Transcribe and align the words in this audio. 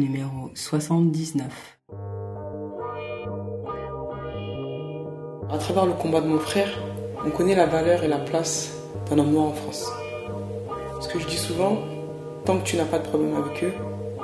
numéro 0.00 0.50
79. 0.54 1.46
À 5.52 5.58
travers 5.58 5.84
le 5.84 5.92
combat 5.92 6.20
de 6.22 6.26
mon 6.26 6.38
frère, 6.38 6.70
on 7.24 7.30
connaît 7.30 7.54
la 7.54 7.66
valeur 7.66 8.02
et 8.02 8.08
la 8.08 8.18
place 8.18 8.72
d'un 9.08 9.18
homme 9.18 9.32
noir 9.32 9.46
en 9.48 9.52
France. 9.52 9.92
Ce 11.00 11.08
que 11.08 11.18
je 11.18 11.26
dis 11.26 11.36
souvent, 11.36 11.76
tant 12.46 12.58
que 12.58 12.64
tu 12.64 12.76
n'as 12.76 12.86
pas 12.86 12.98
de 12.98 13.06
problème 13.06 13.36
avec 13.36 13.62
eux, 13.62 13.74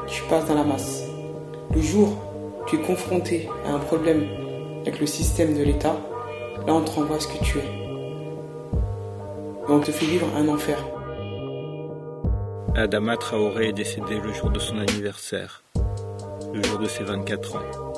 tu 0.06 0.22
passes 0.30 0.46
dans 0.46 0.54
la 0.54 0.64
masse. 0.64 1.04
Le 1.74 1.82
jour 1.82 2.08
où 2.08 2.64
tu 2.66 2.76
es 2.76 2.80
confronté 2.80 3.48
à 3.66 3.72
un 3.72 3.78
problème 3.78 4.24
avec 4.80 4.98
le 4.98 5.06
système 5.06 5.54
de 5.54 5.62
l'État, 5.62 5.96
là 6.66 6.72
on 6.72 6.80
te 6.80 6.90
renvoie 6.90 7.20
ce 7.20 7.28
que 7.28 7.44
tu 7.44 7.58
es. 7.58 7.68
Et 9.68 9.70
on 9.70 9.80
te 9.80 9.90
fait 9.90 10.06
vivre 10.06 10.28
un 10.36 10.48
enfer. 10.48 10.78
Adama 12.74 13.16
Traoré 13.16 13.68
est 13.68 13.72
décédé 13.72 14.20
le 14.20 14.32
jour 14.32 14.50
de 14.50 14.58
son 14.58 14.78
anniversaire, 14.78 15.62
le 16.56 16.62
jour 16.62 16.78
de 16.78 16.88
ses 16.88 17.04
24 17.04 17.56
ans. 17.56 17.92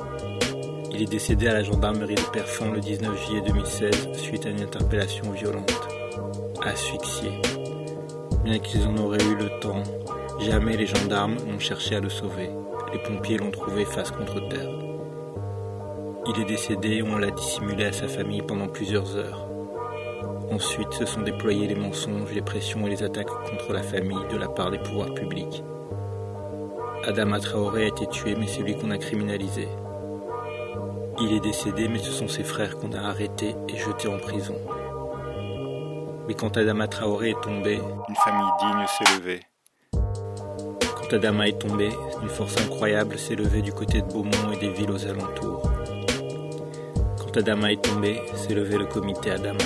Il 0.93 1.03
est 1.03 1.11
décédé 1.11 1.47
à 1.47 1.53
la 1.53 1.63
gendarmerie 1.63 2.17
de 2.17 2.31
Perfond 2.33 2.73
le 2.73 2.81
19 2.81 3.27
juillet 3.27 3.43
2016 3.47 3.91
suite 4.15 4.47
à 4.47 4.51
une 4.51 4.63
interpellation 4.63 5.31
violente. 5.31 5.73
Asphyxié. 6.63 7.31
Bien 8.45 8.59
qu'ils 8.59 8.85
en 8.85 8.97
auraient 8.97 9.23
eu 9.23 9.37
le 9.37 9.61
temps, 9.61 9.85
jamais 10.41 10.77
les 10.77 10.87
gendarmes 10.87 11.37
n'ont 11.47 11.61
cherché 11.61 11.95
à 11.95 12.01
le 12.01 12.09
sauver. 12.09 12.51
Les 12.93 12.99
pompiers 12.99 13.39
l'ont 13.39 13.53
trouvé 13.53 13.85
face 13.85 14.11
contre 14.11 14.49
terre. 14.49 14.71
Il 16.27 16.43
est 16.43 16.47
décédé 16.47 16.97
et 16.97 17.03
on 17.03 17.17
l'a 17.17 17.31
dissimulé 17.31 17.85
à 17.85 17.93
sa 17.93 18.09
famille 18.09 18.43
pendant 18.43 18.67
plusieurs 18.67 19.17
heures. 19.17 19.49
Ensuite 20.51 20.93
se 20.95 21.07
sont 21.07 21.23
déployés 21.23 21.69
les 21.69 21.77
mensonges, 21.77 22.33
les 22.33 22.43
pressions 22.43 22.87
et 22.87 22.91
les 22.91 23.05
attaques 23.05 23.29
contre 23.51 23.73
la 23.73 23.83
famille 23.83 24.27
de 24.33 24.37
la 24.37 24.49
part 24.49 24.73
des 24.73 24.79
pouvoirs 24.79 25.15
publics. 25.15 25.63
Adama 27.09 27.41
Traoré 27.41 27.85
a 27.85 27.87
été 27.87 28.07
tué, 28.07 28.35
mais 28.39 28.47
c'est 28.47 28.61
lui 28.61 28.77
qu'on 28.77 28.91
a 28.91 28.99
criminalisé. 28.99 29.67
Il 31.23 31.33
est 31.33 31.41
décédé, 31.41 31.89
mais 31.89 32.01
ce 32.01 32.11
sont 32.11 32.29
ses 32.29 32.45
frères 32.45 32.77
qu'on 32.77 32.93
a 32.93 33.01
arrêtés 33.01 33.55
et 33.67 33.79
jetés 33.79 34.09
en 34.09 34.19
prison. 34.19 34.57
Mais 36.29 36.35
quand 36.35 36.59
Adama 36.59 36.87
Traoré 36.87 37.31
est 37.31 37.41
tombé, 37.41 37.81
une 38.09 38.15
famille 38.17 38.51
digne 38.61 38.87
s'est 38.87 39.17
levée. 39.17 39.41
Quand 39.91 41.15
Adama 41.15 41.49
est 41.49 41.59
tombé, 41.59 41.89
une 42.23 42.29
force 42.29 42.61
incroyable 42.61 43.19
s'est 43.19 43.37
levée 43.37 43.63
du 43.63 43.73
côté 43.73 44.03
de 44.03 44.07
Beaumont 44.07 44.53
et 44.53 44.59
des 44.59 44.69
villes 44.69 44.91
aux 44.91 45.07
alentours. 45.07 45.63
Quand 47.17 47.39
Adama 47.39 47.73
est 47.73 47.83
tombé, 47.83 48.21
s'est 48.35 48.55
levé 48.55 48.77
le 48.77 48.85
comité 48.85 49.31
Adama. 49.31 49.65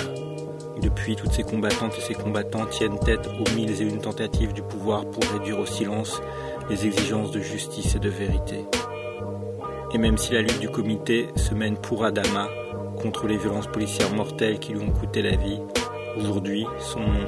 Depuis, 0.81 1.17
toutes 1.17 1.33
ces 1.33 1.43
combattantes 1.43 1.97
et 1.97 2.01
ces 2.01 2.13
combattants 2.13 2.65
tiennent 2.67 2.99
tête 2.99 3.27
aux 3.27 3.55
mille 3.55 3.69
et 3.69 3.83
une 3.83 3.99
tentatives 3.99 4.53
du 4.53 4.61
pouvoir 4.61 5.05
pour 5.05 5.23
réduire 5.31 5.59
au 5.59 5.65
silence 5.65 6.21
les 6.69 6.85
exigences 6.85 7.31
de 7.31 7.39
justice 7.39 7.95
et 7.95 7.99
de 7.99 8.09
vérité. 8.09 8.65
Et 9.93 9.97
même 9.97 10.17
si 10.17 10.33
la 10.33 10.41
lutte 10.41 10.59
du 10.59 10.69
comité 10.69 11.27
se 11.35 11.53
mène 11.53 11.77
pour 11.77 12.03
Adama 12.03 12.47
contre 13.01 13.27
les 13.27 13.37
violences 13.37 13.67
policières 13.67 14.13
mortelles 14.13 14.59
qui 14.59 14.73
lui 14.73 14.81
ont 14.81 14.91
coûté 14.91 15.21
la 15.21 15.35
vie, 15.35 15.59
aujourd'hui, 16.17 16.65
son 16.79 17.01
nom, 17.01 17.27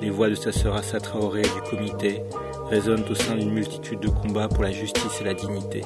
les 0.00 0.10
voix 0.10 0.28
de 0.30 0.34
sa 0.34 0.50
sœur 0.50 0.76
Assa 0.76 0.98
Traoré 0.98 1.40
et 1.40 1.42
du 1.42 1.70
comité 1.70 2.22
résonnent 2.68 3.04
au 3.10 3.14
sein 3.14 3.36
d'une 3.36 3.52
multitude 3.52 4.00
de 4.00 4.08
combats 4.08 4.48
pour 4.48 4.62
la 4.62 4.72
justice 4.72 5.20
et 5.20 5.24
la 5.24 5.34
dignité. 5.34 5.82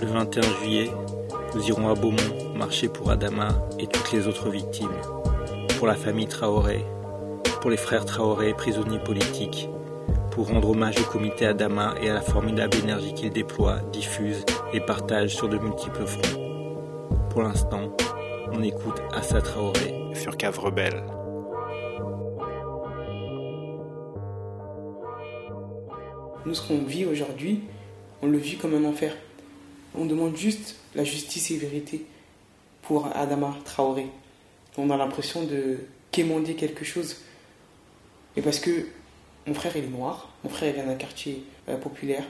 Le 0.00 0.06
21 0.06 0.42
juillet, 0.60 0.90
nous 1.54 1.68
irons 1.68 1.88
à 1.88 1.94
Beaumont 1.94 2.54
marcher 2.54 2.88
pour 2.88 3.10
Adama 3.10 3.48
et 3.78 3.86
toutes 3.86 4.12
les 4.12 4.26
autres 4.28 4.50
victimes, 4.50 4.88
pour 5.78 5.86
la 5.86 5.94
famille 5.94 6.26
Traoré, 6.26 6.84
pour 7.60 7.70
les 7.70 7.76
frères 7.76 8.04
Traoré, 8.04 8.52
prisonniers 8.54 8.98
politiques, 8.98 9.68
pour 10.30 10.48
rendre 10.48 10.70
hommage 10.70 10.98
au 11.00 11.04
comité 11.04 11.46
Adama 11.46 11.94
et 12.00 12.10
à 12.10 12.14
la 12.14 12.20
formidable 12.20 12.76
énergie 12.76 13.14
qu'il 13.14 13.30
déploie, 13.30 13.80
diffuse 13.92 14.44
et 14.72 14.80
partage 14.80 15.34
sur 15.34 15.48
de 15.48 15.58
multiples 15.58 16.06
fronts. 16.06 17.08
Pour 17.30 17.42
l'instant, 17.42 17.96
on 18.52 18.62
écoute 18.62 19.00
Assa 19.12 19.40
Traoré, 19.40 19.94
Furcave 20.14 20.58
Rebelle. 20.58 21.02
Nous, 26.44 26.54
ce 26.54 26.68
qu'on 26.68 26.84
vit 26.84 27.06
aujourd'hui, 27.06 27.62
on 28.22 28.28
le 28.28 28.38
vit 28.38 28.56
comme 28.56 28.74
un 28.74 28.88
enfer. 28.88 29.16
On 29.98 30.04
demande 30.04 30.36
juste 30.36 30.76
la 30.94 31.04
justice 31.04 31.50
et 31.50 31.54
la 31.54 31.60
vérité 31.60 32.06
pour 32.82 33.08
Adama 33.16 33.54
Traoré. 33.64 34.06
On 34.78 34.90
a 34.90 34.96
l'impression 34.96 35.44
de 35.44 35.78
quémander 36.10 36.54
quelque 36.54 36.84
chose. 36.84 37.16
Et 38.36 38.42
parce 38.42 38.60
que 38.60 38.86
mon 39.46 39.54
frère, 39.54 39.76
il 39.76 39.84
est 39.84 39.88
noir, 39.88 40.30
mon 40.44 40.50
frère, 40.50 40.70
il 40.70 40.74
vient 40.74 40.86
d'un 40.86 40.96
quartier 40.96 41.44
euh, 41.68 41.76
populaire. 41.76 42.24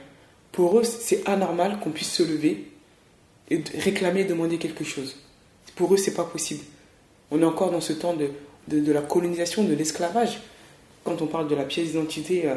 Pour 0.52 0.78
eux, 0.78 0.84
c'est 0.84 1.26
anormal 1.28 1.78
qu'on 1.80 1.90
puisse 1.90 2.12
se 2.12 2.22
lever 2.22 2.70
et 3.50 3.62
réclamer, 3.78 4.24
demander 4.24 4.58
quelque 4.58 4.84
chose. 4.84 5.16
Pour 5.74 5.92
eux, 5.94 5.96
c'est 5.96 6.14
pas 6.14 6.24
possible. 6.24 6.64
On 7.30 7.40
est 7.40 7.44
encore 7.44 7.70
dans 7.70 7.80
ce 7.80 7.92
temps 7.92 8.14
de, 8.14 8.92
la 8.92 9.02
colonisation, 9.02 9.64
de 9.64 9.74
l'esclavage. 9.74 10.40
Quand 11.04 11.22
on 11.22 11.26
parle 11.26 11.48
de 11.48 11.54
la 11.54 11.64
pièce 11.64 11.88
d'identité, 11.88 12.48
euh, 12.48 12.54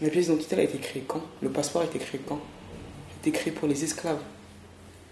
la 0.00 0.08
pièce 0.08 0.26
d'identité 0.26 0.56
a 0.56 0.62
été 0.62 0.78
créée 0.78 1.04
quand? 1.06 1.22
Le 1.42 1.50
passeport 1.50 1.82
a 1.82 1.84
été 1.84 1.98
créé 1.98 2.20
quand? 2.26 2.36
A 2.36 3.20
été 3.20 3.30
créé 3.32 3.52
pour 3.52 3.68
les 3.68 3.84
esclaves. 3.84 4.20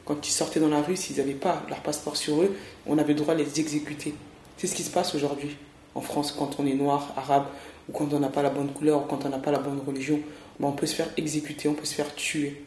Quand 0.04 0.26
ils 0.26 0.32
sortaient 0.32 0.60
dans 0.60 0.68
la 0.68 0.80
rue, 0.80 0.96
s'ils 0.96 1.16
n'avaient 1.16 1.34
pas 1.34 1.62
leur 1.68 1.80
passeport 1.80 2.16
sur 2.16 2.42
eux, 2.42 2.56
on 2.86 2.96
avait 2.96 3.12
le 3.12 3.18
droit 3.20 3.34
de 3.34 3.42
les 3.42 3.60
exécuter. 3.60 4.14
C'est 4.56 4.66
ce 4.66 4.74
qui 4.74 4.82
se 4.82 4.90
passe 4.90 5.14
aujourd'hui 5.14 5.56
en 5.94 6.00
France 6.00 6.32
quand 6.32 6.58
on 6.58 6.66
est 6.66 6.74
noir, 6.74 7.12
arabe, 7.16 7.46
ou 7.88 7.92
quand 7.92 8.12
on 8.12 8.18
n'a 8.18 8.28
pas 8.28 8.42
la 8.42 8.50
bonne 8.50 8.72
couleur, 8.72 9.02
ou 9.02 9.06
quand 9.06 9.24
on 9.24 9.28
n'a 9.28 9.38
pas 9.38 9.50
la 9.50 9.58
bonne 9.58 9.80
religion. 9.86 10.20
Ben, 10.60 10.68
on 10.68 10.72
peut 10.72 10.86
se 10.86 10.94
faire 10.94 11.08
exécuter, 11.16 11.68
on 11.68 11.74
peut 11.74 11.84
se 11.84 11.94
faire 11.94 12.14
tuer. 12.14 12.62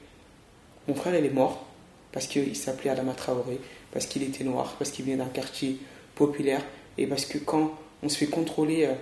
Mon 0.87 0.95
frère, 0.95 1.15
il 1.15 1.25
est 1.25 1.33
mort 1.33 1.65
parce 2.11 2.27
qu'il 2.27 2.55
s'appelait 2.55 2.89
Adama 2.89 3.13
Traoré, 3.13 3.59
parce 3.91 4.05
qu'il 4.05 4.23
était 4.23 4.43
noir, 4.43 4.75
parce 4.77 4.91
qu'il 4.91 5.05
venait 5.05 5.17
d'un 5.17 5.25
quartier 5.25 5.77
populaire, 6.15 6.61
et 6.97 7.07
parce 7.07 7.25
que 7.25 7.37
quand 7.37 7.77
on 8.03 8.09
se 8.09 8.17
fait 8.17 8.27
contrôler 8.27 8.85
euh, 8.85 8.93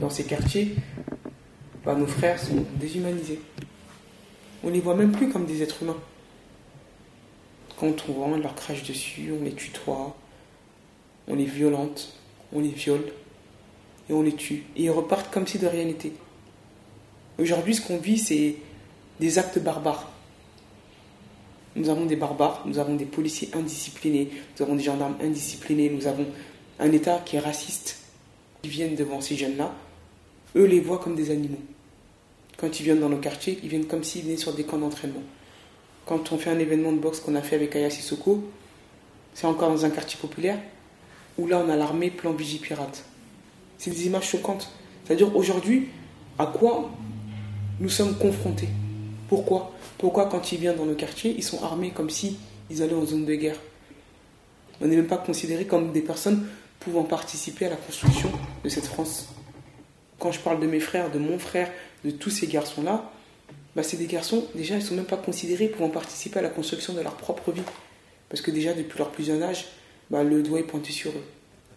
dans 0.00 0.10
ces 0.10 0.24
quartiers, 0.24 0.74
ben, 1.84 1.94
nos 1.96 2.06
frères 2.06 2.40
sont 2.40 2.64
déshumanisés. 2.74 3.40
On 4.64 4.68
ne 4.68 4.72
les 4.72 4.80
voit 4.80 4.94
même 4.94 5.12
plus 5.12 5.28
comme 5.28 5.46
des 5.46 5.62
êtres 5.62 5.82
humains. 5.82 5.98
Quand 7.78 8.08
on 8.08 8.12
voit, 8.12 8.26
on 8.26 8.38
leur 8.38 8.54
crache 8.54 8.84
dessus, 8.84 9.32
on 9.38 9.42
les 9.44 9.52
tutoie, 9.52 10.16
on 11.28 11.34
les 11.34 11.44
violente, 11.44 12.14
on 12.52 12.60
les 12.60 12.68
viole 12.68 13.12
on 14.12 14.22
les 14.22 14.34
tue. 14.34 14.64
Et 14.76 14.84
ils 14.84 14.90
repartent 14.90 15.32
comme 15.32 15.46
si 15.46 15.58
de 15.58 15.66
rien 15.66 15.84
n'était. 15.84 16.12
Aujourd'hui, 17.38 17.74
ce 17.74 17.80
qu'on 17.80 17.98
vit, 17.98 18.18
c'est 18.18 18.56
des 19.20 19.38
actes 19.38 19.58
barbares. 19.58 20.10
Nous 21.74 21.88
avons 21.88 22.04
des 22.04 22.16
barbares, 22.16 22.62
nous 22.66 22.78
avons 22.78 22.96
des 22.96 23.06
policiers 23.06 23.48
indisciplinés, 23.54 24.28
nous 24.30 24.62
avons 24.64 24.74
des 24.74 24.82
gendarmes 24.82 25.16
indisciplinés, 25.22 25.88
nous 25.88 26.06
avons 26.06 26.26
un 26.78 26.92
État 26.92 27.22
qui 27.24 27.36
est 27.36 27.40
raciste. 27.40 27.98
Ils 28.64 28.70
viennent 28.70 28.94
devant 28.94 29.20
ces 29.20 29.36
jeunes-là, 29.36 29.74
eux 30.54 30.66
les 30.66 30.80
voient 30.80 30.98
comme 30.98 31.16
des 31.16 31.30
animaux. 31.30 31.60
Quand 32.58 32.78
ils 32.78 32.82
viennent 32.82 33.00
dans 33.00 33.08
nos 33.08 33.16
quartiers, 33.16 33.58
ils 33.62 33.68
viennent 33.68 33.86
comme 33.86 34.04
s'ils 34.04 34.24
venaient 34.24 34.36
sur 34.36 34.52
des 34.52 34.64
camps 34.64 34.78
d'entraînement. 34.78 35.22
Quand 36.04 36.32
on 36.32 36.38
fait 36.38 36.50
un 36.50 36.58
événement 36.58 36.92
de 36.92 36.98
boxe 36.98 37.20
qu'on 37.20 37.34
a 37.34 37.42
fait 37.42 37.56
avec 37.56 37.74
Aya 37.74 37.88
Sissoko, 37.88 38.44
c'est 39.34 39.46
encore 39.46 39.70
dans 39.70 39.84
un 39.84 39.90
quartier 39.90 40.18
populaire, 40.20 40.58
où 41.38 41.46
là 41.46 41.62
on 41.64 41.70
a 41.70 41.76
l'armée 41.76 42.10
plan 42.10 42.32
Vigipirate. 42.32 43.04
C'est 43.82 43.90
des 43.90 44.06
images 44.06 44.28
choquantes. 44.28 44.70
C'est-à-dire 45.04 45.34
aujourd'hui, 45.34 45.88
à 46.38 46.46
quoi 46.46 46.88
nous 47.80 47.88
sommes 47.88 48.16
confrontés? 48.16 48.68
Pourquoi? 49.28 49.72
Pourquoi 49.98 50.26
quand 50.26 50.52
ils 50.52 50.60
viennent 50.60 50.76
dans 50.76 50.86
nos 50.86 50.94
quartiers, 50.94 51.34
ils 51.36 51.42
sont 51.42 51.60
armés 51.64 51.90
comme 51.90 52.08
si 52.08 52.38
ils 52.70 52.80
allaient 52.80 52.94
en 52.94 53.04
zone 53.04 53.24
de 53.24 53.34
guerre? 53.34 53.56
On 54.80 54.86
n'est 54.86 54.94
même 54.94 55.08
pas 55.08 55.16
considérés 55.16 55.64
comme 55.64 55.90
des 55.90 56.00
personnes 56.00 56.46
pouvant 56.78 57.02
participer 57.02 57.66
à 57.66 57.70
la 57.70 57.74
construction 57.76 58.30
de 58.62 58.68
cette 58.68 58.86
France. 58.86 59.26
Quand 60.20 60.30
je 60.30 60.38
parle 60.38 60.60
de 60.60 60.68
mes 60.68 60.78
frères, 60.78 61.10
de 61.10 61.18
mon 61.18 61.40
frère, 61.40 61.68
de 62.04 62.12
tous 62.12 62.30
ces 62.30 62.46
garçons-là, 62.46 63.10
bah, 63.74 63.82
c'est 63.82 63.96
des 63.96 64.06
garçons, 64.06 64.44
déjà, 64.54 64.76
ils 64.76 64.82
ne 64.82 64.84
sont 64.84 64.94
même 64.94 65.06
pas 65.06 65.16
considérés 65.16 65.66
pouvant 65.66 65.88
participer 65.88 66.38
à 66.38 66.42
la 66.42 66.50
construction 66.50 66.92
de 66.92 67.00
leur 67.00 67.16
propre 67.16 67.50
vie. 67.50 67.62
Parce 68.28 68.42
que 68.42 68.52
déjà, 68.52 68.74
depuis 68.74 68.98
leur 68.98 69.10
plus 69.10 69.24
jeune 69.24 69.42
âge, 69.42 69.66
bah, 70.08 70.22
le 70.22 70.40
doigt 70.44 70.60
est 70.60 70.68
pointé 70.68 70.92
sur 70.92 71.10
eux. 71.10 71.24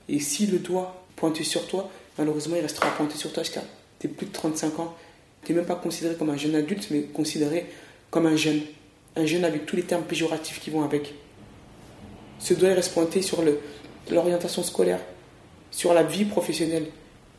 Et 0.07 0.19
si 0.19 0.45
le 0.45 0.59
doigt 0.59 1.01
pointé 1.15 1.43
sur 1.43 1.67
toi, 1.67 1.89
malheureusement, 2.17 2.55
il 2.55 2.61
restera 2.61 2.89
pointé 2.91 3.17
sur 3.17 3.31
toi 3.31 3.43
jusqu'à 3.43 3.63
tes 3.99 4.07
plus 4.07 4.27
de 4.27 4.31
35 4.31 4.79
ans. 4.79 4.93
Tu 5.43 5.53
même 5.53 5.65
pas 5.65 5.75
considéré 5.75 6.15
comme 6.15 6.29
un 6.29 6.37
jeune 6.37 6.55
adulte, 6.55 6.87
mais 6.91 7.01
considéré 7.01 7.67
comme 8.09 8.25
un 8.25 8.35
jeune. 8.35 8.61
Un 9.15 9.25
jeune 9.25 9.45
avec 9.45 9.65
tous 9.65 9.75
les 9.75 9.83
termes 9.83 10.03
péjoratifs 10.03 10.59
qui 10.59 10.69
vont 10.69 10.83
avec. 10.83 11.13
Ce 12.39 12.53
doigt 12.53 12.73
reste 12.73 12.93
pointé 12.93 13.21
sur 13.21 13.43
l'orientation 14.09 14.63
scolaire, 14.63 14.99
sur 15.71 15.93
la 15.93 16.03
vie 16.03 16.25
professionnelle. 16.25 16.87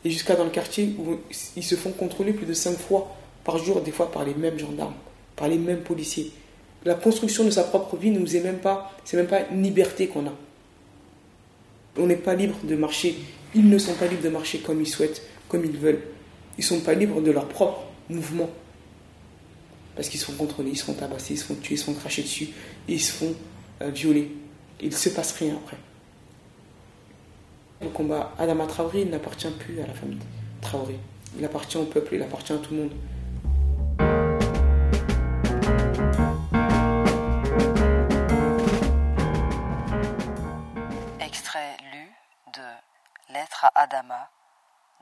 Et 0.05 0.09
jusqu'à 0.09 0.35
dans 0.35 0.45
le 0.45 0.49
quartier 0.49 0.95
où 0.97 1.17
ils 1.55 1.63
se 1.63 1.75
font 1.75 1.91
contrôler 1.91 2.33
plus 2.33 2.45
de 2.45 2.53
5 2.53 2.77
fois 2.77 3.15
par 3.43 3.57
jour, 3.57 3.81
des 3.81 3.91
fois 3.91 4.11
par 4.11 4.23
les 4.25 4.33
mêmes 4.33 4.57
gendarmes, 4.57 4.93
par 5.35 5.47
les 5.47 5.57
mêmes 5.57 5.81
policiers. 5.81 6.31
La 6.85 6.93
construction 6.95 7.43
de 7.43 7.49
sa 7.49 7.63
propre 7.63 7.97
vie 7.97 8.11
ne 8.11 8.19
nous 8.19 8.35
est 8.35 8.41
même 8.41 8.59
pas, 8.59 8.95
c'est 9.03 9.17
même 9.17 9.27
pas 9.27 9.41
une 9.51 9.63
liberté 9.63 10.07
qu'on 10.07 10.27
a. 10.27 10.33
On 11.97 12.05
n'est 12.05 12.15
pas 12.15 12.35
libre 12.35 12.55
de 12.63 12.75
marcher. 12.75 13.15
Ils 13.55 13.69
ne 13.69 13.77
sont 13.77 13.93
pas 13.93 14.07
libres 14.07 14.23
de 14.23 14.29
marcher 14.29 14.59
comme 14.59 14.81
ils 14.81 14.87
souhaitent, 14.87 15.21
comme 15.47 15.65
ils 15.65 15.77
veulent. 15.77 16.01
Ils 16.57 16.61
ne 16.61 16.65
sont 16.65 16.79
pas 16.81 16.93
libres 16.93 17.21
de 17.21 17.31
leur 17.31 17.47
propre 17.47 17.83
mouvement. 18.09 18.49
parce 19.95 20.09
qu'ils 20.09 20.19
se 20.19 20.25
font 20.25 20.33
contrôler, 20.33 20.71
ils 20.71 20.77
se 20.77 20.83
font 20.83 20.93
tabasser, 20.93 21.33
ils 21.33 21.37
se 21.37 21.45
font 21.45 21.55
tuer, 21.55 21.75
ils 21.75 21.77
se 21.77 21.85
font 21.85 21.93
cracher 21.93 22.21
dessus, 22.21 22.49
ils 22.87 23.01
se 23.01 23.11
font 23.11 23.33
violer. 23.81 24.31
Il 24.79 24.89
ne 24.89 24.93
se 24.93 25.09
passe 25.09 25.31
rien 25.33 25.55
après. 25.55 25.77
Le 27.81 27.89
combat 27.89 28.33
Adama 28.37 28.65
Traoré 28.67 29.05
n'appartient 29.05 29.49
plus 29.59 29.79
à 29.81 29.87
la 29.87 29.93
famille 29.93 30.19
Traoré. 30.61 30.95
Il 31.37 31.45
appartient 31.45 31.77
au 31.77 31.85
peuple, 31.85 32.15
il 32.15 32.21
appartient 32.21 32.53
à 32.53 32.57
tout 32.57 32.73
le 32.73 32.81
monde. 32.81 32.91
À 43.61 43.83
Adama 43.83 44.29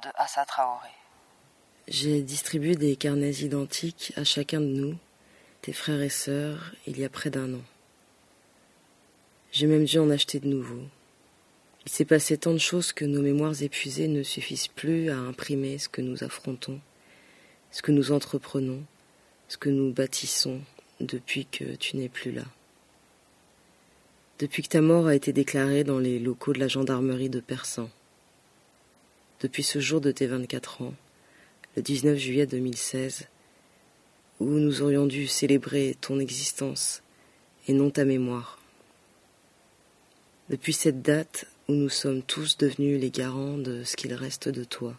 de 0.03 0.09
Assa 0.15 0.45
Traoré. 0.45 0.89
J'ai 1.87 2.21
distribué 2.21 2.75
des 2.75 2.95
carnets 2.95 3.35
identiques 3.35 4.13
à 4.15 4.23
chacun 4.23 4.59
de 4.59 4.65
nous, 4.65 4.97
tes 5.61 5.73
frères 5.73 6.01
et 6.01 6.09
sœurs, 6.09 6.73
il 6.87 6.99
y 6.99 7.05
a 7.05 7.09
près 7.09 7.29
d'un 7.29 7.53
an. 7.53 7.61
J'ai 9.51 9.67
même 9.67 9.85
dû 9.85 9.99
en 9.99 10.09
acheter 10.09 10.39
de 10.39 10.47
nouveaux. 10.47 10.83
Il 11.85 11.91
s'est 11.91 12.05
passé 12.05 12.37
tant 12.37 12.53
de 12.53 12.57
choses 12.57 12.91
que 12.91 13.05
nos 13.05 13.21
mémoires 13.21 13.61
épuisées 13.61 14.07
ne 14.07 14.23
suffisent 14.23 14.67
plus 14.67 15.09
à 15.09 15.17
imprimer 15.17 15.77
ce 15.77 15.87
que 15.87 16.01
nous 16.01 16.23
affrontons, 16.23 16.79
ce 17.71 17.81
que 17.81 17.91
nous 17.91 18.11
entreprenons, 18.11 18.83
ce 19.47 19.57
que 19.57 19.69
nous 19.69 19.93
bâtissons 19.93 20.61
depuis 20.99 21.45
que 21.45 21.75
tu 21.75 21.97
n'es 21.97 22.09
plus 22.09 22.31
là. 22.31 22.45
Depuis 24.39 24.63
que 24.63 24.69
ta 24.69 24.81
mort 24.81 25.07
a 25.07 25.15
été 25.15 25.31
déclarée 25.31 25.83
dans 25.83 25.99
les 25.99 26.19
locaux 26.19 26.53
de 26.53 26.59
la 26.59 26.67
gendarmerie 26.67 27.29
de 27.29 27.39
Persan. 27.39 27.89
Depuis 29.41 29.63
ce 29.63 29.79
jour 29.79 29.99
de 29.99 30.11
tes 30.11 30.27
24 30.27 30.81
ans, 30.81 30.93
le 31.75 31.81
19 31.81 32.17
juillet 32.17 32.45
2016, 32.45 33.27
où 34.39 34.45
nous 34.45 34.81
aurions 34.81 35.07
dû 35.07 35.27
célébrer 35.27 35.97
ton 35.99 36.19
existence 36.19 37.01
et 37.67 37.73
non 37.73 37.89
ta 37.89 38.05
mémoire. 38.05 38.59
Depuis 40.49 40.73
cette 40.73 41.01
date 41.01 41.47
où 41.67 41.73
nous 41.73 41.89
sommes 41.89 42.21
tous 42.21 42.57
devenus 42.57 42.99
les 43.01 43.09
garants 43.09 43.57
de 43.57 43.83
ce 43.83 43.97
qu'il 43.97 44.13
reste 44.13 44.47
de 44.47 44.63
toi. 44.63 44.95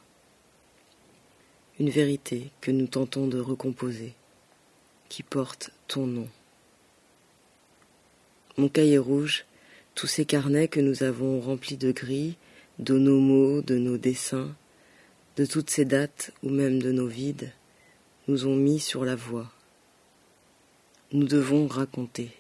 Une 1.79 1.91
vérité 1.91 2.51
que 2.61 2.71
nous 2.71 2.87
tentons 2.87 3.29
de 3.29 3.41
recomposer, 3.41 4.15
qui 5.09 5.23
porte 5.23 5.71
ton 5.89 6.07
nom. 6.07 6.29
Mon 8.59 8.69
cahier 8.69 8.99
rouge, 8.99 9.45
tous 9.95 10.07
ces 10.07 10.25
carnets 10.25 10.69
que 10.69 10.81
nous 10.81 11.03
avons 11.03 11.41
remplis 11.41 11.77
de 11.77 11.93
gris, 11.93 12.37
de 12.79 12.99
nos 12.99 13.21
mots, 13.21 13.63
de 13.63 13.79
nos 13.79 13.97
dessins, 13.97 14.55
de 15.37 15.47
toutes 15.47 15.71
ces 15.71 15.85
dates 15.85 16.33
ou 16.43 16.51
même 16.51 16.83
de 16.83 16.93
nos 16.93 17.07
vides, 17.07 17.53
nous 18.29 18.47
ont 18.47 18.57
mis 18.57 18.81
sur 18.81 19.05
la 19.05 19.17
voie. 19.17 19.51
Nous 21.13 21.27
devons 21.27 21.67
raconter. 21.69 22.31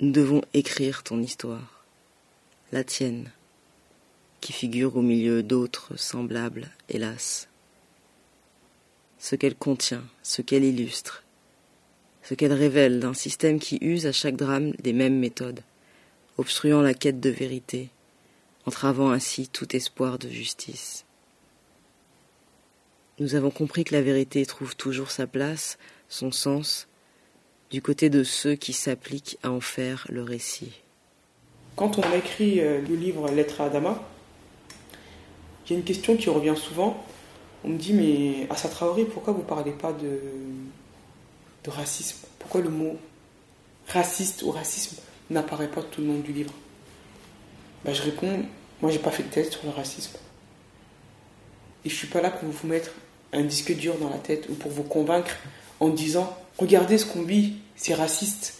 Nous 0.00 0.10
devons 0.10 0.42
écrire 0.52 1.02
ton 1.02 1.22
histoire, 1.22 1.84
la 2.72 2.82
tienne, 2.82 3.30
qui 4.40 4.52
figure 4.52 4.96
au 4.96 5.02
milieu 5.02 5.42
d'autres 5.42 5.96
semblables, 5.96 6.70
hélas. 6.88 7.48
Ce 9.18 9.36
qu'elle 9.36 9.54
contient, 9.54 10.04
ce 10.24 10.42
qu'elle 10.42 10.64
illustre, 10.64 11.22
ce 12.24 12.34
qu'elle 12.34 12.52
révèle 12.52 13.00
d'un 13.00 13.14
système 13.14 13.60
qui 13.60 13.78
use 13.80 14.06
à 14.06 14.12
chaque 14.12 14.36
drame 14.36 14.72
des 14.72 14.92
mêmes 14.92 15.18
méthodes, 15.18 15.60
obstruant 16.36 16.82
la 16.82 16.94
quête 16.94 17.20
de 17.20 17.30
vérité, 17.30 17.90
entravant 18.66 19.10
ainsi 19.10 19.48
tout 19.48 19.74
espoir 19.76 20.18
de 20.18 20.28
justice. 20.28 21.04
Nous 23.18 23.34
avons 23.34 23.50
compris 23.50 23.84
que 23.84 23.94
la 23.94 24.02
vérité 24.02 24.44
trouve 24.46 24.74
toujours 24.76 25.10
sa 25.10 25.26
place, 25.26 25.78
son 26.08 26.32
sens, 26.32 26.88
du 27.70 27.82
côté 27.82 28.10
de 28.10 28.24
ceux 28.24 28.54
qui 28.54 28.72
s'appliquent 28.72 29.38
à 29.42 29.50
en 29.50 29.60
faire 29.60 30.06
le 30.10 30.22
récit. 30.22 30.72
Quand 31.76 31.98
on 31.98 32.16
écrit 32.16 32.60
euh, 32.60 32.80
le 32.80 32.94
livre 32.94 33.30
Lettre 33.30 33.60
à 33.60 33.64
Adama, 33.64 34.02
il 35.64 35.72
y 35.72 35.74
a 35.76 35.78
une 35.78 35.84
question 35.84 36.16
qui 36.16 36.28
revient 36.28 36.56
souvent. 36.56 37.04
On 37.64 37.68
me 37.68 37.78
dit, 37.78 37.92
mais 37.92 38.46
Assa 38.50 38.68
Traoré, 38.68 39.04
pourquoi 39.04 39.32
vous 39.32 39.42
ne 39.42 39.46
parlez 39.46 39.72
pas 39.72 39.92
de 39.92 40.20
racisme? 41.66 42.26
Pourquoi 42.38 42.60
le 42.60 42.70
mot 42.70 42.98
raciste 43.88 44.42
ou 44.42 44.50
racisme 44.50 44.96
n'apparaît 45.30 45.68
pas 45.68 45.82
tout 45.82 46.00
le 46.00 46.08
long 46.08 46.18
du 46.18 46.32
livre? 46.32 46.52
Ben, 47.84 47.94
Je 47.94 48.02
réponds, 48.02 48.40
moi 48.80 48.90
j'ai 48.90 48.98
pas 48.98 49.10
fait 49.10 49.22
de 49.22 49.28
test 49.28 49.52
sur 49.52 49.64
le 49.64 49.70
racisme. 49.70 50.16
Et 51.84 51.90
je 51.90 51.94
suis 51.94 52.06
pas 52.06 52.20
là 52.20 52.30
pour 52.30 52.48
vous 52.48 52.68
mettre 52.68 52.90
un 53.32 53.42
disque 53.42 53.74
dur 53.74 53.96
dans 53.98 54.10
la 54.10 54.18
tête 54.18 54.48
ou 54.48 54.54
pour 54.54 54.70
vous 54.70 54.82
convaincre 54.82 55.36
en 55.80 55.88
disant 55.88 56.36
regardez 56.58 56.98
ce 56.98 57.06
qu'on 57.06 57.22
vit, 57.22 57.54
c'est 57.76 57.94
raciste. 57.94 58.58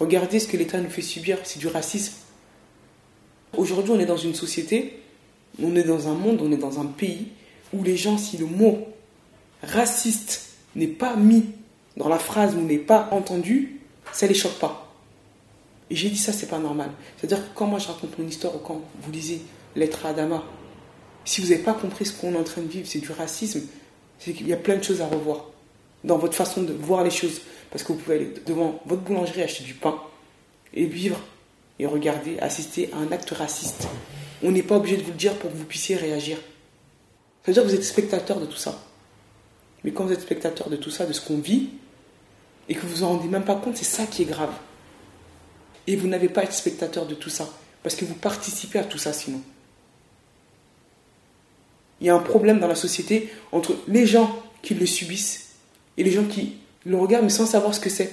Regardez 0.00 0.38
ce 0.38 0.46
que 0.46 0.56
l'État 0.56 0.80
nous 0.80 0.90
fait 0.90 1.02
subir, 1.02 1.38
c'est 1.44 1.58
du 1.58 1.66
racisme. 1.66 2.14
Aujourd'hui, 3.56 3.92
on 3.92 3.98
est 3.98 4.06
dans 4.06 4.16
une 4.16 4.34
société, 4.34 5.00
on 5.62 5.74
est 5.74 5.82
dans 5.82 6.08
un 6.08 6.14
monde, 6.14 6.40
on 6.42 6.52
est 6.52 6.58
dans 6.58 6.80
un 6.80 6.86
pays 6.86 7.28
où 7.72 7.82
les 7.82 7.96
gens, 7.96 8.18
si 8.18 8.36
le 8.36 8.46
mot 8.46 8.86
raciste 9.62 10.50
n'est 10.76 10.86
pas 10.86 11.16
mis 11.16 11.46
dans 11.96 12.08
la 12.08 12.18
phrase 12.18 12.54
ou 12.54 12.60
n'est 12.60 12.78
pas 12.78 13.08
entendu, 13.10 13.80
ça 14.12 14.26
les 14.26 14.34
choque 14.34 14.58
pas. 14.58 14.87
Et 15.90 15.96
j'ai 15.96 16.10
dit 16.10 16.18
ça, 16.18 16.32
c'est 16.32 16.48
pas 16.48 16.58
normal. 16.58 16.90
C'est-à-dire 17.16 17.44
que 17.44 17.54
quand 17.54 17.66
moi 17.66 17.78
je 17.78 17.88
raconte 17.88 18.18
mon 18.18 18.26
histoire 18.26 18.54
ou 18.54 18.58
quand 18.58 18.82
vous 19.00 19.10
lisez 19.10 19.40
Lettre 19.74 20.06
à 20.06 20.10
Adama, 20.10 20.44
si 21.24 21.40
vous 21.40 21.48
n'avez 21.48 21.62
pas 21.62 21.74
compris 21.74 22.06
ce 22.06 22.12
qu'on 22.12 22.34
est 22.34 22.38
en 22.38 22.44
train 22.44 22.62
de 22.62 22.68
vivre, 22.68 22.86
c'est 22.88 22.98
du 22.98 23.12
racisme, 23.12 23.62
c'est 24.18 24.32
qu'il 24.32 24.48
y 24.48 24.52
a 24.52 24.56
plein 24.56 24.76
de 24.76 24.82
choses 24.82 25.00
à 25.00 25.06
revoir 25.06 25.46
dans 26.04 26.18
votre 26.18 26.34
façon 26.34 26.62
de 26.62 26.72
voir 26.72 27.04
les 27.04 27.10
choses. 27.10 27.40
Parce 27.70 27.84
que 27.84 27.92
vous 27.92 27.98
pouvez 27.98 28.16
aller 28.16 28.34
devant 28.46 28.80
votre 28.86 29.02
boulangerie 29.02 29.42
acheter 29.42 29.64
du 29.64 29.74
pain 29.74 30.00
et 30.72 30.86
vivre 30.86 31.20
et 31.78 31.86
regarder, 31.86 32.38
assister 32.38 32.90
à 32.92 32.96
un 32.98 33.12
acte 33.12 33.30
raciste. 33.30 33.88
On 34.42 34.50
n'est 34.50 34.62
pas 34.62 34.76
obligé 34.76 34.96
de 34.96 35.02
vous 35.02 35.10
le 35.10 35.16
dire 35.16 35.34
pour 35.34 35.50
que 35.50 35.56
vous 35.56 35.64
puissiez 35.64 35.96
réagir. 35.96 36.38
Ça 37.44 37.48
veut 37.48 37.52
dire 37.52 37.62
que 37.62 37.68
vous 37.68 37.74
êtes 37.74 37.84
spectateur 37.84 38.40
de 38.40 38.46
tout 38.46 38.56
ça. 38.56 38.82
Mais 39.84 39.92
quand 39.92 40.04
vous 40.04 40.12
êtes 40.12 40.20
spectateur 40.20 40.70
de 40.70 40.76
tout 40.76 40.90
ça, 40.90 41.06
de 41.06 41.12
ce 41.12 41.20
qu'on 41.20 41.38
vit, 41.38 41.70
et 42.68 42.74
que 42.74 42.80
vous 42.80 42.88
vous 42.88 43.02
en 43.02 43.08
rendez 43.08 43.28
même 43.28 43.44
pas 43.44 43.54
compte, 43.54 43.76
c'est 43.76 43.84
ça 43.84 44.06
qui 44.06 44.22
est 44.22 44.26
grave. 44.26 44.52
Et 45.88 45.96
vous 45.96 46.06
n'avez 46.06 46.28
pas 46.28 46.42
à 46.42 46.44
être 46.44 46.52
spectateur 46.52 47.06
de 47.06 47.14
tout 47.14 47.30
ça, 47.30 47.48
parce 47.82 47.94
que 47.94 48.04
vous 48.04 48.14
participez 48.14 48.78
à 48.78 48.84
tout 48.84 48.98
ça 48.98 49.14
sinon. 49.14 49.40
Il 52.02 52.06
y 52.06 52.10
a 52.10 52.14
un 52.14 52.20
problème 52.20 52.60
dans 52.60 52.68
la 52.68 52.74
société 52.74 53.30
entre 53.52 53.74
les 53.88 54.06
gens 54.06 54.38
qui 54.60 54.74
le 54.74 54.84
subissent 54.84 55.54
et 55.96 56.04
les 56.04 56.10
gens 56.10 56.24
qui 56.24 56.58
le 56.84 56.98
regardent 56.98 57.24
mais 57.24 57.30
sans 57.30 57.46
savoir 57.46 57.74
ce 57.74 57.80
que 57.80 57.88
c'est. 57.88 58.12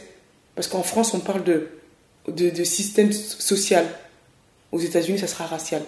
Parce 0.56 0.70
qu'en 0.70 0.84
France, 0.84 1.14
on 1.14 1.20
parle 1.20 1.44
de, 1.44 1.68
de, 2.30 2.64
système 2.64 3.12
social. 3.12 3.86
Aux 4.72 4.80
États-Unis, 4.80 5.20
ça 5.20 5.28
sera 5.28 5.46
racial. 5.46 5.82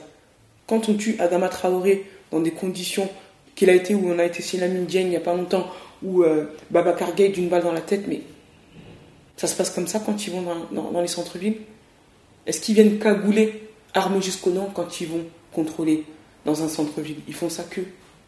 Quand 0.68 0.90
on 0.90 0.94
tue 0.96 1.16
Adama 1.20 1.48
Traoré 1.48 2.06
dans 2.32 2.42
des 2.42 2.52
conditions 2.52 3.10
qu'il 3.56 3.70
a 3.70 3.74
été, 3.74 3.96
où 3.96 4.12
on 4.12 4.20
a 4.20 4.26
été 4.26 4.44
chez 4.44 4.58
Lamine 4.58 4.86
Dieng 4.86 5.04
il 5.04 5.10
n'y 5.10 5.16
a 5.16 5.22
pas 5.22 5.34
longtemps, 5.34 5.72
ou 6.04 6.24
euh, 6.24 6.54
Babacar 6.70 7.14
d'une 7.14 7.48
balle 7.48 7.64
dans 7.64 7.72
la 7.72 7.80
tête, 7.80 8.08
mais 8.10 8.24
ça 9.38 9.48
se 9.48 9.56
passe 9.56 9.70
comme 9.70 9.88
ça 9.88 10.00
quand 10.00 10.28
ils 10.28 10.34
vont 10.34 10.42
dans, 10.42 10.92
dans 10.92 11.02
les 11.02 11.08
centres-villes 11.08 11.62
Est-ce 12.48 12.62
qu'ils 12.62 12.76
viennent 12.76 12.98
cagouler, 12.98 13.70
armés 13.94 14.22
jusqu'au 14.22 14.52
nord 14.52 14.72
quand 14.74 15.02
ils 15.02 15.08
vont 15.08 15.26
contrôler 15.52 16.06
dans 16.46 16.64
un 16.64 16.70
centre-ville? 16.70 17.18
Ils 17.28 17.34
font 17.34 17.50
ça 17.50 17.64
que 17.64 17.82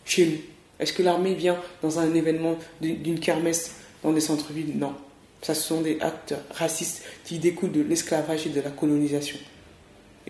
chez 0.03 0.25
nous. 0.25 0.37
Est-ce 0.77 0.91
que 0.91 1.01
l'armée 1.01 1.33
vient 1.33 1.57
dans 1.81 1.99
un 1.99 2.13
événement 2.13 2.57
d'une 2.81 3.19
kermesse 3.19 3.75
dans 4.03 4.11
des 4.11 4.19
centres-villes? 4.19 4.77
Non. 4.77 4.93
Ce 5.41 5.53
sont 5.53 5.81
des 5.81 5.99
actes 6.01 6.35
racistes 6.51 7.03
qui 7.23 7.39
découlent 7.39 7.71
de 7.71 7.81
l'esclavage 7.81 8.45
et 8.45 8.49
de 8.49 8.59
la 8.59 8.71
colonisation. 8.71 9.39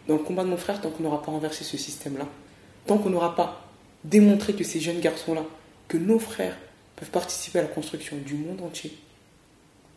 Dans 0.08 0.18
le 0.18 0.24
combat 0.24 0.44
de 0.44 0.50
mon 0.50 0.58
frère, 0.58 0.80
tant 0.82 0.92
qu'on 0.92 1.04
n'aura 1.04 1.24
pas 1.24 1.32
renversé 1.32 1.64
ce 1.64 1.78
système-là, 1.78 2.28
tant 2.86 3.00
qu'on 3.00 3.10
n'aura 3.10 3.36
pas 3.36 3.68
démontré 4.04 4.54
que 4.54 4.64
ces 4.64 4.80
jeunes 4.80 5.00
garçons-là, 5.00 5.44
que 5.88 5.98
nos 5.98 6.20
frères 6.20 6.58
peuvent 6.96 7.10
participer 7.10 7.58
à 7.58 7.64
la 7.64 7.68
construction 7.68 8.18
du 8.18 8.36
monde 8.36 8.62
entier, 8.62 8.96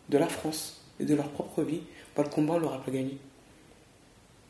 de 0.09 0.17
la 0.17 0.27
France 0.27 0.81
et 0.99 1.05
de 1.05 1.13
leur 1.13 1.29
propre 1.29 1.61
vie, 1.61 1.81
bah, 2.15 2.23
le 2.23 2.29
combat, 2.29 2.53
on 2.53 2.57
ne 2.57 2.61
l'aura 2.61 2.81
pas 2.81 2.91
gagné. 2.91 3.17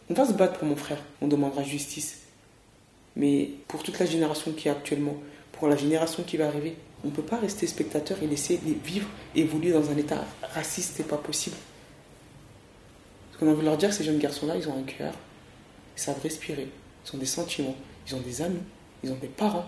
On 0.10 0.14
va 0.14 0.26
se 0.26 0.34
battre 0.34 0.60
pour 0.60 0.68
mon 0.68 0.76
frère, 0.76 1.02
on 1.22 1.28
demandera 1.28 1.64
justice. 1.64 2.22
Mais 3.16 3.52
pour 3.68 3.84
toute 3.84 4.00
la 4.00 4.06
génération 4.06 4.52
qui 4.52 4.68
est 4.68 4.72
actuellement, 4.72 5.16
pour 5.54 5.68
la 5.68 5.76
génération 5.76 6.24
qui 6.24 6.38
va 6.38 6.48
arriver, 6.48 6.76
on 7.04 7.08
ne 7.08 7.14
peut 7.14 7.22
pas 7.22 7.38
rester 7.38 7.68
spectateur 7.68 8.22
et 8.22 8.28
laisser 8.28 8.60
vivre, 8.84 9.08
évoluer 9.36 9.72
dans 9.72 9.90
un 9.90 9.98
état 9.98 10.24
raciste, 10.54 10.94
c'est 10.96 11.08
pas 11.08 11.18
possible. 11.18 11.56
Ce 13.32 13.38
qu'on 13.38 13.48
a 13.48 13.52
envie 13.52 13.62
de 13.62 13.66
leur 13.66 13.78
dire, 13.78 13.94
ces 13.94 14.04
jeunes 14.04 14.20
garçons-là, 14.20 14.56
ils 14.58 14.68
ont 14.68 14.78
un 14.78 14.84
cœur, 14.84 15.14
ils 15.96 16.02
savent 16.02 16.22
respirer, 16.22 16.70
ils 17.06 17.16
ont 17.16 17.20
des 17.20 17.26
sentiments, 17.26 17.76
ils 18.08 18.16
ont 18.16 18.22
des 18.22 18.42
amis, 18.42 18.62
ils 19.04 19.12
ont 19.12 19.18
des 19.18 19.28
parents, 19.28 19.68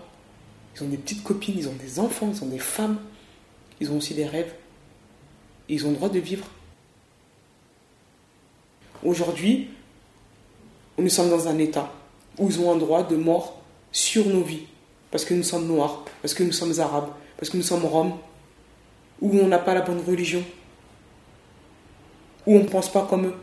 ils 0.74 0.82
ont 0.82 0.88
des 0.88 0.96
petites 0.96 1.22
copines, 1.22 1.58
ils 1.58 1.68
ont 1.68 1.74
des 1.74 1.98
enfants, 1.98 2.30
ils 2.32 2.42
ont 2.42 2.48
des 2.48 2.58
femmes, 2.58 2.98
ils 3.80 3.90
ont 3.92 3.98
aussi 3.98 4.14
des 4.14 4.26
rêves, 4.26 4.54
ils 5.68 5.86
ont 5.86 5.90
le 5.90 5.96
droit 5.96 6.08
de 6.08 6.18
vivre. 6.18 6.46
Aujourd'hui, 9.02 9.68
nous 10.98 11.08
sommes 11.08 11.30
dans 11.30 11.48
un 11.48 11.58
État 11.58 11.92
où 12.38 12.48
ils 12.48 12.60
ont 12.60 12.72
un 12.72 12.76
droit 12.76 13.02
de 13.02 13.16
mort 13.16 13.60
sur 13.92 14.26
nos 14.26 14.42
vies, 14.42 14.66
parce 15.10 15.24
que 15.24 15.34
nous 15.34 15.42
sommes 15.42 15.66
noirs, 15.66 16.04
parce 16.20 16.34
que 16.34 16.42
nous 16.42 16.52
sommes 16.52 16.78
arabes, 16.80 17.08
parce 17.36 17.50
que 17.50 17.56
nous 17.56 17.62
sommes 17.62 17.84
roms, 17.84 18.18
où 19.20 19.30
on 19.38 19.46
n'a 19.46 19.58
pas 19.58 19.74
la 19.74 19.80
bonne 19.80 20.02
religion, 20.06 20.42
où 22.46 22.56
on 22.56 22.60
ne 22.60 22.68
pense 22.68 22.90
pas 22.90 23.06
comme 23.08 23.26
eux. 23.26 23.34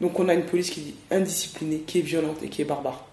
Donc 0.00 0.18
on 0.18 0.28
a 0.28 0.34
une 0.34 0.44
police 0.44 0.70
qui 0.70 0.94
est 1.10 1.14
indisciplinée, 1.14 1.80
qui 1.80 2.00
est 2.00 2.02
violente 2.02 2.42
et 2.42 2.48
qui 2.48 2.62
est 2.62 2.66
barbare. 2.66 3.06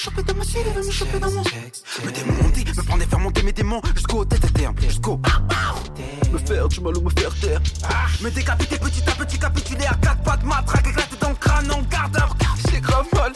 choper 0.00 0.22
dans 0.22 0.34
ma 0.34 0.44
cible, 0.44 0.60
elle 0.66 0.72
veut 0.72 0.86
me 0.86 0.90
choper 0.90 1.18
dans 1.18 1.30
mon. 1.30 1.42
Me 1.42 2.10
démonter, 2.10 2.64
me 2.64 2.82
prendre 2.82 3.02
et 3.02 3.06
faire 3.06 3.18
monter 3.18 3.42
mes 3.42 3.52
démons 3.52 3.82
jusqu'au 3.94 4.24
tête 4.24 4.44
à 4.44 4.48
terme, 4.48 4.74
jusqu'au. 4.80 5.20
Me 6.32 6.38
faire 6.38 6.68
du 6.68 6.80
mal 6.80 6.96
ou 6.96 7.02
me 7.02 7.10
faire 7.10 7.34
taire. 7.38 7.60
Ah. 7.84 8.06
Me 8.22 8.30
décapiter 8.30 8.78
petit 8.78 9.02
à 9.06 9.12
petit, 9.12 9.38
capituler 9.38 9.84
à 9.84 9.94
quatre 9.94 10.22
pattes, 10.22 10.44
matraque 10.44 10.86
éclater 10.86 11.16
dans 11.20 11.28
le 11.28 11.34
crâne, 11.34 11.70
en 11.70 11.82
garde, 11.82 12.14
regarde, 12.14 12.58
j'ai 12.70 12.80
grave 12.80 13.06
mal. 13.12 13.32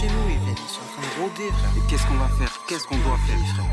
chez 0.00 0.06
nous, 0.06 0.30
ils 0.30 0.38
viennent, 0.38 0.56
ils 0.56 0.72
sont 0.72 0.80
en 0.80 0.90
train 0.96 1.04
de 1.04 1.14
rôder, 1.20 1.48
frère. 1.52 1.72
Et 1.76 1.82
qu'est-ce 1.88 2.06
qu'on 2.06 2.14
va 2.14 2.28
faire 2.38 2.52
Qu'est-ce 2.66 2.86
qu'on 2.86 2.96
doit 3.04 3.20
faire, 3.28 3.42
frère 3.52 3.68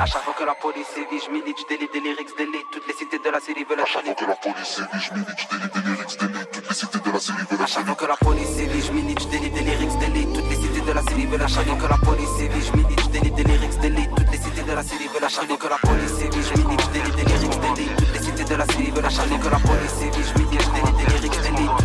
À 0.00 0.06
chaque 0.06 0.24
fois 0.24 0.34
que 0.34 0.44
la 0.44 0.54
police 0.54 0.88
sévit, 0.90 1.20
je 1.24 1.30
milite, 1.30 1.56
je 1.62 1.66
délite 1.70 1.92
des 1.92 2.00
lyrics, 2.00 2.34
délite 2.36 2.66
toutes 2.72 2.86
les 2.88 2.94
cités 2.94 3.20
de 3.22 3.30
la 3.30 3.38
série 3.38 3.62
veulent 3.62 3.78
la 3.78 3.86
chaque 3.86 4.04
fois 4.04 4.14
que 4.14 4.26
la 4.26 4.34
police 4.34 4.74
sévit, 4.74 4.98
je 5.06 5.12
milite, 5.14 5.38
je 5.38 5.46
délite 5.46 5.70
des 5.70 5.82
lyrics, 5.86 6.18
délite 6.18 6.50
toutes 6.50 6.68
les 6.68 6.74
cités 6.74 6.98
de 6.98 7.10
la 7.14 7.20
série 7.20 7.46
veulent 7.46 7.60
la 7.60 7.66
chaque 7.70 7.86
fois 7.86 7.94
que 7.94 8.06
la 8.10 8.16
police 8.16 8.52
sévit, 8.58 8.82
je 8.82 8.92
milite, 8.92 9.20
je 9.20 9.28
délite 9.28 9.54
des 9.54 9.62
lyrics, 9.62 9.98
délite 10.00 10.30
toutes 10.34 10.50
les 10.50 10.58
cités 10.58 10.82
de 10.82 10.92
la 10.92 11.02
série 11.02 11.26
veulent 11.26 11.40
la 11.40 11.48
chaque 11.48 11.66
fois 11.66 11.78
que 11.78 11.86
la 11.86 11.98
police 12.02 12.34
sévit, 12.38 12.62
je 12.66 12.72
milite, 12.74 13.00
je 13.00 13.08
délite 13.14 13.34
des 13.34 13.44
lyrics, 13.44 13.80
délite 13.80 14.10
toutes 14.16 14.30
les 14.32 14.38
cités 14.38 14.62
de 14.62 14.74
la 14.74 14.82
série 14.82 15.06
veulent 15.06 15.22
la 15.22 15.28
chaque 15.28 15.46
fois 15.46 15.56
que 15.56 15.68
la 15.70 15.78
police 15.78 16.14
sévit, 16.18 16.42
je 16.42 16.54
milite, 16.58 16.80
je 16.80 16.90
délite 16.90 17.14
des 17.14 17.24
lyrics, 17.30 17.60
délite 17.60 17.96
toutes 17.96 18.12
les 18.12 18.22
cités 18.22 18.44
de 18.44 18.54
la 18.56 18.66
série 18.66 18.90
veulent 18.90 19.02
la 19.02 19.10
chaque 19.10 19.30
que 19.30 19.48
la 19.48 19.58
police 19.58 19.94
sévit, 19.94 20.24
je 20.26 20.34
milite, 20.42 20.62
je 20.62 20.70
délite 20.74 20.96
des 20.96 21.06
lyrics, 21.06 21.42
délite 21.42 21.79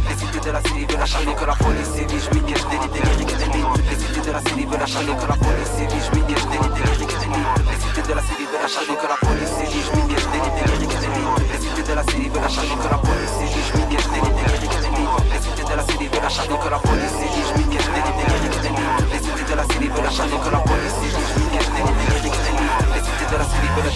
de 0.45 0.51
la 0.51 0.61
cité 0.61 0.85
veut 0.85 0.99
la 0.99 1.33
que 1.33 1.45
la 1.45 1.55
police 1.55 1.89
sévit. 1.89 2.21
Je 2.21 2.29
m'y 2.37 2.53
je 2.53 2.65
délite 2.69 2.93
des 2.93 3.01
lyriques, 3.01 3.33
je 3.33 3.37
délite. 3.41 3.65
Les 3.89 3.97
cités 3.97 4.21
de 4.21 4.31
la 4.31 4.41
cité 4.45 4.65
veulent 4.69 4.77
la 4.77 4.85
que 4.85 5.25
la 5.25 5.37
police 5.41 5.73
sévit. 5.73 6.01
Je 6.05 6.11
m'y 6.13 6.21
je 6.21 6.45
délite 6.53 6.73
des 6.75 6.83
lyriques, 6.85 7.09
je 7.09 7.19
délite. 7.25 7.49
Les 7.65 7.77
cités 7.81 8.05
de 8.05 8.13
la 8.13 8.21
cité 8.21 8.45
veulent 8.45 8.61
la 8.61 8.69
que 8.69 9.07
la 9.09 9.17
police 9.25 9.53
sévit. 9.57 9.81
Je 9.85 9.91
m'y 9.97 10.05
je 10.05 10.27
délite 10.29 10.53
des 10.53 10.65
lyriques, 10.69 10.93
je 10.93 11.01
délite. 11.01 11.49
Les 11.49 11.59
cités 11.65 11.81
de 11.81 11.93
la 11.97 12.03
cité 12.05 12.29
veulent 12.29 12.45
la 12.45 12.53
que 12.53 12.89
la 12.93 12.99
police 13.01 13.33
sévit. 13.41 13.65
Je 13.65 13.73
m'y 13.73 13.85
je 13.89 14.09
délite 14.13 14.37
des 14.37 14.45
lyriques, 14.45 14.75
je 14.75 14.81
délite. 14.85 15.13
Les 15.33 15.41
cités 15.41 15.65
de 15.65 15.73
la 15.73 15.83
cité 15.89 16.05
veulent 16.13 16.21
la 16.21 16.45
que 16.45 16.69
la 16.69 16.79
police 16.85 17.15
sévit. 17.17 17.45
Je 17.45 17.53
m'y 17.57 17.65
je 17.65 17.89
délite 17.89 18.17
des 18.21 18.27
lyriques, 18.29 18.53
je 18.53 18.61
délite. 18.61 19.01
Les 19.09 19.21
cités 19.25 19.45
de 19.49 19.55
la 19.57 19.65
cité 19.65 19.87
veulent 19.89 20.05
la 20.05 20.13
que 20.13 20.51
la 20.53 20.61
police 20.61 20.97
sévit. 21.01 21.25
Je 21.25 21.41
m'y 21.41 21.57
je 21.57 21.71
délite 21.73 21.97
des 21.97 22.05
lyriques, 22.05 22.37
je 22.37 22.45
délite. 22.45 22.85
Les 22.93 23.01
de 23.01 23.37
la 23.41 23.45
cité 23.49 23.67
veulent 23.73 23.89
la 23.89 23.95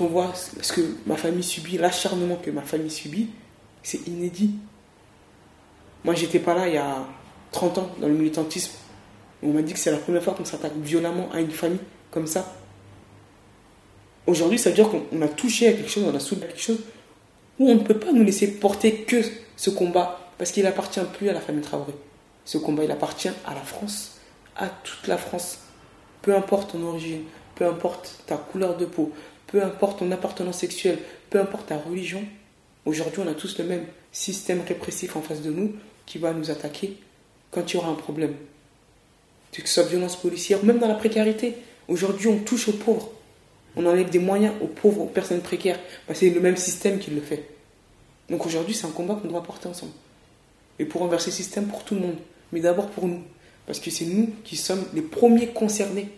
on 0.00 0.06
voit 0.06 0.32
ce 0.34 0.72
que 0.72 0.80
ma 1.06 1.16
famille 1.16 1.42
subit, 1.42 1.78
l'acharnement 1.78 2.36
que 2.36 2.50
ma 2.50 2.62
famille 2.62 2.90
subit, 2.90 3.28
c'est 3.82 4.06
inédit. 4.06 4.54
Moi, 6.04 6.14
j'étais 6.14 6.38
pas 6.38 6.54
là 6.54 6.68
il 6.68 6.74
y 6.74 6.78
a 6.78 7.06
30 7.52 7.78
ans 7.78 7.90
dans 8.00 8.08
le 8.08 8.14
militantisme. 8.14 8.72
On 9.42 9.52
m'a 9.52 9.62
dit 9.62 9.72
que 9.72 9.78
c'est 9.78 9.90
la 9.90 9.98
première 9.98 10.22
fois 10.22 10.34
qu'on 10.34 10.44
s'attaque 10.44 10.76
violemment 10.76 11.28
à 11.32 11.40
une 11.40 11.50
famille 11.50 11.80
comme 12.10 12.26
ça. 12.26 12.54
Aujourd'hui, 14.26 14.58
ça 14.58 14.70
veut 14.70 14.76
dire 14.76 14.90
qu'on 14.90 15.22
a 15.22 15.28
touché 15.28 15.68
à 15.68 15.72
quelque 15.72 15.90
chose, 15.90 16.04
on 16.04 16.14
a 16.14 16.20
soulevé 16.20 16.48
quelque 16.48 16.60
chose 16.60 16.80
où 17.58 17.70
on 17.70 17.74
ne 17.74 17.80
peut 17.80 17.98
pas 17.98 18.12
nous 18.12 18.22
laisser 18.22 18.58
porter 18.58 19.02
que 19.02 19.22
ce 19.56 19.70
combat 19.70 20.32
parce 20.36 20.52
qu'il 20.52 20.66
appartient 20.66 21.00
plus 21.16 21.28
à 21.28 21.32
la 21.32 21.40
famille 21.40 21.62
Traoré. 21.62 21.92
Ce 22.44 22.58
combat, 22.58 22.84
il 22.84 22.90
appartient 22.90 23.30
à 23.46 23.54
la 23.54 23.60
France, 23.60 24.18
à 24.56 24.68
toute 24.68 25.06
la 25.06 25.18
France. 25.18 25.58
Peu 26.22 26.34
importe 26.34 26.72
ton 26.72 26.82
origine, 26.82 27.22
peu 27.54 27.66
importe 27.66 28.22
ta 28.26 28.36
couleur 28.36 28.76
de 28.76 28.84
peau, 28.84 29.12
peu 29.48 29.62
importe 29.62 29.98
ton 29.98 30.12
appartenance 30.12 30.58
sexuelle, 30.58 30.98
peu 31.30 31.40
importe 31.40 31.68
ta 31.68 31.78
religion, 31.78 32.22
aujourd'hui 32.86 33.22
on 33.24 33.28
a 33.28 33.34
tous 33.34 33.58
le 33.58 33.64
même 33.64 33.84
système 34.12 34.60
répressif 34.66 35.16
en 35.16 35.22
face 35.22 35.42
de 35.42 35.50
nous 35.50 35.74
qui 36.06 36.18
va 36.18 36.32
nous 36.32 36.50
attaquer 36.50 36.96
quand 37.50 37.72
il 37.72 37.74
y 37.74 37.78
aura 37.78 37.88
un 37.88 37.94
problème. 37.94 38.34
Que 39.52 39.66
ce 39.66 39.74
soit 39.80 39.90
violence 39.90 40.16
policière, 40.16 40.62
même 40.62 40.78
dans 40.78 40.86
la 40.86 40.94
précarité. 40.94 41.54
Aujourd'hui 41.88 42.28
on 42.28 42.38
touche 42.38 42.68
aux 42.68 42.72
pauvres. 42.72 43.10
On 43.74 43.86
enlève 43.86 44.10
des 44.10 44.18
moyens 44.18 44.54
aux 44.60 44.66
pauvres, 44.66 45.02
aux 45.02 45.06
personnes 45.06 45.40
précaires. 45.40 45.78
Ben, 46.06 46.14
c'est 46.14 46.30
le 46.30 46.40
même 46.40 46.56
système 46.56 46.98
qui 46.98 47.10
le 47.10 47.20
fait. 47.20 47.48
Donc 48.28 48.44
aujourd'hui 48.44 48.74
c'est 48.74 48.86
un 48.86 48.90
combat 48.90 49.18
qu'on 49.20 49.28
doit 49.28 49.42
porter 49.42 49.68
ensemble. 49.68 49.92
Et 50.78 50.84
pour 50.84 51.00
renverser 51.00 51.30
le 51.30 51.36
système 51.36 51.66
pour 51.66 51.84
tout 51.84 51.94
le 51.94 52.02
monde, 52.02 52.18
mais 52.52 52.60
d'abord 52.60 52.88
pour 52.88 53.08
nous. 53.08 53.22
Parce 53.66 53.80
que 53.80 53.90
c'est 53.90 54.04
nous 54.04 54.30
qui 54.44 54.56
sommes 54.56 54.84
les 54.94 55.02
premiers 55.02 55.48
concernés 55.48 56.08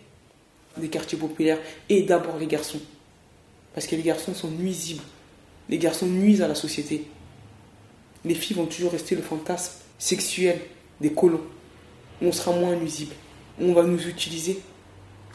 des 0.77 0.89
quartiers 0.89 1.17
populaires 1.17 1.59
et 1.89 2.03
d'abord 2.03 2.37
les 2.37 2.47
garçons. 2.47 2.79
Parce 3.73 3.87
que 3.87 3.95
les 3.95 4.01
garçons 4.01 4.33
sont 4.33 4.49
nuisibles. 4.49 5.03
Les 5.69 5.77
garçons 5.77 6.07
nuisent 6.07 6.41
à 6.41 6.47
la 6.47 6.55
société. 6.55 7.07
Les 8.25 8.35
filles 8.35 8.57
vont 8.57 8.65
toujours 8.65 8.91
rester 8.91 9.15
le 9.15 9.21
fantasme 9.21 9.81
sexuel 9.97 10.59
des 10.99 11.13
colons. 11.13 11.41
On 12.21 12.31
sera 12.31 12.51
moins 12.51 12.75
nuisible. 12.75 13.15
On 13.59 13.73
va 13.73 13.83
nous 13.83 14.07
utiliser. 14.07 14.59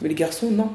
Mais 0.01 0.09
les 0.09 0.15
garçons, 0.15 0.51
non. 0.51 0.73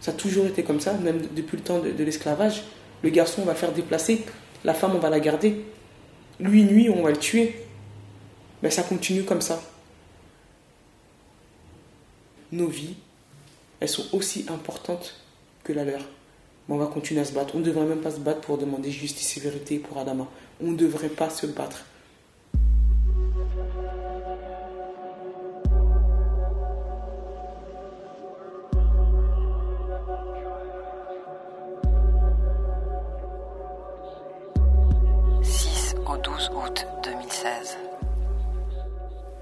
Ça 0.00 0.12
a 0.12 0.14
toujours 0.14 0.46
été 0.46 0.62
comme 0.62 0.80
ça, 0.80 0.94
même 0.94 1.22
depuis 1.34 1.56
le 1.56 1.62
temps 1.62 1.78
de, 1.80 2.04
l'esclavage. 2.04 2.64
Le 3.02 3.10
garçon, 3.10 3.42
on 3.42 3.46
va 3.46 3.54
faire 3.54 3.72
déplacer. 3.72 4.24
La 4.64 4.74
femme, 4.74 4.92
on 4.94 4.98
va 4.98 5.10
la 5.10 5.20
garder. 5.20 5.64
Lui, 6.38 6.64
nuit, 6.64 6.90
on 6.90 7.02
va 7.02 7.10
le 7.10 7.16
tuer. 7.16 7.64
Mais 8.62 8.70
ça 8.70 8.82
continue 8.82 9.24
comme 9.24 9.40
ça. 9.40 9.62
Nos 12.52 12.66
vies, 12.66 12.96
elles 13.78 13.88
sont 13.88 14.06
aussi 14.12 14.44
importantes 14.48 15.14
que 15.64 15.72
la 15.72 15.84
leur 15.84 16.02
on 16.70 16.76
va 16.76 16.86
continuer 16.86 17.20
à 17.20 17.24
se 17.24 17.34
battre. 17.34 17.56
On 17.56 17.58
ne 17.58 17.64
devrait 17.64 17.84
même 17.84 18.00
pas 18.00 18.12
se 18.12 18.20
battre 18.20 18.40
pour 18.40 18.56
demander 18.56 18.90
justice 18.90 19.36
et 19.36 19.40
vérité 19.40 19.78
pour 19.78 19.98
Adama. 19.98 20.26
On 20.62 20.70
ne 20.70 20.76
devrait 20.76 21.08
pas 21.08 21.28
se 21.28 21.46
battre. 21.46 21.84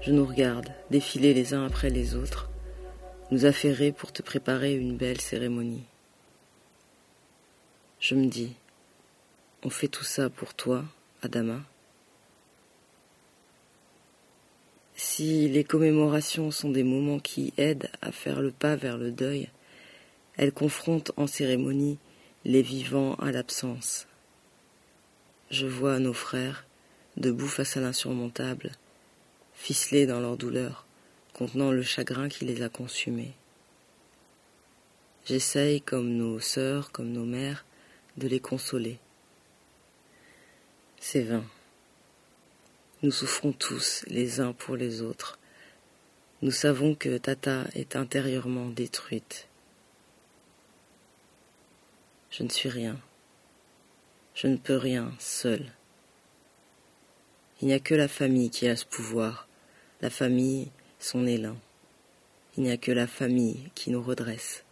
Je 0.01 0.13
nous 0.13 0.25
regarde 0.25 0.69
défiler 0.89 1.35
les 1.35 1.53
uns 1.53 1.65
après 1.65 1.91
les 1.91 2.15
autres, 2.15 2.49
nous 3.29 3.45
affairer 3.45 3.91
pour 3.91 4.11
te 4.11 4.23
préparer 4.23 4.73
une 4.73 4.97
belle 4.97 5.21
cérémonie. 5.21 5.83
Je 7.99 8.15
me 8.15 8.27
dis, 8.27 8.53
on 9.63 9.69
fait 9.69 9.89
tout 9.89 10.05
ça 10.05 10.29
pour 10.29 10.53
toi, 10.53 10.85
Adama. 11.21 11.59
Si 14.95 15.49
les 15.49 15.65
commémorations 15.65 16.51
sont 16.51 16.71
des 16.71 16.83
moments 16.83 17.19
qui 17.19 17.53
aident 17.57 17.89
à 18.01 18.11
faire 18.11 18.41
le 18.41 18.51
pas 18.51 18.77
vers 18.77 18.97
le 18.97 19.11
deuil, 19.11 19.49
elles 20.37 20.53
confrontent 20.53 21.11
en 21.17 21.27
cérémonie 21.27 21.97
les 22.45 22.61
vivants 22.61 23.15
à 23.15 23.31
l'absence. 23.31 24.07
Je 25.51 25.67
vois 25.67 25.99
nos 25.99 26.13
frères, 26.13 26.65
debout 27.17 27.47
face 27.47 27.75
à 27.75 27.81
l'insurmontable, 27.81 28.71
ficelés 29.53 30.05
dans 30.05 30.21
leur 30.21 30.37
douleur, 30.37 30.85
contenant 31.33 31.71
le 31.71 31.81
chagrin 31.81 32.29
qui 32.29 32.45
les 32.45 32.61
a 32.61 32.69
consumés. 32.69 33.33
J'essaye, 35.25 35.81
comme 35.81 36.09
nos 36.09 36.39
sœurs, 36.39 36.91
comme 36.91 37.11
nos 37.11 37.25
mères, 37.25 37.65
de 38.19 38.27
les 38.27 38.39
consoler. 38.39 38.99
C'est 40.99 41.23
vain. 41.23 41.43
Nous 43.01 43.11
souffrons 43.11 43.53
tous 43.53 44.03
les 44.07 44.41
uns 44.41 44.53
pour 44.53 44.75
les 44.75 45.01
autres. 45.01 45.39
Nous 46.41 46.51
savons 46.51 46.95
que 46.95 47.17
Tata 47.17 47.65
est 47.73 47.95
intérieurement 47.95 48.67
détruite. 48.67 49.47
Je 52.29 52.43
ne 52.43 52.49
suis 52.49 52.69
rien. 52.69 52.99
Je 54.35 54.47
ne 54.47 54.57
peux 54.57 54.77
rien 54.77 55.11
seul. 55.17 55.71
Il 57.61 57.67
n'y 57.67 57.73
a 57.73 57.79
que 57.79 57.95
la 57.95 58.07
famille 58.07 58.49
qui 58.49 58.67
a 58.67 58.75
ce 58.75 58.85
pouvoir, 58.85 59.47
la 60.01 60.09
famille, 60.09 60.69
son 60.99 61.25
élan. 61.25 61.57
Il 62.57 62.63
n'y 62.63 62.71
a 62.71 62.77
que 62.77 62.91
la 62.91 63.07
famille 63.07 63.69
qui 63.75 63.91
nous 63.91 64.03
redresse. 64.03 64.63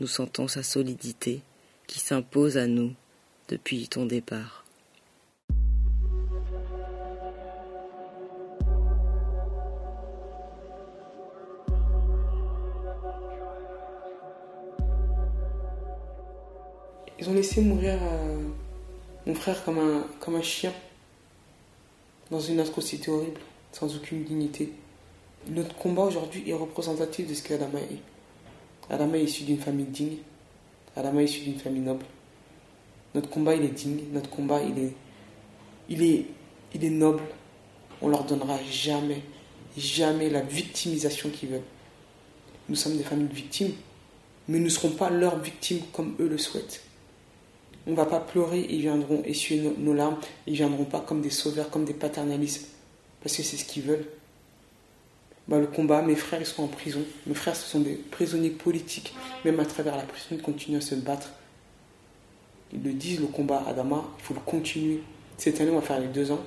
Nous 0.00 0.06
sentons 0.06 0.48
sa 0.48 0.62
solidité 0.62 1.42
qui 1.86 2.00
s'impose 2.00 2.56
à 2.56 2.66
nous 2.66 2.92
depuis 3.48 3.88
ton 3.88 4.06
départ. 4.06 4.64
Ils 17.18 17.30
ont 17.30 17.34
laissé 17.34 17.60
mourir 17.60 17.98
euh, 18.02 18.36
mon 19.26 19.34
frère 19.34 19.64
comme 19.64 19.78
un, 19.78 20.06
comme 20.20 20.36
un 20.36 20.42
chien, 20.42 20.72
dans 22.30 22.40
une 22.40 22.60
atrocité 22.60 23.10
horrible, 23.10 23.40
sans 23.72 23.94
aucune 23.96 24.22
dignité. 24.22 24.72
Notre 25.48 25.74
combat 25.76 26.02
aujourd'hui 26.02 26.48
est 26.48 26.54
représentatif 26.54 27.26
de 27.26 27.34
ce 27.34 27.42
qu'Adama 27.42 27.78
est. 27.78 28.92
Adama 28.92 29.18
est 29.18 29.24
issu 29.24 29.44
d'une 29.44 29.58
famille 29.58 29.86
digne. 29.86 30.18
Adama 30.96 31.22
est 31.22 31.26
issu 31.26 31.40
d'une 31.42 31.58
famille 31.58 31.82
noble. 31.82 32.04
Notre 33.14 33.28
combat, 33.28 33.54
il 33.54 33.62
est 33.62 33.68
digne. 33.68 34.00
Notre 34.12 34.30
combat, 34.30 34.60
il 34.62 34.78
est, 34.78 36.26
il 36.70 36.84
est, 36.84 36.90
noble. 36.90 37.22
On 38.00 38.08
leur 38.08 38.24
donnera 38.24 38.58
jamais, 38.70 39.22
jamais 39.76 40.30
la 40.30 40.40
victimisation 40.40 41.30
qu'ils 41.30 41.50
veulent. 41.50 41.60
Nous 42.68 42.76
sommes 42.76 42.96
des 42.96 43.04
familles 43.04 43.28
de 43.28 43.34
victimes, 43.34 43.72
mais 44.48 44.58
nous 44.58 44.64
ne 44.64 44.70
serons 44.70 44.90
pas 44.90 45.10
leurs 45.10 45.38
victimes 45.38 45.82
comme 45.92 46.16
eux 46.18 46.28
le 46.28 46.38
souhaitent. 46.38 46.82
On 47.86 47.92
ne 47.92 47.96
va 47.96 48.06
pas 48.06 48.20
pleurer, 48.20 48.66
ils 48.68 48.80
viendront 48.80 49.22
essuyer 49.24 49.60
nos, 49.60 49.74
nos 49.76 49.94
larmes, 49.94 50.18
ils 50.46 50.52
ne 50.52 50.56
viendront 50.56 50.84
pas 50.84 51.00
comme 51.00 51.20
des 51.20 51.30
sauveurs, 51.30 51.70
comme 51.70 51.84
des 51.84 51.94
paternalistes, 51.94 52.68
parce 53.22 53.36
que 53.36 53.42
c'est 53.42 53.56
ce 53.56 53.64
qu'ils 53.64 53.84
veulent. 53.84 54.06
Bah, 55.48 55.58
le 55.58 55.66
combat, 55.66 56.02
mes 56.02 56.16
frères 56.16 56.40
ils 56.40 56.46
sont 56.46 56.64
en 56.64 56.68
prison, 56.68 57.04
mes 57.26 57.34
frères 57.34 57.54
ce 57.54 57.68
sont 57.68 57.80
des 57.80 57.94
prisonniers 57.94 58.50
politiques, 58.50 59.14
même 59.44 59.60
à 59.60 59.64
travers 59.64 59.96
la 59.96 60.02
prison 60.02 60.26
ils 60.32 60.42
continuent 60.42 60.78
à 60.78 60.80
se 60.80 60.96
battre. 60.96 61.30
Ils 62.72 62.82
le 62.82 62.92
disent, 62.92 63.20
le 63.20 63.28
combat 63.28 63.62
Adama, 63.68 64.04
il 64.18 64.24
faut 64.24 64.34
le 64.34 64.40
continuer. 64.40 65.02
Cette 65.38 65.60
année 65.60 65.70
on 65.70 65.76
va 65.76 65.82
faire 65.82 66.00
les 66.00 66.08
deux 66.08 66.32
ans. 66.32 66.40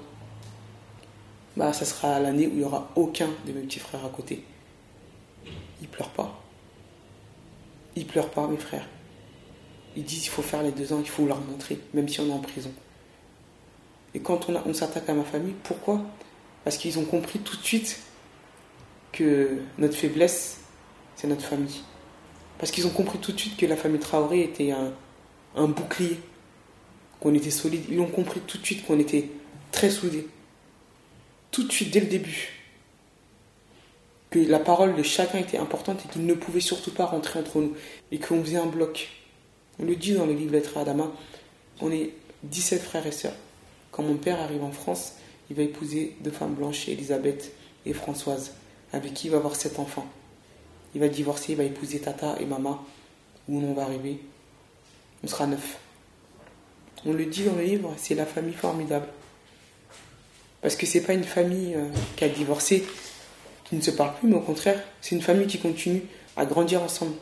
Bah, 1.55 1.71
ça 1.71 1.85
sera 1.85 2.19
l'année 2.19 2.47
où 2.47 2.51
il 2.51 2.57
n'y 2.57 2.63
aura 2.63 2.89
aucun 2.95 3.29
de 3.45 3.53
mes 3.53 3.62
petits 3.62 3.79
frères 3.79 4.03
à 4.05 4.09
côté. 4.09 4.43
Ils 5.81 5.88
pleurent 5.88 6.12
pas. 6.12 6.41
Ils 7.95 8.05
pleurent 8.05 8.29
pas, 8.29 8.47
mes 8.47 8.57
frères. 8.57 8.88
Ils 9.95 10.03
disent 10.03 10.25
il 10.25 10.29
faut 10.29 10.41
faire 10.41 10.62
les 10.62 10.71
deux 10.71 10.93
ans, 10.93 10.99
il 10.99 11.09
faut 11.09 11.25
leur 11.25 11.41
montrer, 11.41 11.79
même 11.93 12.07
si 12.07 12.19
on 12.19 12.27
est 12.27 12.33
en 12.33 12.39
prison. 12.39 12.71
Et 14.13 14.19
quand 14.19 14.49
on, 14.49 14.73
s'attaque 14.73 15.09
à 15.09 15.13
ma 15.13 15.23
famille, 15.23 15.55
pourquoi? 15.63 16.01
Parce 16.63 16.77
qu'ils 16.77 16.97
ont 16.99 17.05
compris 17.05 17.39
tout 17.39 17.57
de 17.57 17.63
suite 17.63 17.99
que 19.12 19.58
notre 19.78 19.95
faiblesse, 19.95 20.62
c'est 21.15 21.28
notre 21.28 21.43
famille. 21.43 21.82
Parce 22.58 22.72
qu'ils 22.72 22.86
ont 22.88 22.91
compris 22.91 23.19
tout 23.19 23.32
de 23.32 23.39
suite 23.39 23.58
que 23.58 23.65
la 23.65 23.76
famille 23.76 24.00
Traoré 24.00 24.41
était 24.41 24.72
un, 24.72 25.67
bouclier, 25.67 26.19
qu'on 27.19 27.34
était 27.34 27.52
solide. 27.52 27.84
Ils 27.89 28.00
ont 28.00 28.08
compris 28.08 28.41
tout 28.41 28.58
de 28.58 28.65
suite 28.65 28.86
qu'on 28.86 29.00
était 29.00 29.30
très 29.72 29.89
soudés. 29.89 30.28
Tout 31.52 31.63
de 31.63 31.72
suite, 31.72 31.91
dès 31.91 32.02
le 32.02 32.08
début. 32.08 32.50
Que 34.30 34.39
la 34.39 34.60
parole 34.60 34.95
de 34.95 35.04
chacun 35.04 35.39
était 35.39 35.58
importante 35.58 36.06
et 36.06 36.10
qu'il 36.10 36.26
ne 36.26 36.34
pouvait 36.34 36.60
surtout 36.60 36.91
pas 36.91 37.06
rentrer 37.06 37.39
entre 37.39 37.60
nous. 37.60 37.74
Et 38.12 38.19
qu'on 38.19 38.43
faisait 38.43 38.58
un 38.58 38.65
bloc. 38.65 39.10
On 39.80 39.86
le 39.86 39.95
dit 39.95 40.13
dans 40.13 40.26
le 40.26 40.34
livre 40.34 40.52
Lettres 40.52 40.78
à 40.78 40.82
Adama, 40.82 41.12
on 41.80 41.91
est 41.91 42.12
17 42.43 42.82
frères 42.82 43.08
et 43.08 43.12
sœurs. 43.13 43.36
Quand 43.91 44.04
mon 44.04 44.15
père 44.15 44.41
arrive 44.41 44.63
en 44.63 44.72
France, 44.72 45.13
il 45.50 45.56
va 45.56 45.63
épouser 45.63 46.15
deux 46.22 46.32
femmes 46.32 46.54
blanches, 46.54 46.89
Elisabeth 46.89 47.54
et 47.86 47.93
Françoise, 47.93 48.54
avec 48.93 49.13
qui 49.13 49.28
il 49.28 49.32
va 49.32 49.38
avoir 49.38 49.56
sept 49.56 49.80
enfants. 49.80 50.08
Il 50.95 51.02
va 51.02 51.08
divorcer, 51.08 51.54
il 51.54 51.58
va 51.58 51.63
épouser 51.63 51.99
Tata 51.99 52.36
et 52.39 52.45
Mama, 52.45 52.80
où 53.47 53.60
on 53.60 53.73
va 53.73 53.84
arriver? 53.84 54.19
On 55.23 55.28
sera 55.28 55.45
neuf. 55.47 55.78
On 57.06 57.13
le 57.13 57.25
dit 57.25 57.43
dans 57.43 57.56
le 57.56 57.63
livre, 57.63 57.93
c'est 57.97 58.15
la 58.15 58.25
famille 58.25 58.54
formidable. 58.54 59.08
Parce 60.62 60.75
que 60.75 60.86
c'est 60.86 61.02
pas 61.02 61.13
une 61.13 61.23
famille 61.23 61.75
euh, 61.75 61.88
qui 62.15 62.23
a 62.25 62.30
divorcé, 62.30 62.86
qui 63.65 63.75
ne 63.75 63.82
se 63.82 63.91
parle 63.91 64.15
plus, 64.15 64.28
mais 64.28 64.36
au 64.36 64.41
contraire, 64.41 64.84
c'est 64.99 65.15
une 65.15 65.21
famille 65.21 65.47
qui 65.47 65.60
continue 65.60 66.04
à 66.36 66.45
grandir 66.45 66.82
ensemble. 66.82 67.13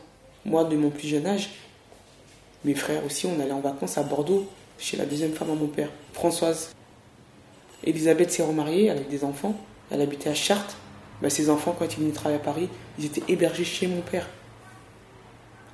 Moi, 0.45 0.63
de 0.63 0.75
mon 0.75 0.89
plus 0.89 1.07
jeune 1.07 1.27
âge, 1.27 1.51
mes 2.63 2.73
frères 2.73 3.05
aussi, 3.05 3.27
on 3.27 3.39
allait 3.39 3.51
en 3.51 3.59
vacances 3.59 3.97
à 3.97 4.03
Bordeaux, 4.03 4.47
chez 4.79 4.97
la 4.97 5.05
deuxième 5.05 5.33
femme 5.33 5.51
à 5.51 5.55
mon 5.55 5.67
père, 5.67 5.89
Françoise. 6.13 6.71
Elisabeth 7.83 8.31
s'est 8.31 8.43
remariée, 8.43 8.89
avait 8.89 9.01
des 9.01 9.23
enfants, 9.23 9.55
elle 9.91 10.01
habitait 10.01 10.29
à 10.29 10.35
Chartres. 10.35 10.77
Ben, 11.21 11.29
ses 11.29 11.49
enfants, 11.49 11.75
quand 11.77 11.85
ils 11.85 11.99
venaient 11.99 12.11
travailler 12.11 12.39
à 12.39 12.43
Paris, 12.43 12.69
ils 12.99 13.05
étaient 13.05 13.23
hébergés 13.27 13.65
chez 13.65 13.87
mon 13.87 14.01
père. 14.01 14.27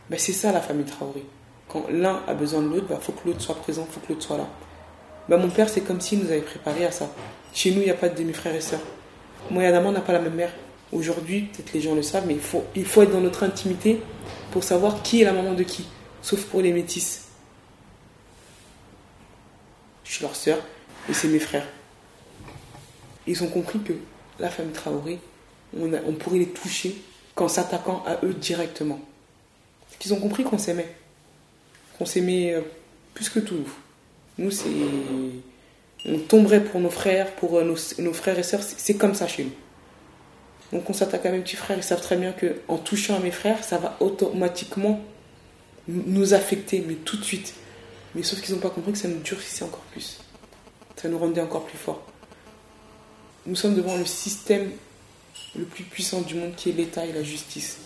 Ben, 0.09 0.17
c'est 0.17 0.33
ça 0.33 0.51
la 0.51 0.61
famille 0.61 0.85
Traoré. 0.85 1.25
Quand 1.67 1.85
l'un 1.89 2.21
a 2.27 2.33
besoin 2.33 2.61
de 2.61 2.67
l'autre, 2.67 2.87
il 2.89 2.97
faut 2.97 3.11
que 3.11 3.27
l'autre 3.27 3.41
soit 3.41 3.55
présent, 3.55 3.85
il 3.89 3.93
faut 3.93 3.99
que 3.99 4.13
l'autre 4.13 4.25
soit 4.25 4.37
là. 4.37 4.47
Ben, 5.27 5.37
mon 5.37 5.49
père, 5.49 5.69
c'est 5.69 5.81
comme 5.81 6.01
s'il 6.01 6.19
nous 6.19 6.31
avait 6.31 6.41
préparé 6.41 6.85
à 6.85 6.91
ça. 6.91 7.09
Chez 7.53 7.71
nous, 7.71 7.81
il 7.81 7.85
n'y 7.85 7.91
a 7.91 7.95
pas 7.95 8.09
de 8.09 8.17
demi-frères 8.17 8.55
et 8.55 8.61
sœurs. 8.61 8.81
Moi 9.49 9.63
et 9.63 9.67
Adama, 9.67 9.89
on 9.89 9.91
n'a 9.91 10.01
pas 10.01 10.13
la 10.13 10.19
même 10.19 10.35
mère. 10.35 10.51
Aujourd'hui, 10.91 11.49
peut-être 11.53 11.73
les 11.73 11.81
gens 11.81 11.95
le 11.95 12.03
savent, 12.03 12.25
mais 12.27 12.35
il 12.35 12.39
faut, 12.39 12.63
il 12.75 12.85
faut 12.85 13.01
être 13.01 13.11
dans 13.11 13.21
notre 13.21 13.43
intimité 13.43 13.99
pour 14.51 14.63
savoir 14.63 15.01
qui 15.01 15.21
est 15.21 15.25
la 15.25 15.33
maman 15.33 15.53
de 15.53 15.63
qui. 15.63 15.87
Sauf 16.21 16.45
pour 16.45 16.61
les 16.61 16.71
métis. 16.71 17.27
Je 20.03 20.13
suis 20.13 20.21
leur 20.21 20.35
sœur 20.35 20.59
et 21.09 21.13
c'est 21.13 21.27
mes 21.27 21.39
frères. 21.39 21.67
Ils 23.25 23.43
ont 23.43 23.47
compris 23.47 23.79
que 23.79 23.93
la 24.39 24.49
famille 24.49 24.73
Traoré, 24.73 25.19
on, 25.79 26.13
pourrait 26.13 26.39
les 26.39 26.47
toucher 26.47 26.95
qu'en 27.35 27.47
s'attaquant 27.47 28.03
à 28.05 28.25
eux 28.25 28.33
directement. 28.33 28.99
Ils 30.05 30.13
ont 30.13 30.19
compris 30.19 30.43
qu'on 30.43 30.57
s'aimait. 30.57 30.93
Qu'on 31.97 32.05
s'aimait 32.05 32.53
euh, 32.53 32.61
plus 33.13 33.29
que 33.29 33.39
tout. 33.39 33.63
Nous, 34.37 34.51
c'est. 34.51 34.69
On 36.05 36.17
tomberait 36.17 36.63
pour 36.63 36.81
nos 36.81 36.89
frères, 36.89 37.31
pour 37.35 37.57
euh, 37.57 37.75
nos, 37.99 38.13
frères 38.13 38.37
et 38.37 38.43
sœurs. 38.43 38.61
C'est 38.63 38.95
comme 38.95 39.15
ça 39.15 39.27
chez 39.27 39.45
nous. 39.45 39.51
Donc 40.73 40.89
on 40.89 40.93
s'attaque 40.93 41.25
à 41.25 41.31
mes 41.31 41.39
petits 41.39 41.55
frères. 41.55 41.77
Ils 41.77 41.83
savent 41.83 42.01
très 42.01 42.17
bien 42.17 42.33
que 42.33 42.57
en 42.67 42.77
touchant 42.77 43.15
à 43.15 43.19
mes 43.19 43.31
frères, 43.31 43.63
ça 43.63 43.77
va 43.77 43.95
automatiquement 43.99 45.01
nous 45.87 46.33
affecter, 46.33 46.83
mais 46.85 46.95
tout 46.95 47.17
de 47.17 47.23
suite. 47.23 47.53
Mais 48.15 48.23
sauf 48.23 48.41
qu'ils 48.41 48.53
n'ont 48.53 48.61
pas 48.61 48.69
compris 48.69 48.91
que 48.91 48.97
ça 48.97 49.07
nous 49.07 49.19
durcissait 49.19 49.63
encore 49.63 49.83
plus. 49.91 50.19
Ça 50.95 51.07
nous 51.07 51.17
rendait 51.17 51.41
encore 51.41 51.65
plus 51.65 51.77
forts. 51.77 52.03
Nous 53.45 53.55
sommes 53.55 53.75
devant 53.75 53.95
le 53.95 54.05
système 54.05 54.71
le 55.55 55.65
plus 55.65 55.83
puissant 55.83 56.21
du 56.21 56.35
monde 56.35 56.55
qui 56.55 56.69
est 56.69 56.73
l'État 56.73 57.05
et 57.05 57.13
la 57.13 57.23
justice. 57.23 57.77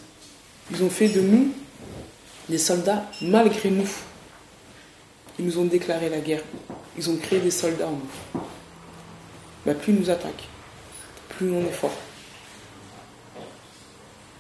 Ils 0.71 0.83
ont 0.83 0.89
fait 0.89 1.09
de 1.09 1.21
nous 1.21 1.53
des 2.49 2.57
soldats 2.57 3.05
malgré 3.21 3.69
nous. 3.69 3.89
Ils 5.39 5.45
nous 5.45 5.59
ont 5.59 5.65
déclaré 5.65 6.09
la 6.09 6.19
guerre. 6.19 6.43
Ils 6.97 7.09
ont 7.09 7.17
créé 7.17 7.39
des 7.39 7.51
soldats 7.51 7.87
en 7.87 7.91
nous. 7.91 8.41
Bah, 9.65 9.73
plus 9.73 9.93
ils 9.93 9.99
nous 9.99 10.09
attaquent, 10.09 10.47
plus 11.29 11.51
on 11.51 11.61
est 11.61 11.71
fort. 11.71 11.95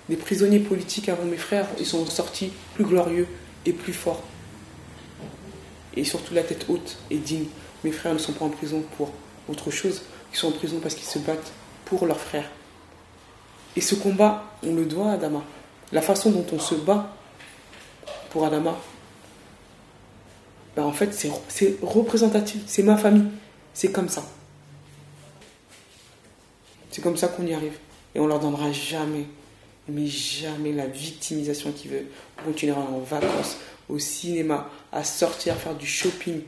Les 0.09 0.15
prisonniers 0.15 0.59
politiques 0.59 1.09
avant 1.09 1.25
mes 1.25 1.37
frères, 1.37 1.67
ils 1.79 1.85
sont 1.85 2.05
sortis 2.05 2.51
plus 2.75 2.85
glorieux 2.85 3.27
et 3.65 3.73
plus 3.73 3.93
forts. 3.93 4.23
Et 5.95 6.05
surtout 6.05 6.33
la 6.33 6.43
tête 6.43 6.65
haute 6.69 6.97
et 7.09 7.17
digne. 7.17 7.47
Mes 7.83 7.91
frères 7.91 8.13
ne 8.13 8.19
sont 8.19 8.31
pas 8.31 8.45
en 8.45 8.49
prison 8.49 8.83
pour 8.95 9.11
autre 9.49 9.69
chose, 9.69 10.03
qui 10.31 10.37
sont 10.37 10.47
en 10.47 10.51
prison 10.51 10.79
parce 10.81 10.95
qu'ils 10.95 11.07
se 11.07 11.19
battent 11.19 11.51
pour 11.85 12.05
leurs 12.05 12.19
frères. 12.19 12.49
Et 13.77 13.81
ce 13.81 13.93
combat, 13.93 14.43
on 14.63 14.73
le 14.73 14.85
doit 14.85 15.11
à 15.11 15.13
Adama. 15.13 15.43
La 15.91 16.01
façon 16.01 16.31
dont 16.31 16.45
on 16.51 16.57
se 16.57 16.73
bat 16.73 17.13
pour 18.31 18.43
Adama, 18.43 18.75
ben 20.75 20.83
en 20.83 20.91
fait, 20.91 21.13
c'est 21.13 21.77
représentatif. 21.83 22.63
C'est 22.65 22.81
ma 22.81 22.97
famille. 22.97 23.27
C'est 23.75 23.91
comme 23.91 24.09
ça. 24.09 24.23
C'est 26.89 27.03
comme 27.03 27.17
ça 27.17 27.27
qu'on 27.27 27.45
y 27.45 27.53
arrive. 27.53 27.77
Et 28.15 28.19
on 28.19 28.25
leur 28.25 28.39
donnera 28.39 28.71
jamais, 28.71 29.27
mais 29.87 30.07
jamais 30.07 30.71
la 30.71 30.87
victimisation 30.87 31.71
qui 31.71 31.87
veut. 31.87 32.07
On 32.39 32.45
continuera 32.45 32.81
en 32.81 32.97
vacances, 33.01 33.57
au 33.89 33.99
cinéma, 33.99 34.71
à 34.91 35.03
sortir, 35.03 35.53
à 35.53 35.55
faire 35.55 35.75
du 35.75 35.85
shopping. 35.85 36.41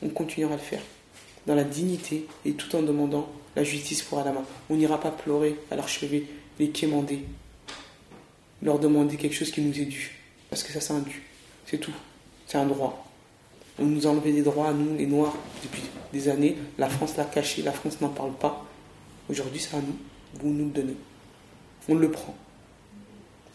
On 0.00 0.10
continuera 0.10 0.54
à 0.54 0.56
le 0.58 0.62
faire. 0.62 0.82
Dans 1.46 1.54
la 1.54 1.64
dignité 1.64 2.26
et 2.44 2.52
tout 2.52 2.74
en 2.76 2.82
demandant 2.82 3.28
la 3.54 3.64
justice 3.64 4.02
pour 4.02 4.18
Adama. 4.18 4.42
On 4.68 4.76
n'ira 4.76 5.00
pas 5.00 5.10
pleurer 5.10 5.56
à 5.70 5.76
leur 5.76 5.88
les 6.58 6.70
quémander, 6.70 7.20
leur 8.62 8.78
demander 8.78 9.16
quelque 9.16 9.34
chose 9.34 9.50
qui 9.50 9.60
nous 9.60 9.78
est 9.78 9.84
dû. 9.84 10.12
Parce 10.50 10.62
que 10.62 10.72
ça, 10.72 10.80
c'est 10.80 10.92
un 10.92 11.00
dû. 11.00 11.22
C'est 11.66 11.78
tout. 11.78 11.92
C'est 12.46 12.58
un 12.58 12.66
droit. 12.66 13.06
On 13.78 13.84
nous 13.84 14.06
a 14.06 14.10
enlevé 14.10 14.32
des 14.32 14.42
droits 14.42 14.72
nous, 14.72 14.96
les 14.96 15.06
Noirs, 15.06 15.34
depuis 15.62 15.82
des 16.12 16.28
années. 16.28 16.56
La 16.78 16.88
France 16.88 17.16
l'a 17.16 17.24
caché, 17.24 17.62
la 17.62 17.72
France 17.72 18.00
n'en 18.00 18.08
parle 18.08 18.32
pas. 18.32 18.64
Aujourd'hui, 19.28 19.60
c'est 19.60 19.76
à 19.76 19.80
nous. 19.80 19.96
Vous 20.40 20.50
nous 20.50 20.66
le 20.66 20.70
donnez. 20.70 20.96
On 21.88 21.94
le 21.94 22.10
prend. 22.10 22.34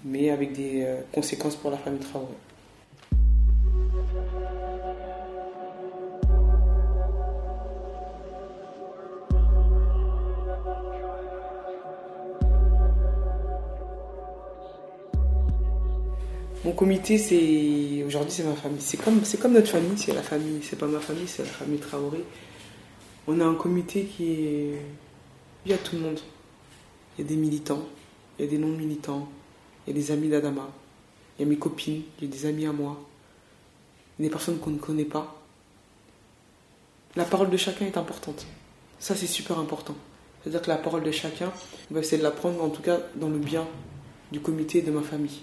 Mais 0.04 0.30
avec 0.30 0.54
des 0.54 0.84
euh, 0.84 1.01
conséquences 1.12 1.56
pour 1.56 1.71
la 1.71 1.77
famille 1.77 1.99
Traoré. 1.99 2.27
Mon 16.63 16.74
comité, 16.74 17.17
c'est 17.17 18.04
aujourd'hui 18.04 18.32
c'est 18.32 18.43
ma 18.43 18.54
famille. 18.54 18.82
C'est 18.82 18.97
comme 18.97 19.26
c'est 19.26 19.43
notre 19.45 19.67
famille, 19.67 19.97
c'est 19.97 20.13
la 20.13 20.21
famille. 20.21 20.60
C'est 20.62 20.78
pas 20.78 20.86
ma 20.86 21.00
famille, 21.00 21.28
c'est 21.28 21.41
la 21.41 21.50
famille 21.50 21.80
Traoré. 21.80 22.24
On 23.28 23.39
a 23.39 23.45
un 23.45 23.56
comité 23.56 24.04
qui 24.04 24.32
est 24.32 24.82
il 25.65 25.71
y 25.71 25.74
a 25.74 25.78
tout 25.80 25.95
le 25.95 26.04
monde. 26.04 26.19
Il 27.17 27.24
y 27.24 27.26
a 27.26 27.28
des 27.28 27.36
militants, 27.36 27.82
il 28.38 28.45
y 28.45 28.47
a 28.47 28.52
des 28.52 28.60
non 28.60 28.67
militants, 28.67 29.28
il 29.88 29.95
y 29.95 29.97
a 29.97 30.00
des 30.00 30.12
amis 30.12 30.30
d'Adama, 30.30 30.69
il 31.38 31.43
y 31.43 31.45
a 31.45 31.50
mes 31.50 31.58
copines, 31.58 32.04
il 32.19 32.26
y 32.26 32.32
a 32.32 32.32
des 32.32 32.45
amis 32.45 32.67
à 32.67 32.71
moi, 32.71 33.02
il 34.19 34.24
y 34.24 34.26
a 34.26 34.30
des 34.30 34.32
personnes 34.32 34.60
qu'on 34.60 34.69
ne 34.69 34.78
connaît 34.78 35.06
pas. 35.06 35.41
La 37.15 37.26
parole 37.26 37.50
de 37.50 37.58
chacun 37.58 37.88
est 37.88 37.97
importante. 37.97 38.45
Ça 39.00 39.15
c'est 39.15 39.26
super 39.26 39.58
important. 39.58 39.95
C'est-à-dire 40.43 40.62
que 40.62 40.69
la 40.69 40.78
parole 40.78 41.02
de 41.02 41.12
chacun, 41.12 41.52
on 41.89 41.95
va 41.95 42.02
essayer 42.02 42.19
de 42.19 42.24
la 42.24 42.32
prendre 42.32 42.63
en 42.63 42.69
tout 42.69 42.84
cas 42.84 43.00
dans 43.15 43.30
le 43.30 43.39
bien 43.39 43.67
du 44.32 44.39
comité 44.39 44.78
et 44.78 44.82
de 44.84 44.91
ma 44.91 45.02
famille 45.02 45.41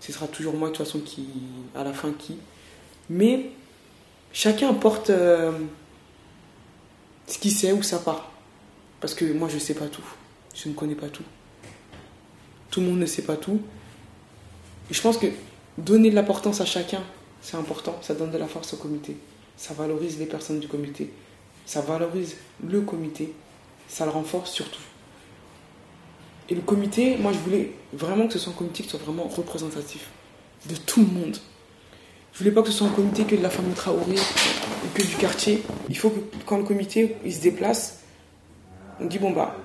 ce 0.00 0.12
sera 0.12 0.26
toujours 0.26 0.54
moi 0.54 0.70
de 0.70 0.74
toute 0.74 0.84
façon 0.84 1.00
qui, 1.00 1.28
à 1.74 1.84
la 1.84 1.92
fin 1.92 2.12
qui. 2.12 2.36
Mais 3.08 3.50
chacun 4.32 4.70
apporte 4.70 5.10
euh, 5.10 5.52
ce 7.26 7.38
qu'il 7.38 7.52
sait 7.52 7.72
où 7.72 7.82
ça 7.82 7.98
part. 7.98 8.30
Parce 9.00 9.14
que 9.14 9.24
moi 9.32 9.48
je 9.48 9.54
ne 9.54 9.60
sais 9.60 9.74
pas 9.74 9.86
tout. 9.86 10.04
Je 10.54 10.68
ne 10.68 10.74
connais 10.74 10.94
pas 10.94 11.08
tout. 11.08 11.24
Tout 12.70 12.80
le 12.80 12.86
monde 12.86 12.98
ne 12.98 13.06
sait 13.06 13.22
pas 13.22 13.36
tout. 13.36 13.60
Et 14.90 14.94
je 14.94 15.00
pense 15.00 15.18
que 15.18 15.26
donner 15.78 16.10
de 16.10 16.14
l'importance 16.14 16.60
à 16.60 16.64
chacun, 16.64 17.02
c'est 17.42 17.56
important. 17.56 17.98
Ça 18.02 18.14
donne 18.14 18.30
de 18.30 18.38
la 18.38 18.48
force 18.48 18.74
au 18.74 18.76
comité. 18.76 19.16
Ça 19.56 19.74
valorise 19.74 20.18
les 20.18 20.26
personnes 20.26 20.60
du 20.60 20.68
comité. 20.68 21.12
Ça 21.66 21.80
valorise 21.80 22.36
le 22.66 22.80
comité. 22.80 23.32
Ça 23.88 24.04
le 24.04 24.10
renforce 24.10 24.50
surtout. 24.52 24.80
Et 26.50 26.54
le 26.54 26.60
comité, 26.62 27.16
moi 27.16 27.32
je 27.32 27.38
voulais 27.38 27.72
vraiment 27.92 28.26
que 28.26 28.32
ce 28.32 28.38
soit 28.40 28.52
un 28.52 28.56
comité 28.56 28.82
qui 28.82 28.88
soit 28.88 28.98
vraiment 28.98 29.24
représentatif 29.24 30.10
de 30.68 30.74
tout 30.74 31.00
le 31.00 31.06
monde. 31.06 31.36
Je 32.32 32.38
voulais 32.38 32.50
pas 32.50 32.62
que 32.62 32.68
ce 32.68 32.78
soit 32.78 32.88
un 32.88 32.92
comité 32.92 33.24
que 33.24 33.36
de 33.36 33.42
la 33.42 33.50
famille 33.50 33.74
Traoré 33.74 34.14
ou 34.14 34.88
que 34.94 35.02
du 35.02 35.14
quartier. 35.16 35.62
Il 35.88 35.96
faut 35.96 36.10
que 36.10 36.20
quand 36.46 36.58
le 36.58 36.64
comité 36.64 37.16
il 37.24 37.32
se 37.32 37.40
déplace, 37.40 38.00
on 39.00 39.06
dit 39.06 39.18
bon 39.18 39.30
bah, 39.30 39.56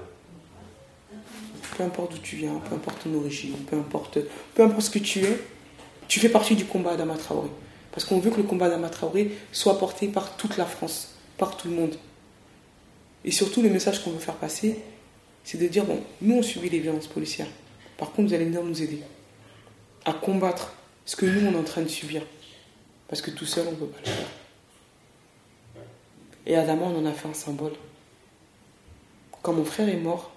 peu 1.76 1.84
importe 1.84 2.14
d'où 2.14 2.18
tu 2.20 2.36
viens, 2.36 2.62
peu 2.70 2.76
importe 2.76 3.04
ton 3.04 3.16
origine, 3.16 3.56
peu 3.70 3.76
importe, 3.78 4.20
peu 4.54 4.64
importe 4.64 4.82
ce 4.82 4.90
que 4.92 5.00
tu 5.00 5.24
es, 5.24 5.40
tu 6.08 6.20
fais 6.20 6.30
partie 6.30 6.56
du 6.56 6.66
combat 6.66 6.96
d'Ama 6.96 7.16
Traoré. 7.16 7.50
Parce 7.92 8.06
qu'on 8.06 8.20
veut 8.20 8.30
que 8.30 8.38
le 8.38 8.44
combat 8.44 8.70
d'Ama 8.70 8.90
Traoré 8.90 9.32
soit 9.52 9.80
porté 9.80 10.08
par 10.08 10.38
toute 10.38 10.58
la 10.58 10.66
France, 10.66 11.16
par 11.38 11.58
tout 11.58 11.68
le 11.68 11.76
monde. 11.76 11.96
Et 13.24 13.32
surtout, 13.32 13.62
le 13.62 13.70
message 13.70 14.04
qu'on 14.04 14.12
veut 14.12 14.20
faire 14.20 14.36
passer, 14.36 14.84
c'est 15.46 15.60
de 15.60 15.68
dire, 15.68 15.86
bon, 15.86 16.02
nous 16.22 16.36
on 16.38 16.42
subit 16.42 16.70
les 16.70 16.80
violences 16.80 17.08
policières. 17.08 17.48
Par 17.98 18.12
contre, 18.12 18.30
vous 18.30 18.34
allez 18.34 18.46
venir 18.46 18.64
nous 18.64 18.82
aider 18.82 19.00
à 20.04 20.12
combattre 20.12 20.74
ce 21.06 21.16
que 21.16 21.26
nous 21.26 21.48
on 21.48 21.54
est 21.54 21.58
en 21.58 21.64
train 21.64 21.84
de 21.84 21.88
subir. 21.88 22.24
Parce 23.08 23.22
que 23.22 23.30
tout 23.30 23.46
seul, 23.46 23.68
on 23.68 23.72
ne 23.72 23.76
peut 23.76 23.86
pas 23.86 24.00
le 24.04 24.12
faire. 24.12 24.28
Et 26.48 26.56
Adama, 26.56 26.86
on 26.86 26.98
en 26.98 27.06
a 27.06 27.14
fait 27.14 27.28
un 27.28 27.34
symbole. 27.34 27.74
Quand 29.44 29.54
mon 29.54 29.64
frère 29.64 29.88
est 29.88 29.98
mort, 29.98 30.32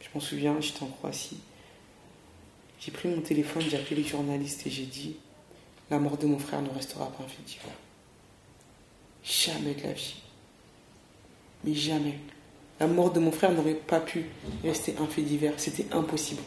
je 0.00 0.08
m'en 0.12 0.20
souviens, 0.20 0.60
j'étais 0.60 0.82
en 0.82 0.88
Croatie. 0.88 1.38
J'ai 2.80 2.90
pris 2.90 3.08
mon 3.08 3.20
téléphone, 3.20 3.62
j'ai 3.62 3.76
appelé 3.76 4.02
les 4.02 4.08
journalistes 4.08 4.66
et 4.66 4.70
j'ai 4.70 4.86
dit 4.86 5.16
La 5.90 6.00
mort 6.00 6.16
de 6.16 6.26
mon 6.26 6.38
frère 6.38 6.62
ne 6.62 6.70
restera 6.70 7.06
pas 7.10 7.24
un 7.24 7.28
fait 7.28 7.42
divers. 7.44 7.70
Jamais 9.22 9.74
de 9.74 9.82
la 9.82 9.92
vie. 9.92 10.16
Mais 11.62 11.74
jamais. 11.74 12.18
La 12.80 12.86
mort 12.86 13.10
de 13.10 13.18
mon 13.18 13.32
frère 13.32 13.52
n'aurait 13.52 13.74
pas 13.74 14.00
pu 14.00 14.26
rester 14.62 14.94
un 15.00 15.06
fait 15.06 15.22
divers. 15.22 15.54
C'était 15.56 15.86
impossible. 15.92 16.42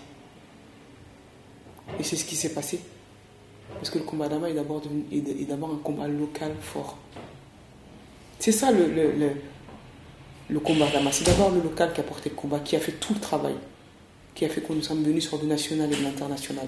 Et 2.00 2.04
c'est 2.04 2.16
ce 2.16 2.26
qui 2.26 2.36
s'est 2.36 2.54
passé. 2.54 2.80
Parce 3.76 3.90
que 3.90 3.98
le 3.98 4.06
combat 4.06 4.30
d'Ama 4.30 4.50
est 4.50 4.54
d'abord 4.54 5.72
un 5.72 5.78
combat 5.84 6.08
local 6.08 6.54
fort. 6.62 6.98
C'est 8.40 8.52
ça 8.52 8.72
le, 8.72 10.60
combat 10.60 10.88
d'Ama. 10.88 11.12
C'est 11.12 11.26
d'abord 11.26 11.52
le 11.52 11.62
local 11.62 11.94
qui 11.94 12.00
a 12.00 12.04
porté 12.04 12.30
le 12.30 12.36
combat, 12.36 12.60
qui 12.60 12.76
a 12.76 12.80
fait 12.80 12.94
tout 12.94 13.14
le 13.14 13.20
travail, 13.20 13.56
qui 14.34 14.46
a 14.46 14.50
fait 14.50 14.62
que 14.62 14.74
nous 14.74 14.82
sommes 14.82 15.04
venus 15.04 15.28
sur 15.28 15.38
le 15.42 15.48
national 15.48 15.92
et 15.92 15.96
de 15.96 16.04
l'international. 16.04 16.68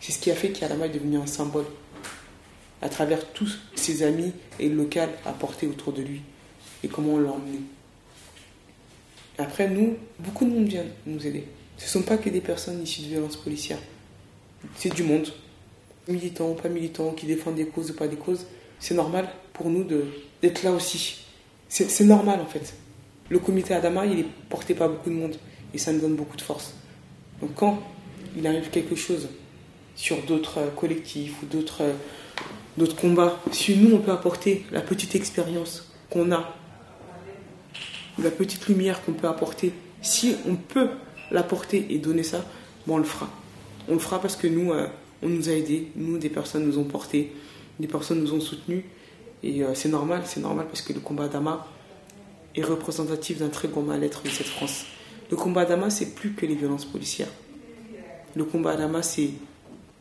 C'est 0.00 0.12
ce 0.12 0.18
qui 0.18 0.30
a 0.30 0.34
fait 0.34 0.50
qu'Adama 0.50 0.86
est 0.86 0.90
devenu 0.90 1.18
un 1.18 1.26
symbole 1.26 1.66
à 2.82 2.88
travers 2.88 3.26
tous 3.32 3.58
ses 3.74 4.02
amis 4.02 4.32
et 4.60 4.68
le 4.68 4.76
local 4.76 5.08
apporté 5.24 5.66
autour 5.66 5.92
de 5.92 6.02
lui 6.02 6.22
et 6.82 6.88
comment 6.88 7.14
on 7.14 7.18
l'a 7.18 7.30
emmené. 7.30 7.60
Après, 9.38 9.68
nous, 9.68 9.96
beaucoup 10.18 10.44
de 10.44 10.50
monde 10.50 10.66
vient 10.66 10.84
nous 11.06 11.26
aider. 11.26 11.44
Ce 11.76 11.84
ne 11.84 11.88
sont 11.88 12.02
pas 12.02 12.16
que 12.16 12.30
des 12.30 12.40
personnes 12.40 12.82
issues 12.82 13.02
de 13.02 13.08
violences 13.08 13.36
policières. 13.36 13.80
C'est 14.76 14.94
du 14.94 15.02
monde. 15.02 15.28
Militants, 16.06 16.54
pas 16.54 16.68
militants, 16.68 17.12
qui 17.12 17.26
défendent 17.26 17.56
des 17.56 17.66
causes 17.66 17.90
ou 17.90 17.94
pas 17.94 18.06
des 18.06 18.16
causes. 18.16 18.46
C'est 18.78 18.94
normal 18.94 19.28
pour 19.52 19.70
nous 19.70 19.84
d'être 20.42 20.62
là 20.62 20.72
aussi. 20.72 21.24
C'est 21.68 22.04
normal 22.04 22.40
en 22.40 22.46
fait. 22.46 22.74
Le 23.30 23.38
comité 23.38 23.74
Adama, 23.74 24.06
il 24.06 24.20
est 24.20 24.26
porté 24.48 24.74
par 24.74 24.88
beaucoup 24.88 25.10
de 25.10 25.14
monde 25.14 25.36
et 25.72 25.78
ça 25.78 25.92
nous 25.92 26.00
donne 26.00 26.14
beaucoup 26.14 26.36
de 26.36 26.42
force. 26.42 26.74
Donc 27.40 27.54
quand 27.54 27.82
il 28.36 28.46
arrive 28.46 28.70
quelque 28.70 28.94
chose 28.94 29.28
sur 29.96 30.22
d'autres 30.22 30.58
euh, 30.58 30.70
collectifs 30.70 31.34
ou 31.42 31.46
euh, 31.80 31.92
d'autres 32.76 32.96
combats, 32.96 33.40
si 33.50 33.76
nous 33.76 33.94
on 33.94 33.98
peut 33.98 34.12
apporter 34.12 34.64
la 34.70 34.80
petite 34.80 35.14
expérience 35.14 35.92
qu'on 36.10 36.30
a 36.32 36.54
la 38.18 38.30
petite 38.30 38.66
lumière 38.68 39.04
qu'on 39.04 39.12
peut 39.12 39.28
apporter, 39.28 39.72
si 40.02 40.36
on 40.46 40.56
peut 40.56 40.90
l'apporter 41.30 41.86
et 41.90 41.98
donner 41.98 42.22
ça, 42.22 42.44
bon, 42.86 42.94
on 42.94 42.98
le 42.98 43.04
fera. 43.04 43.28
On 43.88 43.94
le 43.94 43.98
fera 43.98 44.20
parce 44.20 44.36
que 44.36 44.46
nous, 44.46 44.72
euh, 44.72 44.86
on 45.22 45.28
nous 45.28 45.48
a 45.48 45.52
aidés, 45.52 45.88
nous, 45.96 46.18
des 46.18 46.28
personnes 46.28 46.64
nous 46.64 46.78
ont 46.78 46.84
portés, 46.84 47.32
des 47.80 47.88
personnes 47.88 48.20
nous 48.20 48.32
ont 48.32 48.40
soutenus. 48.40 48.84
Et 49.42 49.62
euh, 49.62 49.74
c'est 49.74 49.88
normal, 49.88 50.22
c'est 50.24 50.40
normal 50.40 50.66
parce 50.66 50.82
que 50.82 50.92
le 50.92 51.00
combat 51.00 51.28
d'Ama 51.28 51.66
est 52.54 52.62
représentatif 52.62 53.38
d'un 53.38 53.48
très 53.48 53.68
grand 53.68 53.82
mal-être 53.82 54.22
de 54.22 54.28
cette 54.28 54.46
France. 54.46 54.86
Le 55.30 55.36
combat 55.36 55.64
d'Ama, 55.64 55.90
c'est 55.90 56.14
plus 56.14 56.34
que 56.34 56.46
les 56.46 56.54
violences 56.54 56.84
policières. 56.84 57.28
Le 58.36 58.44
combat 58.44 58.76
d'Ama, 58.76 59.02
c'est 59.02 59.30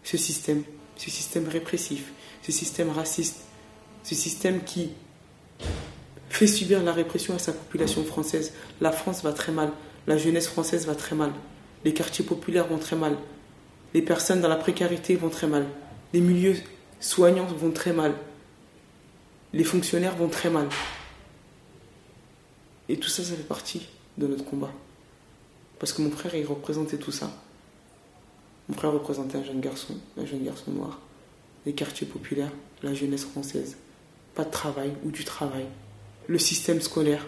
ce 0.04 0.18
système, 0.18 0.64
ce 0.98 1.10
système 1.10 1.48
répressif, 1.48 2.12
ce 2.42 2.52
système 2.52 2.90
raciste, 2.90 3.42
ce 4.04 4.16
système 4.16 4.64
qui 4.64 4.92
fait 6.34 6.48
subir 6.48 6.82
la 6.84 6.94
répression 6.94 7.36
à 7.36 7.40
sa 7.40 7.54
population 7.54 8.04
française. 8.04 8.54
La 8.82 8.92
France 8.92 9.24
va 9.24 9.34
très 9.34 9.52
mal, 9.52 9.72
la 10.08 10.18
jeunesse 10.18 10.48
française 10.48 10.88
va 10.88 10.96
très 10.96 11.16
mal, 11.16 11.32
les 11.86 11.94
quartiers 11.94 12.26
populaires 12.26 12.68
vont 12.68 12.80
très 12.80 12.96
mal, 12.96 13.16
les 13.94 14.02
personnes 14.02 14.42
dans 14.42 14.48
la 14.48 14.56
précarité 14.56 15.16
vont 15.16 15.30
très 15.30 15.48
mal, 15.48 15.68
les 16.12 16.22
milieux 16.22 16.56
soignants 17.00 17.46
vont 17.46 17.72
très 17.72 17.94
mal, 17.94 18.14
les 19.54 19.64
fonctionnaires 19.64 20.16
vont 20.16 20.28
très 20.28 20.50
mal. 20.50 20.68
Et 22.90 22.98
tout 22.98 23.10
ça, 23.10 23.24
ça 23.24 23.36
fait 23.36 23.44
partie 23.44 23.88
de 24.18 24.26
notre 24.26 24.44
combat. 24.44 24.72
Parce 25.78 25.94
que 25.94 26.02
mon 26.02 26.10
frère, 26.12 26.34
il 26.36 26.46
représentait 26.46 26.98
tout 26.98 27.12
ça. 27.12 27.32
Mon 28.68 28.76
frère 28.76 28.92
représentait 28.92 29.38
un 29.38 29.44
jeune 29.44 29.62
garçon, 29.62 29.96
un 30.18 30.26
jeune 30.26 30.44
garçon 30.44 30.72
noir, 30.72 31.00
les 31.66 31.74
quartiers 31.74 32.08
populaires, 32.08 32.52
la 32.82 32.94
jeunesse 32.94 33.26
française. 33.26 33.78
Pas 34.34 34.46
de 34.46 34.52
travail 34.52 34.94
ou 35.06 35.12
du 35.12 35.24
travail 35.24 35.66
le 36.28 36.40
système 36.40 36.82
scolaire, 36.82 37.26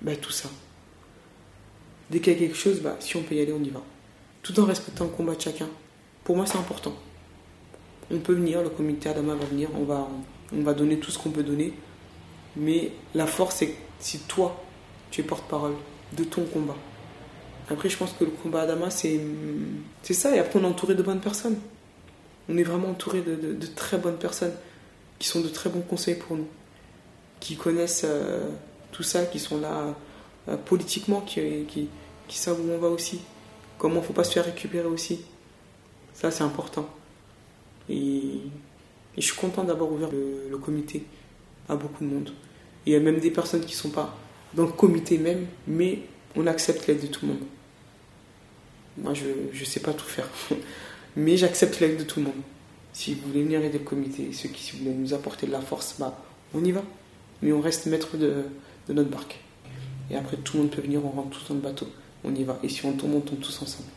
bah, 0.00 0.16
tout 0.16 0.32
ça. 0.32 0.48
Dès 2.10 2.20
qu'il 2.20 2.32
y 2.32 2.36
a 2.36 2.38
quelque 2.38 2.56
chose, 2.56 2.80
bah, 2.80 2.96
si 3.00 3.16
on 3.16 3.22
peut 3.22 3.34
y 3.34 3.40
aller, 3.40 3.52
on 3.52 3.62
y 3.62 3.70
va. 3.70 3.82
Tout 4.42 4.58
en 4.60 4.64
respectant 4.64 5.04
le 5.04 5.10
combat 5.10 5.34
de 5.34 5.40
chacun. 5.40 5.68
Pour 6.24 6.36
moi, 6.36 6.46
c'est 6.46 6.58
important. 6.58 6.94
On 8.10 8.18
peut 8.18 8.34
venir, 8.34 8.62
le 8.62 8.68
comité 8.68 9.08
Adama 9.08 9.34
va 9.34 9.44
venir, 9.46 9.68
on 9.74 9.84
va, 9.84 10.08
on 10.54 10.62
va 10.62 10.74
donner 10.74 10.98
tout 10.98 11.10
ce 11.10 11.18
qu'on 11.18 11.30
peut 11.30 11.42
donner. 11.42 11.72
Mais 12.56 12.92
la 13.14 13.26
force, 13.26 13.56
c'est 13.56 13.74
si 13.98 14.18
toi, 14.20 14.62
tu 15.10 15.20
es 15.20 15.24
porte-parole 15.24 15.74
de 16.12 16.24
ton 16.24 16.44
combat. 16.44 16.76
Après, 17.70 17.88
je 17.88 17.96
pense 17.96 18.12
que 18.12 18.24
le 18.24 18.30
combat 18.30 18.62
Adama, 18.62 18.90
c'est 18.90 19.20
ça. 20.02 20.34
Et 20.34 20.38
après, 20.38 20.58
on 20.58 20.64
est 20.64 20.66
entouré 20.66 20.94
de 20.94 21.02
bonnes 21.02 21.20
personnes. 21.20 21.56
On 22.48 22.58
est 22.58 22.62
vraiment 22.64 22.88
entouré 22.88 23.22
de, 23.22 23.66
très 23.74 23.98
bonnes 23.98 24.18
personnes 24.18 24.54
qui 25.18 25.28
sont 25.28 25.40
de 25.40 25.48
très 25.48 25.70
bons 25.70 25.80
conseils 25.80 26.16
pour 26.16 26.36
nous, 26.36 26.48
qui 27.42 27.56
connaissent 27.56 28.02
euh, 28.04 28.48
tout 28.92 29.02
ça, 29.02 29.26
qui 29.26 29.40
sont 29.40 29.60
là 29.60 29.96
euh, 30.48 30.56
politiquement, 30.56 31.20
qui, 31.22 31.88
savent 32.28 32.60
où 32.60 32.70
on 32.70 32.78
va 32.78 32.88
aussi, 32.88 33.20
comment 33.78 34.00
faut 34.00 34.12
pas 34.12 34.22
se 34.22 34.32
faire 34.32 34.44
récupérer 34.44 34.86
aussi. 34.86 35.22
Ça, 36.14 36.30
c'est 36.30 36.44
important. 36.44 36.88
Et, 37.90 38.38
je 39.18 39.20
suis 39.20 39.34
content 39.34 39.64
d'avoir 39.64 39.90
ouvert 39.90 40.08
le, 40.10 40.56
comité 40.56 41.04
à 41.68 41.74
beaucoup 41.74 42.04
de 42.04 42.08
monde. 42.08 42.32
Il 42.86 42.92
y 42.92 42.96
a 42.96 43.00
même 43.00 43.18
des 43.18 43.30
personnes 43.32 43.60
qui 43.60 43.74
ne 43.74 43.80
sont 43.80 43.90
pas 43.90 44.16
dans 44.54 44.64
le 44.64 44.72
comité 44.72 45.18
même, 45.18 45.46
mais 45.66 45.98
on 46.36 46.46
accepte 46.46 46.86
l'aide 46.86 47.02
de 47.02 47.08
tout 47.08 47.26
le 47.26 47.32
monde. 47.32 47.42
Moi, 48.98 49.14
je 49.14 49.58
ne 49.58 49.64
sais 49.64 49.80
pas 49.80 49.92
tout 49.92 50.06
faire, 50.06 50.28
mais 51.16 51.36
j'accepte 51.36 51.80
l'aide 51.80 51.98
de 51.98 52.04
tout 52.04 52.20
le 52.20 52.26
monde. 52.26 52.42
Si 52.92 53.14
vous 53.14 53.28
voulez 53.28 53.42
venir 53.42 53.62
aider 53.64 53.78
le 53.78 53.84
comité, 53.84 54.32
ceux 54.32 54.48
qui 54.48 54.76
voulaient 54.76 54.94
nous 54.94 55.12
apporter 55.12 55.46
de 55.46 55.52
la 55.52 55.60
force, 55.60 55.96
bah, 55.98 56.16
on 56.54 56.64
y 56.64 56.70
va. 56.70 56.82
Mais 57.42 57.52
on 57.52 57.60
reste 57.60 57.86
maître 57.86 58.16
de, 58.16 58.44
notre 58.88 59.10
barque. 59.10 59.40
Et 60.10 60.16
après, 60.16 60.36
tout 60.36 60.56
le 60.56 60.62
monde 60.62 60.72
peut 60.72 60.82
venir, 60.82 61.04
on 61.04 61.10
rentre 61.10 61.30
tous 61.30 61.48
dans 61.48 61.54
le 61.54 61.60
bateau. 61.60 61.88
On 62.24 62.32
y 62.34 62.44
va. 62.44 62.58
Et 62.62 62.68
si 62.68 62.86
on 62.86 62.92
tombe, 62.92 63.14
on 63.14 63.20
tombe 63.20 63.40
tous 63.40 63.62
ensemble. 63.62 63.88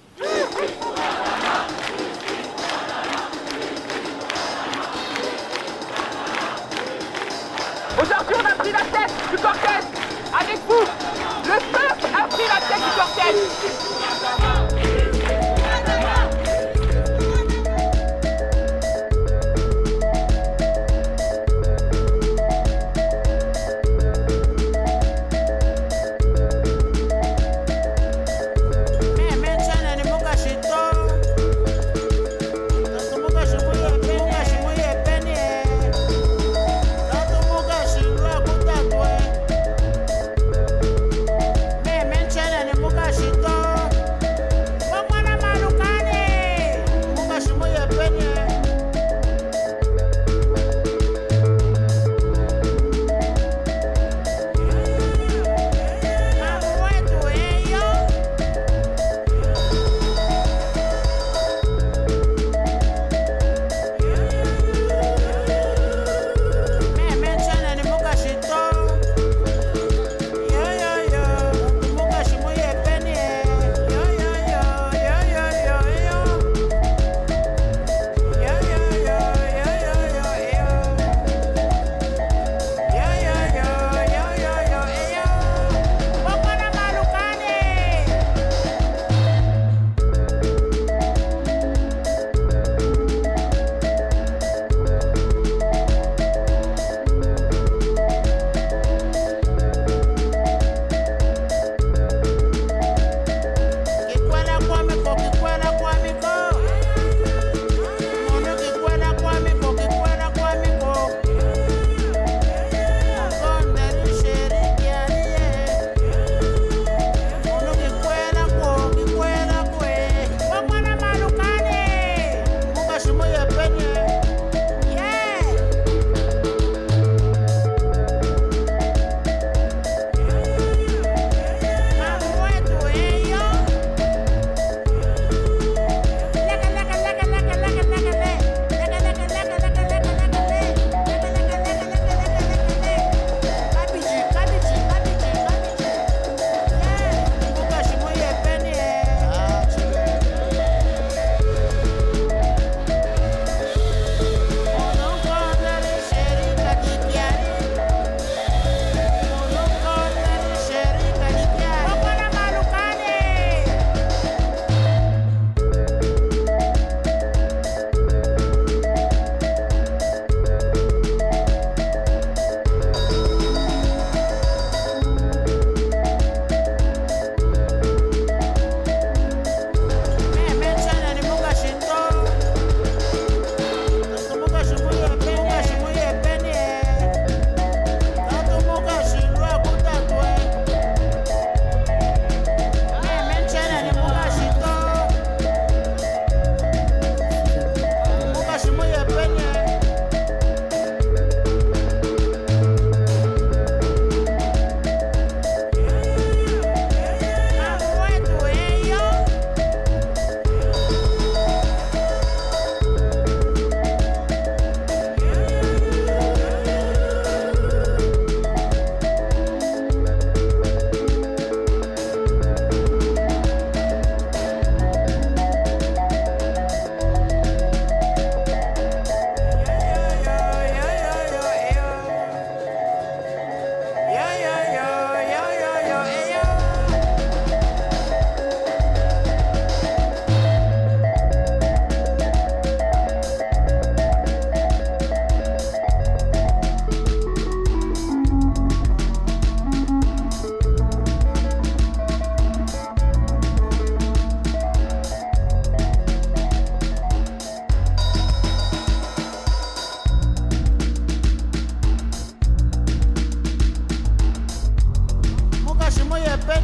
Aujourd'hui, 8.01 8.35
on 8.35 8.45
a 8.45 8.55
pris 8.55 8.71
la 8.71 8.79
tête 8.79 9.13
du 9.29 9.37
cortège 9.37 9.83
avec 10.39 10.59
vous. 10.67 10.85
Le 11.45 11.59
peuple 11.71 12.05
a 12.17 12.27
pris 12.27 12.47
la 12.47 12.59
tête 12.67 12.83
du 12.83 12.91
cortège. 12.97 14.94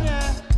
yeah. 0.03 0.50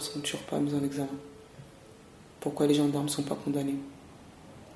Sont 0.00 0.20
toujours 0.20 0.42
pas 0.42 0.58
mis 0.58 0.74
en 0.74 0.84
examen. 0.84 1.08
Pourquoi 2.40 2.66
les 2.66 2.74
gendarmes 2.74 3.04
ne 3.04 3.10
sont 3.10 3.22
pas 3.22 3.34
condamnés? 3.34 3.76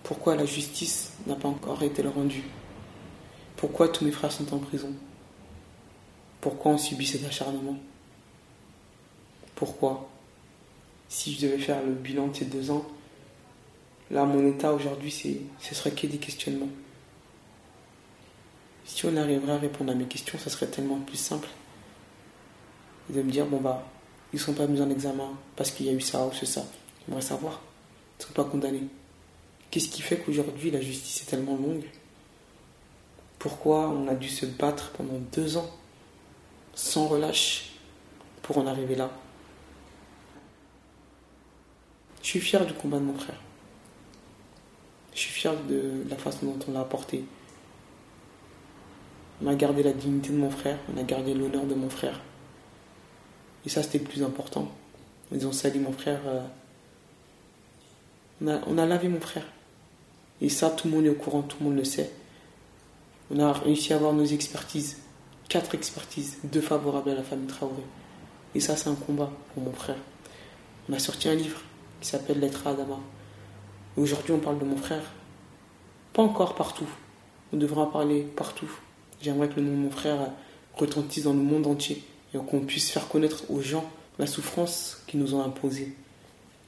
Pourquoi 0.03 0.37
la 0.37 0.45
justice 0.45 1.15
n'a 1.27 1.35
pas 1.35 1.49
encore 1.49 1.83
été 1.83 2.03
rendue. 2.03 2.45
Pourquoi 3.57 3.89
tous 3.89 4.05
mes 4.05 4.11
frères 4.11 4.33
sont 4.33 4.53
en 4.53 4.59
prison? 4.59 4.93
Pourquoi 6.41 6.73
on 6.73 6.79
subit 6.79 7.07
cet 7.07 7.25
acharnement? 7.25 7.79
Pourquoi? 9.55 10.11
Si 11.09 11.33
je 11.33 11.47
devais 11.47 11.59
faire 11.59 11.83
le 11.83 11.93
bilan 11.93 12.29
de 12.29 12.37
ces 12.37 12.45
deux 12.45 12.71
ans, 12.71 12.85
là, 14.11 14.25
mon 14.25 14.47
état 14.47 14.73
aujourd'hui, 14.73 15.11
ce 15.59 15.75
serait 15.75 15.93
que 15.93 16.07
des 16.07 16.19
questionnements. 16.19 16.69
Si 18.85 19.07
on 19.07 19.17
arriverait 19.17 19.53
à 19.53 19.59
répondre 19.59 19.93
à 19.93 19.95
mes 19.95 20.05
questions, 20.05 20.39
ça 20.39 20.51
serait 20.51 20.67
tellement 20.67 20.99
plus 20.99 21.17
simple 21.17 21.49
de 23.09 23.23
me 23.23 23.31
dire, 23.31 23.47
bon 23.47 23.61
bah, 23.61 23.87
ils 24.35 24.40
sont 24.40 24.53
pas 24.53 24.66
mis 24.66 24.81
en 24.81 24.90
examen 24.90 25.31
parce 25.55 25.70
qu'il 25.70 25.87
y 25.87 25.88
a 25.88 25.92
eu 25.92 26.01
ça 26.01 26.27
ou 26.27 26.33
ce 26.33 26.44
ça. 26.44 26.66
J'aimerais 27.07 27.23
savoir. 27.23 27.62
Ils 28.18 28.23
ne 28.23 28.27
sont 28.27 28.33
pas 28.33 28.42
condamnés. 28.42 28.83
Qu'est-ce 29.70 29.88
qui 29.88 30.03
fait 30.03 30.18
qu'aujourd'hui 30.18 30.73
la 30.73 30.81
justice 30.81 31.23
est 31.23 31.31
tellement 31.31 31.55
longue? 31.55 31.85
Pourquoi 33.38 33.88
on 33.90 34.09
a 34.09 34.14
dû 34.14 34.29
se 34.29 34.44
battre 34.44 34.90
pendant 34.97 35.20
deux 35.33 35.57
ans 35.57 35.70
sans 36.75 37.07
relâche 37.07 37.77
pour 38.42 38.59
en 38.59 38.66
arriver 38.66 38.97
là? 38.97 39.09
Je 42.20 42.29
suis 42.31 42.40
fier 42.40 42.66
du 42.66 42.75
combat 42.75 42.99
de 42.99 43.05
mon 43.05 43.14
frère. 43.14 43.40
Je 45.14 45.20
suis 45.20 45.31
fier 45.31 45.55
de 45.68 46.05
la 46.11 46.16
façon 46.16 46.47
dont 46.47 46.59
on 46.66 46.73
l'a 46.73 46.81
apporté. 46.81 47.25
On 49.40 49.47
a 49.47 49.55
gardé 49.55 49.85
la 49.85 49.92
dignité 49.92 50.31
de 50.31 50.38
mon 50.38 50.51
frère, 50.51 50.79
on 50.92 50.99
a 50.99 51.05
gardé 51.05 51.35
l'honneur 51.35 51.66
de 51.66 51.75
mon 51.75 51.88
frère. 51.88 52.20
Et 53.66 53.68
ça, 53.68 53.83
c'était 53.83 53.98
le 53.98 54.05
plus 54.05 54.22
important. 54.22 54.68
Ils 55.33 55.46
ont 55.46 55.53
sali 55.53 55.79
mon 55.79 55.92
frère. 55.92 56.20
Euh, 56.27 56.42
on, 58.66 58.78
a, 58.78 58.86
lavé 58.86 59.09
mon 59.09 59.20
frère. 59.20 59.47
Et 60.41 60.49
ça, 60.49 60.70
tout 60.70 60.89
le 60.89 60.95
monde 60.95 61.07
est 61.07 61.11
au 61.11 61.14
courant, 61.14 61.43
tout 61.43 61.57
le 61.61 61.66
monde 61.66 61.76
le 61.76 61.84
sait. 61.84 62.11
On 63.30 63.39
a 63.41 63.53
réussi 63.53 63.93
à 63.93 63.97
avoir 63.97 64.12
nos 64.12 64.24
expertises. 64.24 64.99
Quatre 65.49 65.74
expertises, 65.74 66.39
deux 66.45 66.61
favorables 66.61 67.11
à 67.11 67.14
la 67.14 67.22
famille 67.22 67.47
Traoré. 67.47 67.82
Et 68.55 68.61
ça, 68.61 68.76
c'est 68.76 68.89
un 68.89 68.95
combat 68.95 69.30
pour 69.53 69.62
mon 69.62 69.72
frère. 69.72 69.99
On 70.89 70.93
a 70.93 70.99
sorti 70.99 71.28
un 71.28 71.34
livre 71.34 71.61
qui 72.01 72.09
s'appelle 72.09 72.41
Lettre 72.41 72.66
à 72.66 72.70
Adama. 72.70 72.99
Aujourd'hui, 73.97 74.32
on 74.32 74.41
parle 74.41 74.59
de 74.59 74.64
mon 74.64 74.76
frère. 74.76 75.12
Pas 76.12 76.22
encore 76.22 76.55
partout. 76.55 76.89
On 77.53 77.57
devra 77.57 77.82
en 77.82 77.86
parler 77.86 78.22
partout. 78.22 78.70
J'aimerais 79.22 79.49
que 79.49 79.57
le 79.57 79.62
nom 79.62 79.72
de 79.72 79.84
mon 79.84 79.91
frère 79.91 80.30
retentisse 80.76 81.24
dans 81.24 81.32
le 81.32 81.39
monde 81.39 81.66
entier 81.66 82.05
et 82.35 82.39
qu'on 82.39 82.61
puisse 82.61 82.91
faire 82.91 83.09
connaître 83.09 83.51
aux 83.51 83.61
gens 83.61 83.85
la 84.18 84.26
souffrance 84.26 85.03
qu'ils 85.07 85.20
nous 85.20 85.35
ont 85.35 85.43
imposée. 85.43 85.95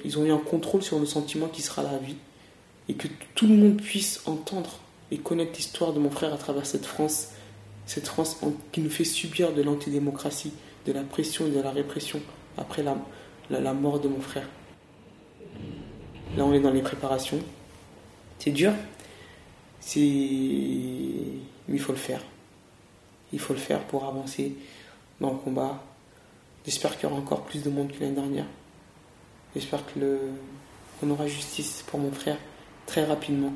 Ils 0.05 0.19
ont 0.19 0.25
eu 0.25 0.31
un 0.31 0.39
contrôle 0.39 0.83
sur 0.83 0.99
le 0.99 1.07
sentiment 1.07 1.49
qui 1.49 1.63
sera 1.63 1.83
la 1.83 1.99
vie 1.99 2.17
et 2.89 2.95
que 2.95 3.09
tout 3.35 3.47
le 3.47 3.57
monde 3.57 3.81
puisse 3.81 4.23
entendre 4.27 4.79
et 5.11 5.19
connaître 5.19 5.53
l'histoire 5.57 5.93
de 5.93 5.99
mon 5.99 6.11
frère 6.11 6.33
à 6.33 6.37
travers 6.37 6.67
cette 6.67 6.87
France, 6.87 7.29
cette 7.87 8.07
France 8.07 8.39
qui 8.73 8.81
nous 8.81 8.91
fait 8.91 9.05
subir 9.05 9.53
de 9.53 9.63
l'antidémocratie, 9.63 10.53
de 10.87 10.93
la 10.93 11.03
pression 11.03 11.47
et 11.47 11.51
de 11.51 11.61
la 11.61 11.71
répression 11.71 12.21
après 12.57 12.83
la, 12.83 12.97
la, 13.51 13.73
mort 13.73 14.01
de 14.01 14.09
mon 14.09 14.21
frère. 14.21 14.49
Là, 16.37 16.45
on 16.45 16.53
est 16.53 16.61
dans 16.61 16.71
les 16.71 16.83
préparations. 16.83 17.41
C'est 18.39 18.51
dur, 18.51 18.73
mais 19.97 20.03
il 21.69 21.81
faut 21.81 21.93
le 21.93 21.99
faire. 21.99 22.23
Il 23.33 23.39
faut 23.39 23.53
le 23.53 23.59
faire 23.59 23.81
pour 23.81 24.05
avancer 24.05 24.55
dans 25.21 25.31
le 25.31 25.39
combat. 25.39 25.83
J'espère 26.65 26.97
qu'il 26.97 27.09
y 27.09 27.13
aura 27.13 27.21
encore 27.21 27.45
plus 27.45 27.63
de 27.63 27.71
monde 27.71 27.93
que 27.93 28.01
l'année 28.01 28.15
dernière. 28.15 28.47
J'espère 29.55 29.83
qu'on 29.87 31.11
aura 31.11 31.27
justice 31.27 31.85
pour 31.87 32.01
mon 32.01 32.13
frère 32.13 32.39
très 32.87 33.05
rapidement. 33.05 33.53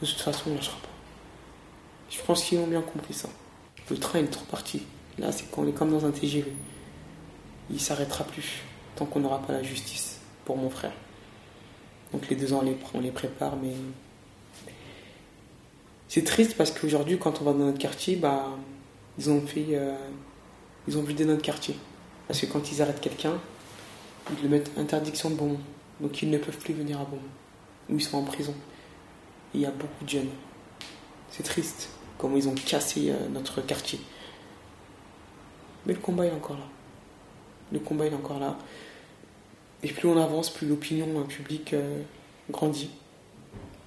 De 0.00 0.06
toute 0.06 0.20
façon, 0.20 0.44
on 0.46 0.50
ne 0.50 0.56
lâchera 0.56 0.78
pas. 0.78 0.88
Je 2.10 2.20
pense 2.22 2.44
qu'ils 2.44 2.58
ont 2.58 2.66
bien 2.66 2.82
compris 2.82 3.14
ça. 3.14 3.28
Le 3.90 3.98
train 3.98 4.20
est 4.20 4.30
trop 4.30 4.44
parti. 4.46 4.82
Là, 5.18 5.32
c'est 5.32 5.50
qu'on 5.50 5.66
est 5.66 5.72
comme 5.72 5.90
dans 5.90 6.06
un 6.06 6.10
TGV. 6.10 6.52
Il 7.70 7.80
s'arrêtera 7.80 8.24
plus 8.24 8.62
tant 8.96 9.06
qu'on 9.06 9.20
n'aura 9.20 9.40
pas 9.40 9.52
la 9.52 9.62
justice 9.62 10.20
pour 10.44 10.56
mon 10.56 10.70
frère. 10.70 10.92
Donc 12.12 12.28
les 12.28 12.36
deux 12.36 12.52
ans, 12.52 12.60
on 12.62 12.64
les, 12.64 12.76
on 12.94 13.00
les 13.00 13.10
prépare, 13.10 13.56
mais 13.56 13.72
c'est 16.08 16.22
triste 16.22 16.56
parce 16.56 16.70
qu'aujourd'hui, 16.70 17.18
quand 17.18 17.40
on 17.40 17.44
va 17.44 17.52
dans 17.52 17.64
notre 17.64 17.78
quartier, 17.78 18.16
bah, 18.16 18.46
ils 19.18 19.30
ont 19.30 19.40
fait, 19.46 19.66
euh, 19.70 19.96
ils 20.88 20.98
ont 20.98 21.02
vidé 21.02 21.24
notre 21.24 21.42
quartier. 21.42 21.76
Parce 22.26 22.40
que 22.40 22.46
quand 22.46 22.72
ils 22.72 22.82
arrêtent 22.82 23.00
quelqu'un, 23.00 23.34
ils 24.30 24.42
le 24.42 24.48
mettent 24.48 24.70
interdiction 24.76 25.30
de 25.30 25.34
Beaumont. 25.34 25.60
Donc 26.00 26.22
ils 26.22 26.30
ne 26.30 26.38
peuvent 26.38 26.58
plus 26.58 26.74
venir 26.74 27.00
à 27.00 27.04
Beaumont. 27.04 27.22
Ou 27.90 27.96
ils 27.96 28.02
sont 28.02 28.18
en 28.18 28.24
prison. 28.24 28.54
il 29.54 29.60
y 29.60 29.66
a 29.66 29.70
beaucoup 29.70 30.04
de 30.04 30.08
jeunes. 30.08 30.30
C'est 31.30 31.42
triste 31.42 31.90
comment 32.18 32.36
ils 32.36 32.48
ont 32.48 32.54
cassé 32.54 33.10
euh, 33.10 33.28
notre 33.28 33.60
quartier. 33.60 34.00
Mais 35.86 35.92
le 35.92 36.00
combat 36.00 36.26
est 36.26 36.32
encore 36.32 36.56
là. 36.56 36.66
Le 37.72 37.78
combat 37.78 38.06
est 38.06 38.14
encore 38.14 38.38
là. 38.38 38.56
Et 39.82 39.88
plus 39.88 40.08
on 40.08 40.16
avance, 40.16 40.50
plus 40.50 40.66
l'opinion 40.66 41.20
euh, 41.20 41.24
publique 41.24 41.74
grandit. 42.50 42.90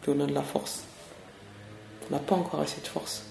Plus 0.02 0.12
on 0.12 0.20
a 0.20 0.28
de 0.28 0.34
la 0.34 0.44
force. 0.44 0.84
On 2.08 2.14
n'a 2.14 2.20
pas 2.20 2.36
encore 2.36 2.60
assez 2.60 2.80
de 2.82 2.88
force. 2.88 3.26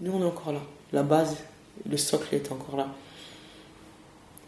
Nous, 0.00 0.12
on 0.12 0.20
est 0.22 0.26
encore 0.26 0.52
là. 0.52 0.60
La 0.92 1.02
base, 1.02 1.36
le 1.88 1.96
socle 1.96 2.34
est 2.34 2.50
encore 2.52 2.76
là. 2.76 2.88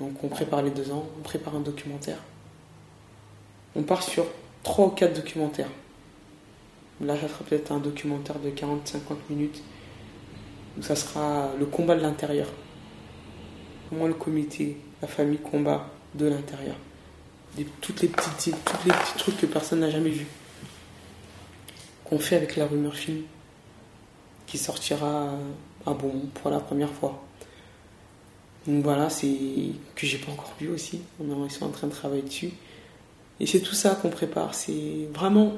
Donc, 0.00 0.22
on 0.24 0.28
prépare 0.28 0.62
les 0.62 0.70
deux 0.70 0.90
ans, 0.90 1.06
on 1.18 1.22
prépare 1.22 1.56
un 1.56 1.60
documentaire. 1.60 2.18
On 3.76 3.82
part 3.82 4.02
sur 4.02 4.26
trois 4.62 4.86
ou 4.86 4.90
quatre 4.90 5.14
documentaires. 5.14 5.70
Là, 7.00 7.16
ça 7.20 7.28
sera 7.28 7.44
peut-être 7.44 7.72
un 7.72 7.78
documentaire 7.78 8.38
de 8.38 8.50
40-50 8.50 8.78
minutes 9.30 9.62
ça 10.80 10.96
sera 10.96 11.50
le 11.58 11.66
combat 11.66 11.94
de 11.94 12.00
l'intérieur. 12.00 12.48
Comment 13.88 14.06
le 14.06 14.14
comité, 14.14 14.78
la 15.02 15.08
famille 15.08 15.38
combat 15.38 15.90
de 16.14 16.26
l'intérieur. 16.26 16.76
Toutes 17.80 18.00
les 18.00 18.08
petites, 18.08 18.56
tous 18.64 18.86
les 18.86 18.92
petits 18.92 19.18
trucs 19.18 19.36
que 19.38 19.46
personne 19.46 19.80
n'a 19.80 19.90
jamais 19.90 20.10
vus. 20.10 20.26
Qu'on 22.04 22.18
fait 22.18 22.36
avec 22.36 22.56
la 22.56 22.66
rumeur 22.66 22.94
film 22.94 23.22
qui 24.46 24.58
sortira 24.58 25.30
à 25.86 25.92
bon 25.92 26.12
pour 26.34 26.50
la 26.50 26.60
première 26.60 26.90
fois. 26.90 27.22
Donc 28.66 28.84
voilà, 28.84 29.10
c'est 29.10 29.36
que 29.96 30.06
j'ai 30.06 30.18
pas 30.18 30.32
encore 30.32 30.54
vu 30.60 30.68
aussi. 30.68 31.00
On 31.20 31.28
est 31.46 31.62
en 31.62 31.68
train 31.70 31.88
de 31.88 31.92
travailler 31.92 32.22
dessus. 32.22 32.52
Et 33.40 33.46
c'est 33.46 33.60
tout 33.60 33.74
ça 33.74 33.96
qu'on 33.96 34.10
prépare. 34.10 34.54
C'est 34.54 35.08
vraiment 35.12 35.54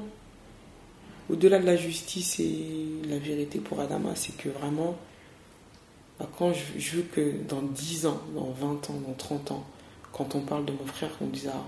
au-delà 1.29 1.59
de 1.59 1.65
la 1.65 1.75
justice 1.75 2.39
et 2.39 2.65
la 3.07 3.17
vérité 3.17 3.59
pour 3.59 3.79
Adama, 3.79 4.15
c'est 4.15 4.35
que 4.37 4.49
vraiment, 4.49 4.95
bah, 6.19 6.29
quand 6.37 6.53
je, 6.53 6.97
veux 6.97 7.03
que 7.03 7.33
dans 7.47 7.61
10 7.61 8.05
ans, 8.05 8.21
dans 8.35 8.51
20 8.51 8.89
ans, 8.89 9.01
dans 9.07 9.13
30 9.13 9.51
ans, 9.51 9.63
quand 10.11 10.35
on 10.35 10.41
parle 10.41 10.65
de 10.65 10.71
mon 10.71 10.85
frère, 10.85 11.09
on 11.21 11.27
dise 11.27 11.49
ah, 11.53 11.63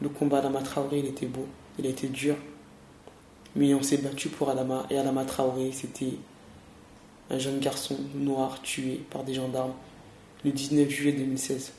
le 0.00 0.08
combat 0.08 0.40
d'Adama 0.40 0.62
Traoré, 0.62 0.98
il 0.98 1.06
était 1.06 1.26
beau, 1.26 1.46
il 1.78 1.86
été 1.86 2.08
dur, 2.08 2.36
mais 3.56 3.74
on 3.74 3.82
s'est 3.82 3.98
battu 3.98 4.28
pour 4.28 4.50
Adama. 4.50 4.86
Et 4.90 4.98
Adama 4.98 5.24
Traoré, 5.24 5.70
c'était 5.72 6.14
un 7.30 7.38
jeune 7.38 7.60
garçon 7.60 7.96
noir 8.14 8.60
tué 8.62 9.00
par 9.10 9.24
des 9.24 9.34
gendarmes 9.34 9.72
le 10.44 10.52
19 10.52 10.88
juillet 10.88 11.12
2016. 11.12 11.72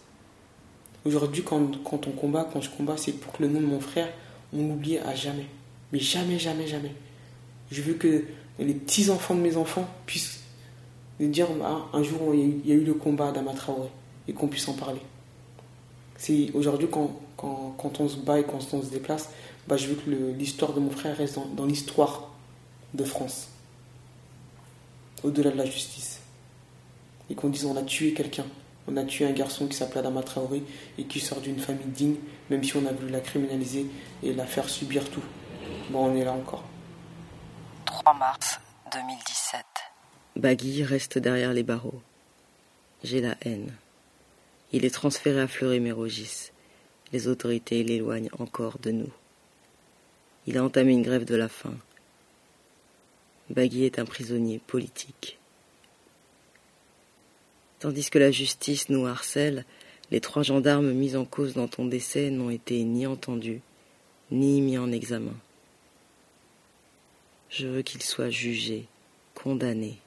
Aujourd'hui, 1.06 1.44
quand, 1.44 1.62
on 1.92 2.12
combat, 2.12 2.48
quand 2.52 2.62
je 2.62 2.70
combat, 2.70 2.98
c'est 2.98 3.14
pour 3.14 3.34
que 3.34 3.44
le 3.44 3.50
nom 3.50 3.62
de 3.62 3.66
mon 3.66 3.80
frère, 3.80 4.10
on 4.54 4.68
l'oublie 4.68 4.98
à 4.98 5.16
jamais. 5.16 5.46
Mais 5.94 6.00
jamais, 6.00 6.38
jamais, 6.38 6.68
jamais. 6.68 6.94
Je 7.72 7.82
veux 7.82 7.94
que 7.94 8.26
les 8.60 8.74
petits-enfants 8.74 9.36
de 9.36 9.40
mes 9.40 9.56
enfants 9.56 9.88
puissent 10.06 10.42
dire 11.20 11.48
ah, 11.64 11.86
un 11.94 12.04
jour, 12.04 12.34
il 12.36 12.66
y 12.68 12.72
a 12.72 12.76
eu 12.76 12.84
le 12.84 12.94
combat 12.94 13.28
d'Adama 13.32 13.54
Traoré 13.54 13.90
et 14.28 14.34
qu'on 14.34 14.48
puisse 14.48 14.68
en 14.68 14.74
parler. 14.74 15.02
C'est 16.18 16.52
aujourd'hui, 16.54 16.90
quand, 16.92 17.18
quand, 17.38 18.00
on 18.00 18.10
se 18.10 18.18
bat 18.18 18.40
et 18.40 18.44
quand 18.44 18.60
on 18.74 18.82
se 18.82 18.90
déplace, 18.90 19.30
bah, 19.68 19.78
je 19.78 19.88
veux 19.88 19.95
que 19.95 20.10
l'histoire 20.10 20.74
de 20.74 20.80
mon 20.80 20.89
frère 20.89 21.18
reste 21.18 21.38
dans, 21.55 21.66
l'histoire 21.66 22.30
de 22.93 23.03
France, 23.03 23.49
au-delà 25.24 25.51
de 25.51 25.57
la 25.57 25.66
justice. 25.66 26.22
Et 27.30 27.36
qu'on 27.36 27.49
dise 27.49 27.66
on 27.66 27.76
a 27.76 27.84
tué 27.84 28.14
quelqu'un, 28.14 28.45
on 28.88 28.97
a 28.97 29.03
tué 29.03 29.26
un 29.26 29.32
garçon 29.32 29.68
qui 29.68 29.76
s'appelait 29.76 29.99
Adama 29.99 30.24
Traoré 30.24 30.64
et 30.97 31.03
qui 31.03 31.20
sort 31.20 31.41
d'une 31.41 31.60
famille 31.60 31.86
digne, 31.86 32.16
même 32.49 32.64
si 32.64 32.76
on 32.76 32.86
a 32.88 32.91
voulu 32.91 33.12
la 33.12 33.20
criminaliser 33.20 33.86
et 34.24 34.34
la 34.34 34.45
faire 34.45 34.68
subir 34.68 35.07
tout. 35.10 35.24
Bon, 35.91 36.12
on 36.12 36.16
est 36.16 36.24
là 36.24 36.34
encore. 36.34 36.64
3 37.86 38.14
mars 38.16 38.60
2017. 38.91 39.66
Bagui 40.36 40.84
reste 40.84 41.18
derrière 41.20 41.53
les 41.53 41.64
barreaux. 41.64 42.01
J'ai 43.03 43.22
la 43.22 43.36
haine. 43.41 43.74
Il 44.72 44.86
est 44.86 44.93
transféré 44.93 45.41
à 45.41 45.47
Fleury-Mérogis. 45.47 46.51
Les 47.12 47.28
autorités 47.28 47.84
l'éloignent 47.84 48.30
encore 48.38 48.78
de 48.80 48.91
nous. 48.91 49.12
Il 50.50 50.58
a 50.58 50.64
entamé 50.64 50.93
une 50.93 51.04
grève 51.04 51.26
de 51.26 51.36
la 51.36 51.47
faim. 51.47 51.78
Bagui 53.52 53.84
est 53.84 54.00
un 54.00 54.06
prisonnier 54.06 54.58
politique. 54.58 55.38
Tandis 57.78 58.10
que 58.10 58.18
la 58.18 58.32
justice 58.32 58.89
nous 58.89 59.06
harcèle, 59.06 59.64
les 60.10 60.22
trois 60.22 60.41
gendarmes 60.41 60.91
mis 60.91 61.16
en 61.16 61.24
cause 61.24 61.54
dans 61.54 61.68
ton 61.68 61.86
décès 61.86 62.32
n'ont 62.32 62.50
été 62.50 62.84
ni 62.84 63.06
entendus, 63.06 63.62
ni 64.32 64.60
mis 64.62 64.80
en 64.80 64.91
examen. 64.91 65.36
Je 67.52 67.68
veux 67.68 67.84
qu'ils 67.84 68.02
soient 68.02 68.32
jugés, 68.32 68.88
condamnés. 69.36 70.00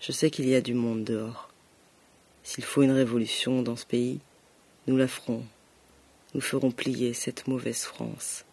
Je 0.00 0.10
sais 0.10 0.32
qu'il 0.32 0.48
y 0.48 0.56
a 0.56 0.60
du 0.60 0.74
monde 0.74 1.04
dehors. 1.04 1.48
S'il 2.42 2.64
faut 2.64 2.82
une 2.82 2.90
révolution 2.90 3.62
dans 3.62 3.76
ce 3.76 3.86
pays, 3.86 4.18
nous 4.88 4.96
la 4.96 5.06
ferons. 5.06 5.44
Nous 6.34 6.40
ferons 6.40 6.72
plier 6.72 7.14
cette 7.14 7.46
mauvaise 7.46 7.84
France. 7.84 8.44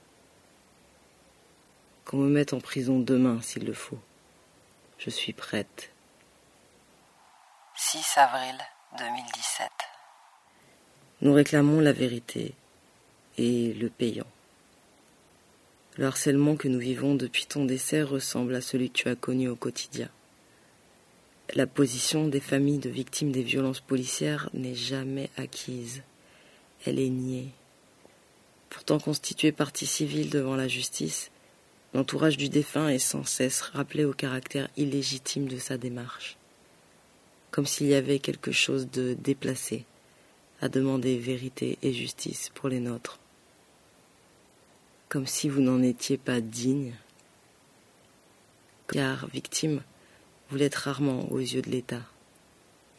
Qu'on 2.11 2.17
me 2.17 2.29
mette 2.29 2.51
en 2.51 2.59
prison 2.59 2.99
demain 2.99 3.41
s'il 3.41 3.63
le 3.63 3.71
faut. 3.71 3.97
Je 4.97 5.09
suis 5.09 5.31
prête. 5.31 5.93
6 7.77 8.05
avril 8.17 8.57
2017. 8.97 9.69
Nous 11.21 11.31
réclamons 11.31 11.79
la 11.79 11.93
vérité 11.93 12.53
et 13.37 13.71
le 13.71 13.89
payant. 13.89 14.27
Le 15.95 16.05
harcèlement 16.05 16.57
que 16.57 16.67
nous 16.67 16.79
vivons 16.79 17.15
depuis 17.15 17.45
ton 17.45 17.63
décès 17.63 18.01
ressemble 18.01 18.55
à 18.55 18.61
celui 18.61 18.89
que 18.89 18.97
tu 18.97 19.07
as 19.07 19.15
connu 19.15 19.47
au 19.47 19.55
quotidien. 19.55 20.09
La 21.55 21.65
position 21.65 22.27
des 22.27 22.41
familles 22.41 22.79
de 22.79 22.89
victimes 22.89 23.31
des 23.31 23.43
violences 23.43 23.79
policières 23.79 24.49
n'est 24.53 24.75
jamais 24.75 25.29
acquise. 25.37 26.03
Elle 26.85 26.99
est 26.99 27.07
niée. 27.07 27.51
Pourtant 28.69 28.99
constituée 28.99 29.53
partie 29.53 29.85
civile 29.85 30.29
devant 30.29 30.57
la 30.57 30.67
justice, 30.67 31.31
l'entourage 31.93 32.37
du 32.37 32.49
défunt 32.49 32.89
est 32.89 32.99
sans 32.99 33.23
cesse 33.23 33.61
rappelé 33.61 34.05
au 34.05 34.13
caractère 34.13 34.69
illégitime 34.77 35.47
de 35.47 35.57
sa 35.57 35.77
démarche. 35.77 36.37
Comme 37.51 37.65
s'il 37.65 37.87
y 37.87 37.95
avait 37.95 38.19
quelque 38.19 38.51
chose 38.51 38.89
de 38.89 39.13
déplacé 39.13 39.85
à 40.61 40.69
demander 40.69 41.17
vérité 41.17 41.77
et 41.81 41.91
justice 41.91 42.49
pour 42.53 42.69
les 42.69 42.79
nôtres. 42.79 43.19
Comme 45.09 45.27
si 45.27 45.49
vous 45.49 45.61
n'en 45.61 45.81
étiez 45.81 46.17
pas 46.17 46.39
digne. 46.39 46.93
Car, 48.87 49.27
victime, 49.27 49.81
vous 50.49 50.57
l'êtes 50.57 50.75
rarement 50.75 51.29
aux 51.31 51.39
yeux 51.39 51.61
de 51.61 51.69
l'État. 51.69 52.03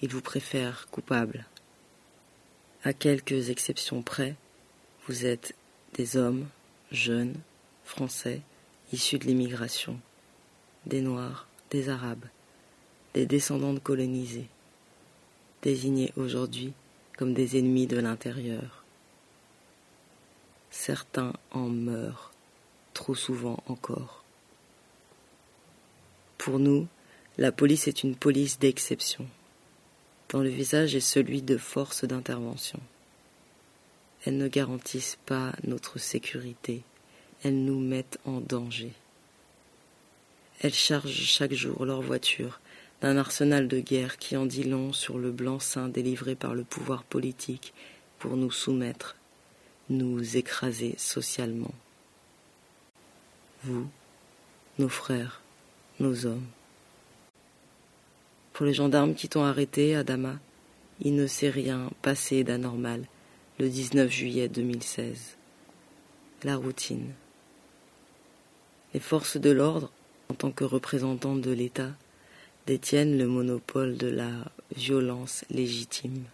Il 0.02 0.10
vous 0.10 0.20
préfère 0.20 0.88
coupable. 0.90 1.46
À 2.84 2.92
quelques 2.92 3.50
exceptions 3.50 4.02
près, 4.02 4.34
vous 5.06 5.24
êtes 5.24 5.54
des 5.94 6.16
hommes, 6.16 6.48
jeunes, 6.90 7.36
français, 7.84 8.40
issus 8.92 9.18
de 9.18 9.24
l'immigration, 9.24 9.98
des 10.86 11.00
Noirs, 11.00 11.46
des 11.70 11.88
Arabes, 11.88 12.24
des 13.14 13.26
descendants 13.26 13.72
de 13.72 13.78
colonisés, 13.78 14.48
désignés 15.62 16.12
aujourd'hui 16.16 16.72
comme 17.16 17.34
des 17.34 17.58
ennemis 17.58 17.86
de 17.86 17.98
l'intérieur. 17.98 18.84
Certains 20.70 21.32
en 21.50 21.68
meurent, 21.68 22.32
trop 22.94 23.14
souvent 23.14 23.62
encore. 23.66 24.24
Pour 26.38 26.58
nous, 26.58 26.86
la 27.38 27.52
police 27.52 27.88
est 27.88 28.02
une 28.02 28.16
police 28.16 28.58
d'exception, 28.58 29.26
dont 30.30 30.40
le 30.40 30.48
visage 30.48 30.94
est 30.94 31.00
celui 31.00 31.42
de 31.42 31.56
force 31.56 32.04
d'intervention. 32.04 32.80
Elles 34.24 34.36
ne 34.36 34.48
garantissent 34.48 35.18
pas 35.26 35.52
notre 35.64 35.98
sécurité, 35.98 36.82
elles 37.42 37.64
nous 37.64 37.80
mettent 37.80 38.18
en 38.24 38.40
danger. 38.40 38.92
Elles 40.60 40.74
chargent 40.74 41.10
chaque 41.10 41.54
jour 41.54 41.84
leur 41.84 42.00
voiture 42.00 42.60
d'un 43.00 43.16
arsenal 43.16 43.66
de 43.66 43.80
guerre 43.80 44.16
qui 44.16 44.36
en 44.36 44.46
dit 44.46 44.62
long 44.62 44.92
sur 44.92 45.18
le 45.18 45.32
blanc-seing 45.32 45.88
délivré 45.88 46.36
par 46.36 46.54
le 46.54 46.62
pouvoir 46.62 47.02
politique 47.02 47.74
pour 48.20 48.36
nous 48.36 48.52
soumettre, 48.52 49.16
nous 49.90 50.36
écraser 50.36 50.94
socialement. 50.98 51.74
Vous, 53.64 53.88
nos 54.78 54.88
frères, 54.88 55.42
nos 55.98 56.26
hommes. 56.26 56.46
Pour 58.52 58.66
les 58.66 58.74
gendarmes 58.74 59.14
qui 59.14 59.28
t'ont 59.28 59.42
arrêté, 59.42 59.96
Adama, 59.96 60.38
il 61.00 61.16
ne 61.16 61.26
s'est 61.26 61.50
rien 61.50 61.90
passé 62.02 62.44
d'anormal 62.44 63.04
le 63.58 63.68
19 63.68 64.10
juillet 64.10 64.48
2016. 64.48 65.36
La 66.44 66.56
routine. 66.56 67.12
Les 68.94 69.00
forces 69.00 69.38
de 69.38 69.50
l'ordre, 69.50 69.90
en 70.30 70.34
tant 70.34 70.50
que 70.50 70.64
représentants 70.64 71.34
de 71.34 71.50
l'État, 71.50 71.88
détiennent 72.66 73.16
le 73.16 73.26
monopole 73.26 73.96
de 73.96 74.08
la 74.08 74.30
violence 74.76 75.46
légitime. 75.48 76.24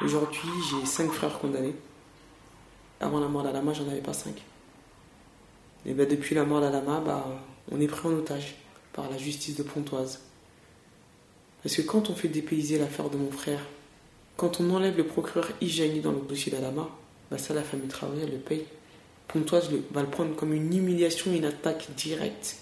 Aujourd'hui, 0.00 0.48
j'ai 0.70 0.86
cinq 0.86 1.12
frères 1.12 1.38
condamnés. 1.38 1.74
Avant 3.00 3.20
la 3.20 3.28
mort 3.28 3.42
d'Alama, 3.42 3.74
j'en 3.74 3.86
avais 3.88 4.00
pas 4.00 4.14
cinq. 4.14 4.42
Et 5.86 5.94
ben, 5.94 6.06
depuis 6.08 6.34
la 6.34 6.44
mort 6.44 6.60
d'Alama, 6.60 7.00
bah, 7.04 7.26
on 7.70 7.80
est 7.80 7.86
pris 7.86 8.08
en 8.08 8.12
otage 8.12 8.56
par 8.92 9.10
la 9.10 9.16
justice 9.16 9.56
de 9.56 9.62
Pontoise. 9.62 10.20
Parce 11.62 11.76
que 11.76 11.82
quand 11.82 12.10
on 12.10 12.14
fait 12.14 12.28
dépayser 12.28 12.78
l'affaire 12.78 13.08
de 13.08 13.16
mon 13.16 13.30
frère, 13.30 13.60
quand 14.36 14.60
on 14.60 14.70
enlève 14.70 14.96
le 14.96 15.04
procureur 15.04 15.48
Ijani 15.60 16.00
dans 16.00 16.12
le 16.12 16.20
dossier 16.20 16.52
d'Alama, 16.52 16.88
bah 17.30 17.38
ça, 17.38 17.54
la 17.54 17.62
famille 17.62 17.88
Traoré, 17.88 18.26
le 18.26 18.38
paye. 18.38 18.64
Pontoise 19.28 19.70
va 19.92 20.02
le 20.02 20.08
prendre 20.08 20.36
comme 20.36 20.52
une 20.52 20.72
humiliation, 20.74 21.32
une 21.32 21.44
attaque 21.44 21.88
directe. 21.96 22.58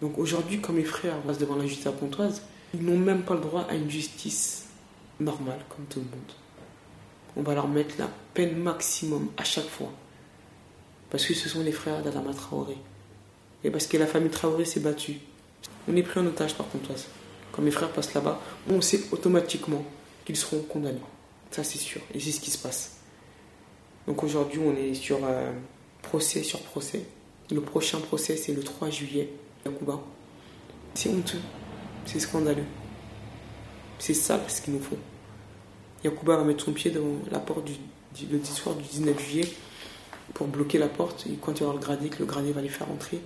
Donc 0.00 0.18
aujourd'hui, 0.18 0.60
quand 0.60 0.72
mes 0.72 0.84
frères 0.84 1.20
passent 1.22 1.38
devant 1.38 1.56
la 1.56 1.66
justice 1.66 1.86
à 1.86 1.92
Pontoise, 1.92 2.42
ils 2.74 2.84
n'ont 2.84 2.98
même 2.98 3.22
pas 3.22 3.34
le 3.34 3.40
droit 3.40 3.66
à 3.68 3.74
une 3.74 3.90
justice 3.90 4.66
normale, 5.20 5.60
comme 5.68 5.86
tout 5.86 6.00
le 6.00 6.06
monde 6.06 6.32
on 7.36 7.42
va 7.42 7.54
leur 7.54 7.68
mettre 7.68 7.94
la 7.98 8.08
peine 8.34 8.56
maximum 8.56 9.28
à 9.36 9.44
chaque 9.44 9.68
fois. 9.68 9.90
Parce 11.10 11.26
que 11.26 11.34
ce 11.34 11.48
sont 11.48 11.62
les 11.62 11.72
frères 11.72 12.02
d'Adama 12.02 12.32
Traoré. 12.32 12.76
Et 13.64 13.70
parce 13.70 13.86
que 13.86 13.96
la 13.96 14.06
famille 14.06 14.30
Traoré 14.30 14.64
s'est 14.64 14.80
battue. 14.80 15.18
On 15.88 15.96
est 15.96 16.02
pris 16.02 16.20
en 16.20 16.26
otage 16.26 16.54
par 16.54 16.66
Pontoise. 16.66 17.06
Quand 17.52 17.62
mes 17.62 17.70
frères 17.70 17.90
passent 17.90 18.14
là-bas, 18.14 18.40
on 18.68 18.80
sait 18.80 19.00
automatiquement 19.12 19.84
qu'ils 20.24 20.36
seront 20.36 20.60
condamnés. 20.62 20.98
Ça, 21.50 21.64
c'est 21.64 21.78
sûr. 21.78 22.00
Et 22.12 22.20
c'est 22.20 22.32
ce 22.32 22.40
qui 22.40 22.50
se 22.50 22.58
passe. 22.58 22.96
Donc 24.06 24.22
aujourd'hui, 24.22 24.60
on 24.64 24.76
est 24.76 24.94
sur 24.94 25.18
euh, 25.24 25.52
procès 26.02 26.42
sur 26.42 26.60
procès. 26.60 27.02
Le 27.50 27.60
prochain 27.60 28.00
procès, 28.00 28.36
c'est 28.36 28.52
le 28.52 28.62
3 28.62 28.90
juillet 28.90 29.30
à 29.64 29.70
Cuba. 29.70 30.00
C'est 30.94 31.10
honteux. 31.10 31.40
C'est 32.04 32.20
scandaleux. 32.20 32.64
C'est 33.98 34.14
ça 34.14 34.40
ce 34.48 34.62
qu'ils 34.62 34.74
nous 34.74 34.82
font. 34.82 34.98
Yakuba 36.04 36.36
va 36.36 36.44
mettre 36.44 36.64
son 36.64 36.72
pied 36.72 36.90
devant 36.90 37.16
la 37.30 37.38
porte 37.38 37.64
du, 37.64 37.74
le 38.30 38.42
soir 38.44 38.74
du 38.76 38.84
19 38.84 39.20
juillet 39.20 39.48
pour 40.34 40.46
bloquer 40.46 40.78
la 40.78 40.88
porte. 40.88 41.26
Et 41.26 41.36
quand 41.40 41.58
il 41.58 41.62
y 41.62 41.64
aura 41.64 41.74
le 41.74 41.80
gradé, 41.80 42.08
que 42.08 42.18
le 42.18 42.26
gradé 42.26 42.52
va 42.52 42.60
les 42.60 42.68
faire 42.68 42.90
entrer 42.90 43.20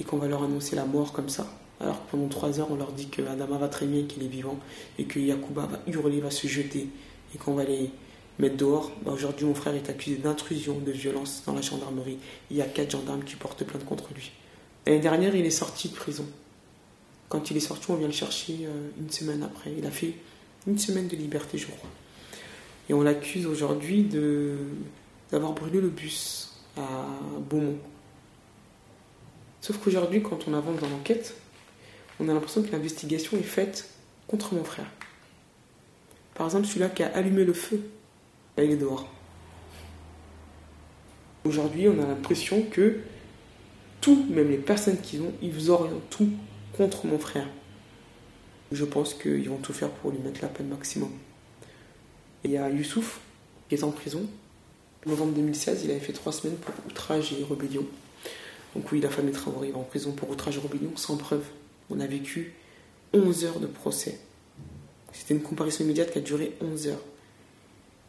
et 0.00 0.04
qu'on 0.04 0.16
va 0.16 0.26
leur 0.26 0.42
annoncer 0.42 0.76
la 0.76 0.84
mort 0.84 1.12
comme 1.12 1.28
ça. 1.28 1.46
Alors 1.80 2.04
que 2.04 2.10
pendant 2.12 2.28
trois 2.28 2.60
heures, 2.60 2.70
on 2.70 2.76
leur 2.76 2.92
dit 2.92 3.08
que 3.08 3.22
Adama 3.22 3.58
va 3.58 3.68
très 3.68 3.86
qu'il 3.86 4.22
est 4.22 4.28
vivant 4.28 4.58
et 4.98 5.04
que 5.04 5.18
Yakuba 5.18 5.66
va 5.66 5.80
hurler, 5.86 6.20
va 6.20 6.30
se 6.30 6.46
jeter 6.46 6.88
et 7.34 7.38
qu'on 7.38 7.54
va 7.54 7.64
les 7.64 7.90
mettre 8.38 8.56
dehors. 8.56 8.92
Bah, 9.04 9.12
aujourd'hui, 9.12 9.46
mon 9.46 9.54
frère 9.54 9.74
est 9.74 9.88
accusé 9.88 10.16
d'intrusion, 10.16 10.78
de 10.78 10.92
violence 10.92 11.42
dans 11.46 11.54
la 11.54 11.60
gendarmerie. 11.60 12.18
Il 12.50 12.56
y 12.56 12.62
a 12.62 12.66
quatre 12.66 12.92
gendarmes 12.92 13.24
qui 13.24 13.36
portent 13.36 13.64
plainte 13.64 13.84
contre 13.84 14.12
lui. 14.14 14.32
L'année 14.86 15.00
dernière, 15.00 15.34
il 15.34 15.44
est 15.46 15.50
sorti 15.50 15.88
de 15.88 15.94
prison. 15.94 16.26
Quand 17.28 17.50
il 17.50 17.56
est 17.56 17.60
sorti, 17.60 17.90
on 17.90 17.96
vient 17.96 18.06
le 18.06 18.12
chercher 18.12 18.58
euh, 18.62 18.88
une 19.00 19.10
semaine 19.10 19.42
après. 19.42 19.72
Il 19.76 19.86
a 19.86 19.90
fait 19.90 20.14
une 20.66 20.78
semaine 20.78 21.08
de 21.08 21.16
liberté, 21.16 21.58
je 21.58 21.66
crois. 21.66 21.90
Et 22.88 22.94
on 22.94 23.02
l'accuse 23.02 23.46
aujourd'hui 23.46 24.02
de, 24.02 24.56
d'avoir 25.30 25.52
brûlé 25.52 25.80
le 25.80 25.88
bus 25.88 26.52
à 26.76 27.06
Beaumont. 27.48 27.78
Sauf 29.60 29.78
qu'aujourd'hui, 29.78 30.22
quand 30.22 30.46
on 30.46 30.54
avance 30.54 30.80
dans 30.80 30.88
l'enquête, 30.88 31.34
on 32.20 32.28
a 32.28 32.34
l'impression 32.34 32.62
que 32.62 32.70
l'investigation 32.70 33.36
est 33.38 33.42
faite 33.42 33.88
contre 34.26 34.54
mon 34.54 34.64
frère. 34.64 34.86
Par 36.34 36.46
exemple, 36.46 36.66
celui-là 36.66 36.88
qui 36.88 37.02
a 37.02 37.08
allumé 37.14 37.44
le 37.44 37.52
feu, 37.52 37.80
il 38.58 38.70
est 38.70 38.76
dehors. 38.76 39.08
Aujourd'hui, 41.44 41.88
on 41.88 42.02
a 42.02 42.06
l'impression 42.06 42.62
que 42.62 43.00
tout, 44.00 44.26
même 44.30 44.50
les 44.50 44.58
personnes 44.58 45.00
qui 45.00 45.18
ont, 45.20 45.32
ils 45.40 45.70
orientent 45.70 46.10
tout 46.10 46.28
contre 46.76 47.06
mon 47.06 47.18
frère. 47.18 47.46
Je 48.72 48.84
pense 48.84 49.14
qu'ils 49.14 49.48
vont 49.48 49.58
tout 49.58 49.72
faire 49.72 49.90
pour 49.90 50.10
lui 50.10 50.18
mettre 50.18 50.40
la 50.42 50.48
peine 50.48 50.68
maximum. 50.68 51.10
il 52.44 52.50
y 52.50 52.58
a 52.58 52.68
Youssouf, 52.68 53.20
qui 53.68 53.76
est 53.76 53.84
en 53.84 53.90
prison. 53.90 54.26
Novembre 55.06 55.32
2016, 55.34 55.82
il 55.84 55.90
avait 55.90 56.00
fait 56.00 56.12
trois 56.14 56.32
semaines 56.32 56.56
pour 56.56 56.74
outrage 56.86 57.34
et 57.34 57.44
rébellion. 57.44 57.84
Donc 58.74 58.90
oui, 58.90 59.00
la 59.00 59.10
famille 59.10 59.32
Traoré 59.32 59.70
va 59.70 59.78
en 59.78 59.82
prison 59.82 60.12
pour 60.12 60.30
outrage 60.30 60.56
et 60.56 60.60
rébellion 60.60 60.92
sans 60.96 61.16
preuve. 61.16 61.44
On 61.90 62.00
a 62.00 62.06
vécu 62.06 62.54
11 63.12 63.44
heures 63.44 63.60
de 63.60 63.66
procès. 63.66 64.18
C'était 65.12 65.34
une 65.34 65.42
comparaison 65.42 65.84
immédiate 65.84 66.10
qui 66.10 66.18
a 66.18 66.22
duré 66.22 66.56
11 66.60 66.88
heures. 66.88 67.04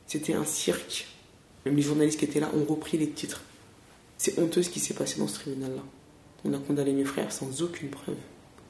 C'était 0.08 0.34
un 0.34 0.46
cirque. 0.46 1.08
Même 1.66 1.76
les 1.76 1.82
journalistes 1.82 2.20
qui 2.20 2.26
étaient 2.26 2.40
là 2.40 2.50
ont 2.56 2.64
repris 2.64 2.98
les 2.98 3.10
titres. 3.10 3.42
C'est 4.18 4.40
honteux 4.40 4.64
ce 4.64 4.70
qui 4.70 4.80
s'est 4.80 4.94
passé 4.94 5.20
dans 5.20 5.28
ce 5.28 5.36
tribunal-là. 5.36 5.84
On 6.46 6.54
a 6.54 6.58
condamné 6.58 6.94
mes 6.94 7.06
frères 7.06 7.32
sans 7.32 7.62
aucune 7.62 7.90
preuve. 7.90 8.18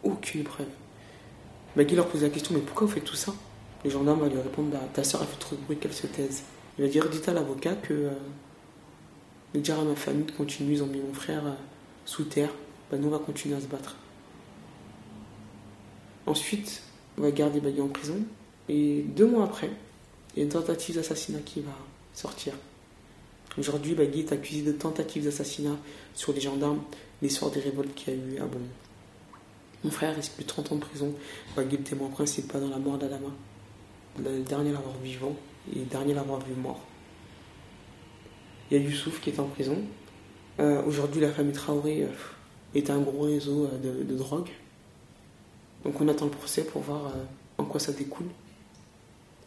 Aucune 0.03 0.43
preuve. 0.43 0.67
Maggie 1.75 1.95
leur 1.95 2.07
pose 2.07 2.23
la 2.23 2.29
question 2.29 2.55
Mais 2.55 2.61
pourquoi 2.61 2.87
vous 2.87 2.93
faites 2.93 3.03
tout 3.03 3.15
ça? 3.15 3.33
Le 3.83 3.89
gendarme 3.89 4.21
va 4.21 4.29
lui 4.29 4.39
répondre 4.39 4.69
bah, 4.69 4.81
Ta 4.93 5.03
soeur 5.03 5.21
a 5.21 5.25
fait 5.25 5.37
trop 5.37 5.55
de 5.55 5.61
bruit 5.61 5.77
qu'elle 5.77 5.93
se 5.93 6.07
taise. 6.07 6.43
Il 6.77 6.85
va 6.85 6.89
dire 6.89 7.09
Dites 7.09 7.27
à 7.29 7.33
l'avocat 7.33 7.75
que. 7.75 7.93
Euh, 7.93 8.11
de 9.53 9.61
dire 9.61 9.79
à 9.79 9.83
ma 9.83 9.95
famille 9.95 10.25
de 10.25 10.31
continuer, 10.31 10.73
ils 10.73 10.83
ont 10.83 10.87
mis 10.87 10.99
mon 10.99 11.13
frère 11.13 11.45
euh, 11.45 11.53
sous 12.05 12.25
terre. 12.25 12.49
Bah, 12.91 12.97
nous, 12.97 13.07
on 13.07 13.11
va 13.11 13.19
continuer 13.19 13.55
à 13.55 13.61
se 13.61 13.67
battre. 13.67 13.95
Ensuite, 16.25 16.83
on 17.17 17.21
va 17.21 17.31
garder 17.31 17.61
Bagui 17.61 17.81
en 17.81 17.87
prison. 17.87 18.17
Et 18.67 19.03
deux 19.03 19.27
mois 19.27 19.45
après, 19.45 19.69
il 20.33 20.39
y 20.39 20.41
a 20.41 20.45
une 20.45 20.51
tentative 20.51 20.95
d'assassinat 20.95 21.39
qui 21.45 21.61
va 21.61 21.71
sortir. 22.13 22.53
Aujourd'hui, 23.57 23.95
Bagui 23.95 24.19
est 24.19 24.31
accusé 24.33 24.63
de 24.63 24.71
tentative 24.73 25.23
d'assassinat 25.23 25.77
sur 26.13 26.33
les 26.33 26.41
gendarmes 26.41 26.81
l'histoire 27.21 27.51
des 27.51 27.61
révoltes 27.61 27.93
qu'il 27.95 28.13
y 28.13 28.17
a 28.17 28.19
eu 28.19 28.37
à 28.39 28.45
Beaumont. 28.45 28.65
Mon 29.83 29.91
frère 29.91 30.15
risque 30.15 30.33
plus 30.33 30.43
de 30.43 30.49
30 30.49 30.71
ans 30.73 30.75
de 30.75 30.81
prison. 30.81 31.13
Bagui, 31.55 31.77
le 31.77 31.83
témoin 31.83 32.09
principal 32.09 32.59
dans 32.59 32.69
la 32.69 32.79
mort 32.79 32.97
d'Adama. 32.97 33.29
Le 34.17 34.41
dernier 34.41 34.71
à 34.71 34.73
l'avoir 34.73 34.97
vivant 34.97 35.35
et 35.73 35.79
dernier 35.79 36.13
l'avoir 36.13 36.39
vu 36.39 36.53
mort. 36.55 36.81
Il 38.69 38.77
y 38.77 38.81
a 38.81 38.83
Youssouf 38.83 39.21
qui 39.21 39.29
est 39.29 39.39
en 39.39 39.45
prison. 39.45 39.77
Euh, 40.59 40.81
aujourd'hui, 40.85 41.21
la 41.21 41.31
famille 41.31 41.53
Traoré 41.53 42.03
euh, 42.03 42.07
est 42.73 42.89
un 42.89 42.99
gros 42.99 43.23
réseau 43.23 43.65
euh, 43.65 44.03
de 44.03 44.15
drogue. 44.15 44.49
Donc 45.83 46.01
on 46.01 46.07
attend 46.07 46.25
le 46.25 46.31
procès 46.31 46.63
pour 46.63 46.81
voir 46.81 47.13
en 47.59 47.65
quoi 47.65 47.79
ça 47.79 47.91
découle. 47.91 48.25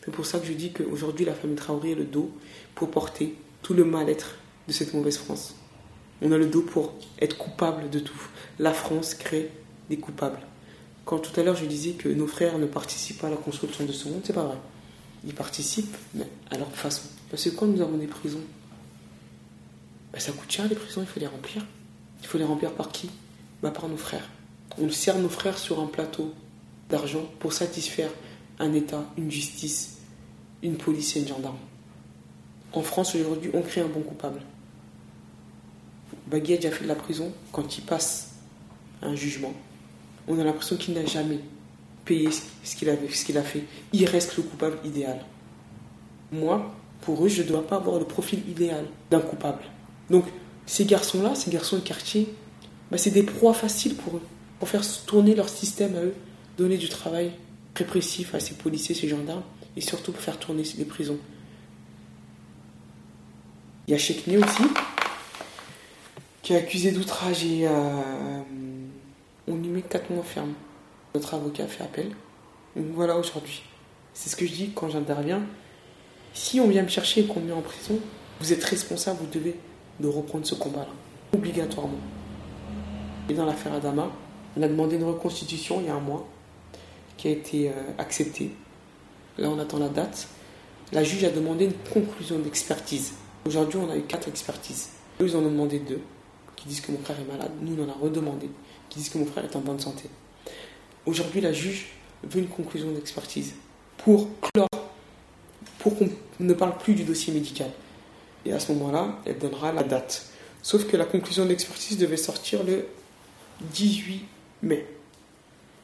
C'est 0.04 0.12
pour 0.12 0.24
ça 0.24 0.38
que 0.38 0.46
je 0.46 0.52
dis 0.52 0.72
qu'aujourd'hui 0.72 1.24
la 1.24 1.34
famille 1.34 1.56
Traoré 1.56 1.92
a 1.92 1.94
le 1.96 2.04
dos 2.04 2.30
pour 2.76 2.90
porter 2.90 3.34
tout 3.62 3.74
le 3.74 3.84
mal-être 3.84 4.36
de 4.68 4.72
cette 4.72 4.94
mauvaise 4.94 5.18
France. 5.18 5.56
On 6.22 6.30
a 6.30 6.38
le 6.38 6.46
dos 6.46 6.62
pour 6.62 6.94
être 7.20 7.36
coupable 7.36 7.90
de 7.90 7.98
tout. 7.98 8.20
La 8.60 8.72
France 8.72 9.14
crée 9.14 9.50
des 9.90 9.98
coupables. 9.98 10.38
Quand 11.04 11.18
tout 11.18 11.38
à 11.40 11.42
l'heure 11.42 11.56
je 11.56 11.64
disais 11.64 11.92
que 11.92 12.08
nos 12.08 12.26
frères 12.26 12.58
ne 12.58 12.66
participent 12.66 13.20
pas 13.20 13.26
à 13.26 13.30
la 13.30 13.36
construction 13.36 13.84
de 13.84 13.92
ce 13.92 14.08
monde, 14.08 14.20
c'est 14.24 14.32
pas 14.32 14.44
vrai. 14.44 14.58
Ils 15.24 15.34
participent, 15.34 15.96
mais 16.14 16.26
à 16.50 16.58
leur 16.58 16.70
façon. 16.72 17.02
Parce 17.30 17.44
que 17.44 17.50
quand 17.50 17.66
nous 17.66 17.80
avons 17.82 17.96
des 17.96 18.06
prisons, 18.06 18.42
ben, 20.12 20.20
ça 20.20 20.32
coûte 20.32 20.50
cher 20.50 20.68
les 20.68 20.74
prisons, 20.74 21.02
il 21.02 21.06
faut 21.06 21.20
les 21.20 21.26
remplir. 21.26 21.64
Il 22.20 22.26
faut 22.26 22.38
les 22.38 22.44
remplir 22.44 22.72
par 22.72 22.90
qui? 22.90 23.10
Ben, 23.62 23.70
Par 23.70 23.88
nos 23.88 23.96
frères. 23.96 24.28
On 24.78 24.90
sert 24.90 25.18
nos 25.18 25.28
frères 25.28 25.58
sur 25.58 25.80
un 25.80 25.86
plateau 25.86 26.32
d'argent 26.88 27.24
pour 27.40 27.52
satisfaire 27.52 28.10
un 28.58 28.72
État, 28.72 29.04
une 29.16 29.30
justice, 29.30 29.98
une 30.62 30.76
police 30.76 31.16
et 31.16 31.20
une 31.20 31.28
gendarme. 31.28 31.58
En 32.72 32.82
France, 32.82 33.14
aujourd'hui, 33.14 33.50
on 33.54 33.62
crée 33.62 33.80
un 33.80 33.88
bon 33.88 34.02
coupable. 34.02 34.40
Bagui 36.26 36.54
a 36.66 36.70
fait 36.70 36.84
de 36.84 36.88
la 36.88 36.94
prison 36.94 37.32
quand 37.52 37.78
il 37.78 37.84
passe 37.84 38.34
un 39.02 39.14
jugement. 39.14 39.54
On 40.26 40.38
a 40.38 40.44
l'impression 40.44 40.76
qu'il 40.76 40.94
n'a 40.94 41.06
jamais 41.06 41.40
payé 42.08 42.30
ce 42.64 42.74
qu'il 42.76 42.88
a, 42.88 43.42
fait. 43.42 43.64
Il 43.92 44.06
reste 44.06 44.36
le 44.38 44.42
coupable 44.42 44.78
idéal. 44.84 45.20
Moi, 46.32 46.74
pour 47.02 47.24
eux, 47.24 47.28
je 47.28 47.42
ne 47.42 47.48
dois 47.48 47.66
pas 47.66 47.76
avoir 47.76 47.98
le 47.98 48.06
profil 48.06 48.40
idéal 48.48 48.86
d'un 49.10 49.20
coupable. 49.20 49.62
Donc, 50.10 50.24
ces 50.66 50.86
garçons-là, 50.86 51.34
ces 51.34 51.50
garçons 51.50 51.76
de 51.76 51.82
quartier, 51.82 52.34
bah, 52.90 52.98
c'est 52.98 53.10
des 53.10 53.22
proies 53.22 53.54
faciles 53.54 53.94
pour 53.94 54.16
eux 54.16 54.22
pour 54.58 54.68
faire 54.68 54.82
tourner 55.06 55.34
leur 55.34 55.48
système 55.48 55.94
à 55.96 56.00
eux, 56.00 56.14
donner 56.56 56.76
du 56.76 56.88
travail 56.88 57.32
répressif 57.74 58.34
à 58.34 58.40
ces 58.40 58.54
policiers, 58.54 58.94
ces 58.94 59.08
gendarmes, 59.08 59.44
et 59.76 59.80
surtout 59.80 60.12
pour 60.12 60.20
faire 60.20 60.38
tourner 60.38 60.64
les 60.76 60.84
prisons. 60.84 61.18
Il 63.86 63.92
y 63.92 63.94
a 63.94 63.98
Chekne 63.98 64.36
aussi, 64.36 64.64
qui 66.42 66.52
est 66.52 66.56
accusé 66.56 66.90
d'outrage 66.90 67.44
et 67.44 67.68
euh, 67.68 68.42
on 69.46 69.54
lui 69.56 69.68
met 69.68 69.82
4 69.82 70.10
mois 70.12 70.24
ferme. 70.24 70.54
Notre 71.14 71.34
avocat 71.34 71.66
fait 71.66 71.84
appel. 71.84 72.10
Donc 72.76 72.86
voilà 72.94 73.16
aujourd'hui. 73.16 73.62
C'est 74.14 74.28
ce 74.30 74.36
que 74.36 74.46
je 74.46 74.52
dis 74.52 74.70
quand 74.74 74.88
j'interviens. 74.88 75.42
Si 76.34 76.60
on 76.60 76.68
vient 76.68 76.82
me 76.82 76.88
chercher 76.88 77.22
et 77.22 77.26
qu'on 77.26 77.40
me 77.40 77.46
met 77.46 77.52
en 77.52 77.62
prison, 77.62 77.98
vous 78.40 78.52
êtes 78.52 78.62
responsable, 78.64 79.18
vous 79.20 79.38
devez 79.38 79.56
de 80.00 80.08
reprendre 80.08 80.46
ce 80.46 80.54
combat-là. 80.54 80.92
Obligatoirement. 81.34 81.98
Et 83.28 83.34
dans 83.34 83.44
l'affaire 83.44 83.72
Adama, 83.74 84.10
on 84.56 84.62
a 84.62 84.68
demandé 84.68 84.96
une 84.96 85.04
reconstitution 85.04 85.80
il 85.80 85.86
y 85.86 85.88
a 85.88 85.94
un 85.94 86.00
mois 86.00 86.26
qui 87.16 87.28
a 87.28 87.30
été 87.30 87.68
euh, 87.68 87.72
acceptée. 87.98 88.52
Là, 89.38 89.50
on 89.50 89.58
attend 89.58 89.78
la 89.78 89.88
date. 89.88 90.28
La 90.92 91.04
juge 91.04 91.24
a 91.24 91.30
demandé 91.30 91.66
une 91.66 91.74
conclusion 91.92 92.38
d'expertise. 92.38 93.12
Aujourd'hui, 93.46 93.78
on 93.78 93.90
a 93.90 93.96
eu 93.96 94.02
quatre 94.02 94.28
expertises. 94.28 94.90
Eux, 95.20 95.26
ils 95.26 95.36
en 95.36 95.40
ont 95.40 95.50
demandé 95.50 95.78
deux, 95.78 96.00
qui 96.56 96.68
disent 96.68 96.80
que 96.80 96.92
mon 96.92 96.98
frère 96.98 97.18
est 97.20 97.30
malade. 97.30 97.50
Nous, 97.60 97.76
on 97.78 97.84
en 97.84 97.88
a 97.88 97.96
redemandé, 98.00 98.48
qui 98.88 99.00
disent 99.00 99.10
que 99.10 99.18
mon 99.18 99.26
frère 99.26 99.44
est 99.44 99.54
en 99.56 99.60
bonne 99.60 99.80
santé. 99.80 100.08
Aujourd'hui, 101.08 101.40
la 101.40 101.54
juge 101.54 101.86
veut 102.22 102.40
une 102.40 102.48
conclusion 102.48 102.90
d'expertise 102.90 103.54
pour 103.96 104.28
clore, 104.42 104.68
pour 105.78 105.98
qu'on 105.98 106.10
ne 106.38 106.52
parle 106.52 106.76
plus 106.76 106.92
du 106.92 107.04
dossier 107.04 107.32
médical. 107.32 107.70
Et 108.44 108.52
à 108.52 108.60
ce 108.60 108.72
moment-là, 108.72 109.18
elle 109.24 109.38
donnera 109.38 109.72
la 109.72 109.84
date. 109.84 110.26
Sauf 110.60 110.86
que 110.86 110.98
la 110.98 111.06
conclusion 111.06 111.46
d'expertise 111.46 111.96
devait 111.96 112.18
sortir 112.18 112.62
le 112.62 112.84
18 113.72 114.22
mais 114.62 114.84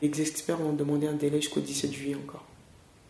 les 0.03 0.21
experts 0.21 0.61
ont 0.61 0.75
demandé 0.75 1.07
un 1.07 1.15
délai 1.15 1.41
jusqu'au 1.41 1.61
17 1.61 1.91
juillet 1.91 2.17
encore. 2.17 2.45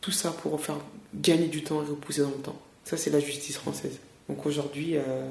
Tout 0.01 0.13
ça 0.13 0.31
pour 0.31 0.61
faire 0.61 0.79
gagner 1.17 1.49
du 1.49 1.65
temps 1.65 1.83
et 1.83 1.87
repousser 1.87 2.21
dans 2.21 2.29
le 2.29 2.43
temps. 2.43 2.63
Ça, 2.85 2.97
c'est 2.97 3.11
la 3.11 3.19
justice 3.19 3.57
française. 3.57 3.99
Donc 4.29 4.47
aujourd'hui, 4.47 4.97
euh, 4.97 5.29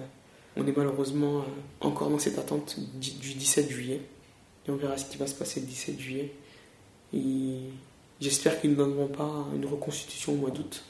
on 0.57 0.67
est 0.67 0.75
malheureusement 0.75 1.37
euh, 1.37 1.43
encore 1.79 2.09
dans 2.09 2.19
cette 2.19 2.39
attente 2.39 2.77
du 2.95 3.35
17 3.35 3.69
juillet. 3.69 4.01
Et 4.67 4.71
on 4.71 4.75
verra 4.75 4.97
ce 4.97 5.05
qui 5.05 5.15
va 5.15 5.27
se 5.27 5.35
passer 5.35 5.61
le 5.61 5.67
17 5.67 5.97
juillet. 5.97 6.33
Et 7.13 7.59
j'espère 8.19 8.59
qu'ils 8.59 8.71
ne 8.71 8.75
donneront 8.75 9.07
pas 9.07 9.45
une 9.55 9.65
reconstitution 9.65 10.33
au 10.33 10.37
mois 10.37 10.51
d'août, 10.51 10.83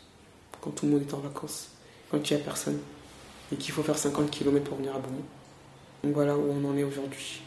quand 0.62 0.72
tout 0.72 0.86
le 0.86 0.94
monde 0.94 1.02
est 1.02 1.14
en 1.14 1.20
vacances, 1.20 1.70
quand 2.10 2.30
il 2.30 2.36
n'y 2.36 2.42
a 2.42 2.46
personne, 2.46 2.80
et 3.52 3.56
qu'il 3.56 3.74
faut 3.74 3.84
faire 3.84 3.98
50 3.98 4.32
km 4.32 4.64
pour 4.64 4.78
venir 4.78 4.96
à 4.96 5.00
Beaumont. 5.00 5.24
Donc 6.04 6.14
voilà 6.14 6.38
où 6.38 6.52
on 6.52 6.70
en 6.70 6.78
est 6.78 6.84
aujourd'hui. 6.84 7.42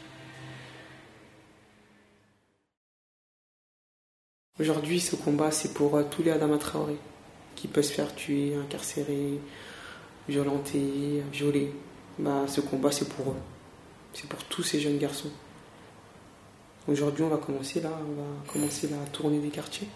Aujourd'hui, 4.59 5.01
ce 5.01 5.17
combat, 5.17 5.51
c'est 5.51 5.75
pour 5.75 5.97
euh, 5.97 6.05
tous 6.11 6.23
les 6.23 6.31
Adama 6.31 6.57
Traoré 6.57 6.97
qui 7.57 7.69
peuvent 7.69 7.85
se 7.85 7.93
faire 7.93 8.15
tuer, 8.15 8.55
incarcérer, 8.55 9.39
violenter, 10.29 11.23
violer. 11.31 11.73
Bah, 12.19 12.45
ce 12.49 12.63
combat, 12.63 12.91
c'est 12.91 13.09
pour 13.09 13.33
eux. 13.33 13.37
C'est 14.15 14.27
pour 14.27 14.43
tous 14.45 14.63
ces 14.63 14.81
jeunes 14.81 14.99
garçons. 14.99 15.31
Aujourd'hui, 16.89 17.25
on 17.25 17.29
va 17.29 17.39
commencer 17.39 17.81
là, 17.81 17.91
on 17.91 18.21
va 18.21 18.53
commencer 18.53 18.87
là 18.87 18.97
à 19.05 19.09
tourner 19.09 19.39
des 19.41 19.49
quartiers. 19.49 19.89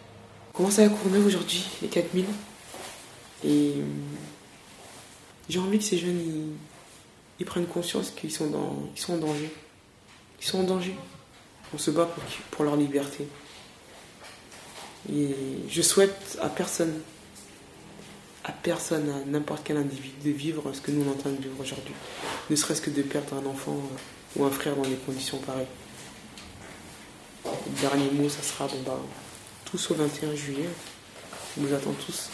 On 0.53 0.57
commence 0.57 0.81
à 0.81 0.89
Courneuve 0.89 1.25
aujourd'hui, 1.25 1.65
les 1.83 1.89
4000. 1.89 2.25
Et 3.45 3.75
euh, 3.77 3.83
j'ai 5.49 5.61
envie 5.61 5.79
que 5.79 5.85
ces 5.85 5.99
jeunes, 5.99 6.21
ils, 7.39 7.47
prennent 7.47 7.67
conscience 7.67 8.11
qu'ils 8.11 8.33
sont, 8.33 8.49
dans, 8.49 8.77
ils 8.95 9.01
sont 9.01 9.15
en 9.15 9.19
danger. 9.19 9.51
Ils 10.41 10.47
sont 10.47 10.59
en 10.59 10.65
danger. 10.65 10.97
On 11.73 11.79
se 11.79 11.93
bat 11.93 12.07
pour, 12.07 12.25
pour 12.51 12.65
leur 12.65 12.75
liberté. 12.75 13.29
Et 15.13 15.37
je 15.69 15.83
souhaite 15.83 16.39
à 16.43 16.49
personne, 16.49 17.01
à 18.43 18.51
personne, 18.51 19.09
à 19.11 19.25
n'importe 19.27 19.63
quel 19.65 19.77
individu 19.77 20.17
de 20.25 20.31
vivre 20.31 20.73
ce 20.73 20.81
que 20.81 20.91
nous 20.91 21.03
on 21.03 21.07
est 21.07 21.15
en 21.15 21.19
train 21.19 21.31
de 21.31 21.41
vivre 21.41 21.61
aujourd'hui. 21.61 21.95
Ne 22.51 22.57
serait-ce 22.57 22.83
que 22.83 22.91
de 22.91 23.03
perdre 23.03 23.35
un 23.35 23.47
enfant 23.47 23.77
euh, 23.77 24.41
ou 24.41 24.45
un 24.45 24.51
frère 24.51 24.75
dans 24.75 24.83
des 24.83 24.97
conditions 24.97 25.39
pareilles. 25.39 25.67
Dernier 27.81 28.11
mot, 28.11 28.29
ça 28.29 28.43
sera 28.43 28.67
bon, 28.67 28.81
bah, 28.85 28.99
tous 29.65 29.91
au 29.91 29.95
21 29.95 30.35
juillet. 30.35 30.69
On 31.59 31.63
nous 31.63 31.75
attend 31.75 31.93
tous. 31.93 32.31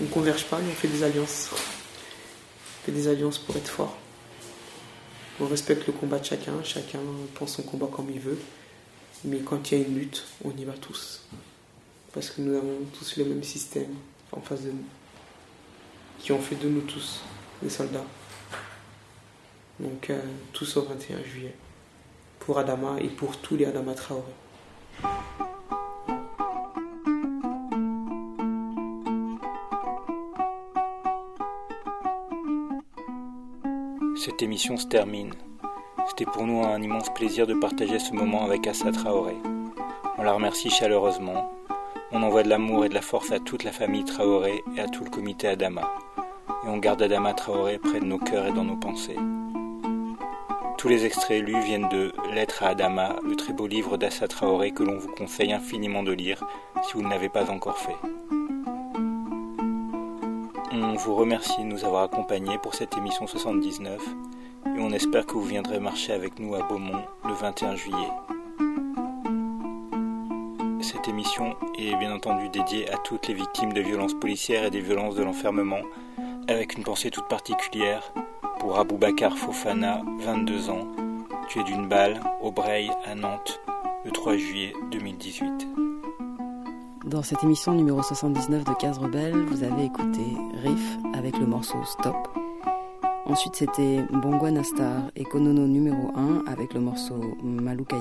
On 0.00 0.04
ne 0.04 0.08
converge 0.08 0.44
pas, 0.44 0.58
mais 0.58 0.70
on 0.70 0.74
fait 0.74 0.88
des 0.88 1.02
alliances. 1.02 1.50
On 1.52 2.86
fait 2.86 2.92
des 2.92 3.08
alliances 3.08 3.38
pour 3.38 3.56
être 3.56 3.68
fort. 3.68 3.96
On 5.40 5.46
respecte 5.46 5.86
le 5.86 5.92
combat 5.92 6.18
de 6.18 6.24
chacun, 6.24 6.52
chacun 6.62 7.00
pense 7.34 7.56
son 7.56 7.62
combat 7.62 7.88
comme 7.90 8.10
il 8.10 8.20
veut. 8.20 8.38
Mais 9.24 9.38
quand 9.38 9.70
il 9.70 9.78
y 9.78 9.82
a 9.82 9.86
une 9.86 9.94
lutte, 9.96 10.24
on 10.44 10.50
y 10.50 10.64
va 10.64 10.74
tous. 10.74 11.22
Parce 12.12 12.30
que 12.30 12.40
nous 12.40 12.56
avons 12.56 12.78
tous 12.96 13.16
le 13.16 13.24
même 13.24 13.42
système 13.42 13.94
en 14.32 14.40
face 14.40 14.62
de 14.62 14.70
nous, 14.70 14.84
qui 16.20 16.32
ont 16.32 16.40
fait 16.40 16.56
de 16.56 16.68
nous 16.68 16.82
tous 16.82 17.22
des 17.62 17.70
soldats. 17.70 18.04
Donc 19.80 20.10
euh, 20.10 20.20
tous 20.52 20.76
au 20.76 20.82
21 20.82 21.22
juillet, 21.24 21.54
pour 22.44 22.58
Adama 22.58 22.96
et 23.00 23.08
pour 23.08 23.36
tous 23.38 23.56
les 23.56 23.64
Adama 23.64 23.94
Traoré. 23.94 24.22
Cette 34.16 34.42
émission 34.42 34.76
se 34.76 34.86
termine. 34.86 35.32
C'était 36.08 36.24
pour 36.26 36.46
nous 36.46 36.62
un 36.64 36.80
immense 36.82 37.12
plaisir 37.14 37.46
de 37.46 37.54
partager 37.54 37.98
ce 37.98 38.12
moment 38.12 38.44
avec 38.44 38.66
Assa 38.66 38.92
Traoré. 38.92 39.36
On 40.18 40.22
la 40.22 40.32
remercie 40.32 40.70
chaleureusement. 40.70 41.50
On 42.12 42.22
envoie 42.22 42.42
de 42.42 42.48
l'amour 42.48 42.84
et 42.84 42.88
de 42.88 42.94
la 42.94 43.02
force 43.02 43.32
à 43.32 43.40
toute 43.40 43.64
la 43.64 43.72
famille 43.72 44.04
Traoré 44.04 44.62
et 44.76 44.80
à 44.80 44.88
tout 44.88 45.04
le 45.04 45.10
comité 45.10 45.48
Adama. 45.48 45.90
Et 46.64 46.68
on 46.68 46.76
garde 46.76 47.02
Adama 47.02 47.32
Traoré 47.34 47.78
près 47.78 48.00
de 48.00 48.06
nos 48.06 48.18
cœurs 48.18 48.46
et 48.46 48.52
dans 48.52 48.64
nos 48.64 48.76
pensées. 48.76 49.16
Tous 50.84 50.90
les 50.90 51.06
extraits 51.06 51.42
lus 51.42 51.62
viennent 51.62 51.88
de 51.88 52.12
Lettres 52.34 52.62
à 52.62 52.68
Adama, 52.68 53.16
le 53.26 53.36
très 53.36 53.54
beau 53.54 53.66
livre 53.66 53.96
d'Assa 53.96 54.28
Traoré 54.28 54.70
que 54.70 54.82
l'on 54.82 54.98
vous 54.98 55.08
conseille 55.08 55.54
infiniment 55.54 56.02
de 56.02 56.12
lire 56.12 56.44
si 56.82 56.92
vous 56.92 57.00
ne 57.00 57.08
l'avez 57.08 57.30
pas 57.30 57.50
encore 57.50 57.78
fait. 57.78 57.96
On 60.72 60.92
vous 60.92 61.14
remercie 61.14 61.62
de 61.62 61.68
nous 61.68 61.86
avoir 61.86 62.02
accompagnés 62.02 62.58
pour 62.58 62.74
cette 62.74 62.98
émission 62.98 63.26
79 63.26 63.98
et 64.66 64.78
on 64.78 64.90
espère 64.90 65.24
que 65.24 65.32
vous 65.32 65.44
viendrez 65.44 65.80
marcher 65.80 66.12
avec 66.12 66.38
nous 66.38 66.54
à 66.54 66.60
Beaumont 66.60 67.06
le 67.24 67.32
21 67.32 67.76
juillet. 67.76 68.10
Cette 70.82 71.08
émission 71.08 71.56
est 71.78 71.96
bien 71.96 72.12
entendu 72.12 72.50
dédiée 72.50 72.90
à 72.90 72.98
toutes 72.98 73.26
les 73.26 73.34
victimes 73.34 73.72
de 73.72 73.80
violences 73.80 74.20
policières 74.20 74.66
et 74.66 74.70
des 74.70 74.82
violences 74.82 75.14
de 75.14 75.22
l'enfermement, 75.22 75.80
avec 76.46 76.76
une 76.76 76.84
pensée 76.84 77.10
toute 77.10 77.28
particulière 77.28 78.12
pour 78.64 78.78
Aboubacar 78.78 79.36
Fofana, 79.36 80.00
22 80.20 80.70
ans, 80.70 80.86
tué 81.50 81.62
d'une 81.64 81.86
balle 81.86 82.18
au 82.40 82.50
Breil 82.50 82.90
à 83.04 83.14
Nantes 83.14 83.60
le 84.06 84.10
3 84.10 84.38
juillet 84.38 84.72
2018. 84.90 85.68
Dans 87.04 87.22
cette 87.22 87.44
émission 87.44 87.74
numéro 87.74 88.02
79 88.02 88.64
de 88.64 88.72
Case 88.80 88.96
Rebelle, 88.96 89.36
vous 89.36 89.64
avez 89.64 89.84
écouté 89.84 90.22
Riff 90.62 90.96
avec 91.12 91.36
le 91.36 91.44
morceau 91.44 91.76
Stop. 91.84 92.16
Ensuite, 93.26 93.54
c'était 93.56 94.02
Bongwa 94.10 94.50
Nastar 94.50 95.10
et 95.14 95.24
Konono 95.24 95.66
numéro 95.66 96.10
1 96.16 96.50
avec 96.50 96.72
le 96.72 96.80
morceau 96.80 97.20
Malukai. 97.42 97.96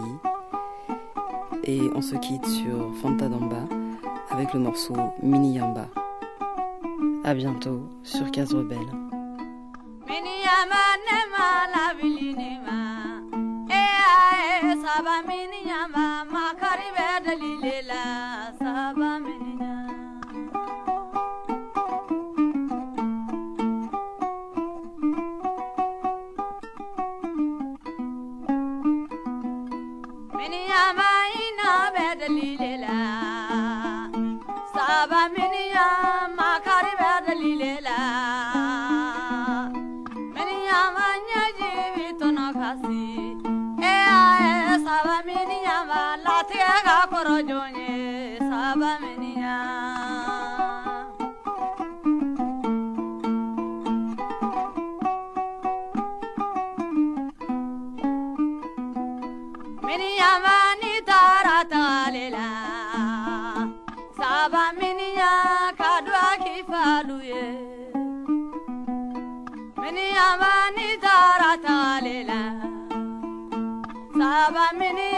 Et 1.65 1.81
on 1.93 2.01
se 2.01 2.15
quitte 2.15 2.45
sur 2.45 2.95
Fanta 3.01 3.27
Damba 3.27 3.65
avec 4.29 4.53
le 4.53 4.61
morceau 4.61 4.95
Mini 5.21 5.55
Yamba. 5.55 5.89
A 7.25 7.33
bientôt 7.33 7.81
sur 8.03 8.31
Case 8.31 8.53
Rebelle. 8.53 9.22
من 10.07 10.25
يمن 10.25 11.32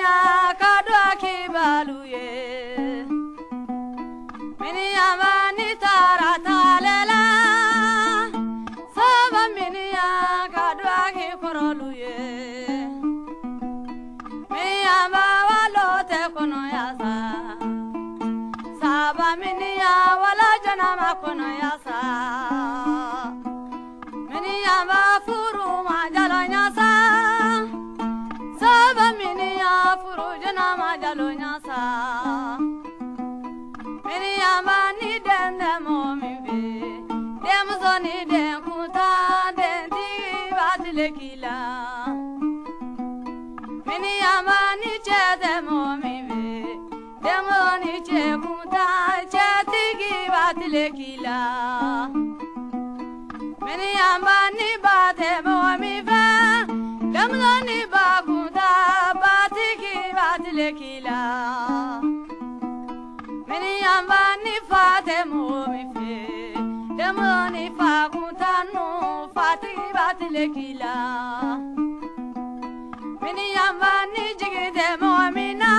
Minya 0.05 0.53
kadwa 0.61 1.05
ki 1.21 1.35
baluye. 1.53 2.29
Minya 4.61 5.07
mani 5.21 5.69
tarata 5.81 6.59
lela. 6.85 7.23
Saba 8.93 9.43
minya 9.55 10.09
kadwa 10.53 10.99
ki 11.15 11.27
koroluye. 11.41 12.17
Minya 14.53 14.97
mawa 15.13 15.61
lote 15.75 16.21
kono 16.35 16.61
yasa. 16.75 17.13
Saba 18.79 19.27
minya 19.41 19.93
wala 20.21 20.49
jana 20.63 20.89
ma 21.01 21.11
kono 21.21 21.47
yasa. 21.49 21.64
dem 37.55 37.69
zani 37.81 38.17
de 38.31 38.45
kuta 38.65 39.09
de 39.57 39.71
di 39.93 40.07
badle 40.57 41.07
kila. 41.17 42.24
طيبات 69.61 70.21
الكيلة 70.21 70.95
من 73.21 73.35
أيام 73.37 73.79
نجيك 74.13 74.73
دم 74.75 75.03
ومنا 75.07 75.75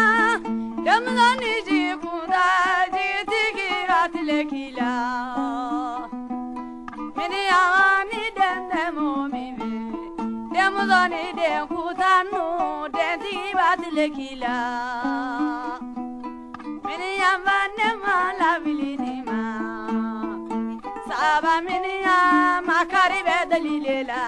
رمضان 0.79 1.39
يجيك 1.43 2.05
وداجي 2.05 3.11
طيبات 3.27 4.15
الكيلة 4.17 4.95
من 7.17 7.33
أيام 7.33 8.09
دم 8.37 8.69
دم 8.73 8.99
ومنا 9.07 9.87
رمضان 10.57 11.13
يجيك 11.13 11.71
وتنو 11.71 12.87
دم 12.87 13.21
طيبات 13.23 13.81
الكيلة 13.93 14.59
من 16.85 17.01
أيام 17.11 17.45
نما 17.79 18.33
لا 18.39 18.59
بلي 18.59 18.97
نما 18.97 19.76
Abaminia 21.35 22.17
makaribe 22.69 23.39
dalilela 23.51 24.23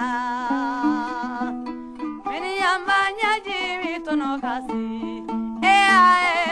Miniamba 2.30 2.99
nyaji 3.18 3.61
tono 4.05 4.38
kasi. 4.40 5.22
Ea 5.62 6.01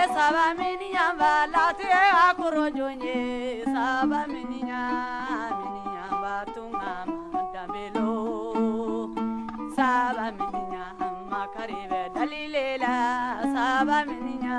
e 0.03 0.09
saba 0.15 0.55
miniamba 0.59 1.47
lati 1.53 1.87
ea 1.87 2.35
kurojonye 2.39 3.19
Saba 3.65 4.27
mininya 4.27 4.83
miniamba 5.59 6.35
tunga 6.55 6.95
mandamelo 7.33 8.11
Saba 9.77 10.27
mininya 10.39 10.85
makaribe 11.31 12.03
dalilela 12.15 12.95
Saba 13.55 14.05
mininya 14.09 14.59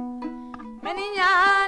Meninha 0.93 1.60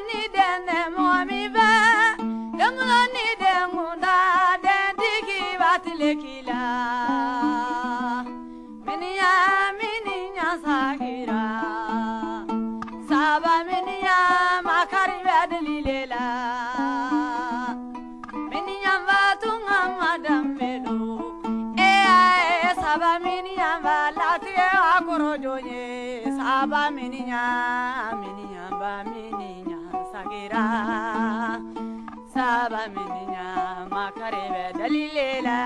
Saba 32.63 32.87
miniya 32.87 33.91
makare 33.91 34.43
be 34.47 34.63
dalilela 34.79 35.59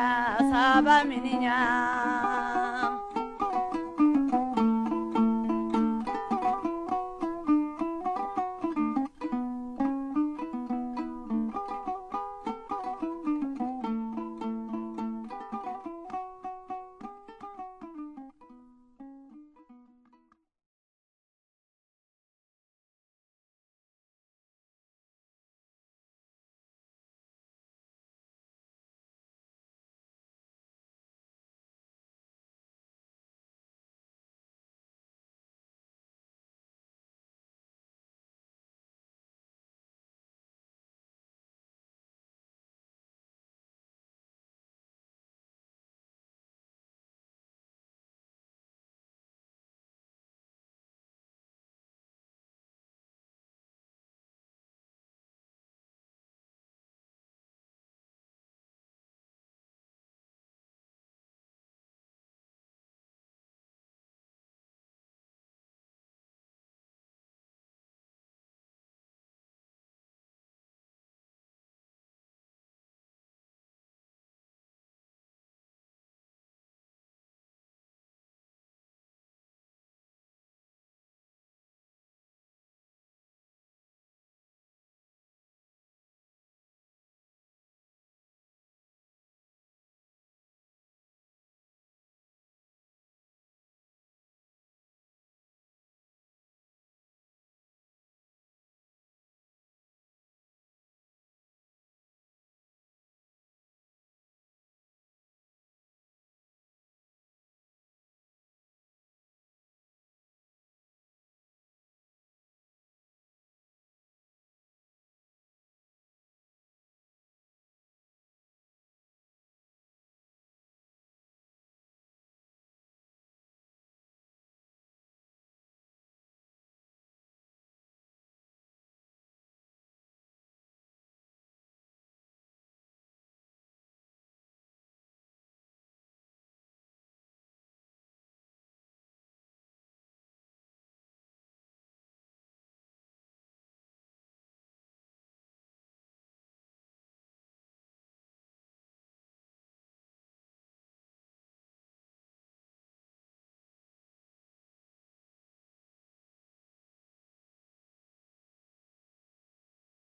Saba 0.49 1.05
miniya 1.05 2.16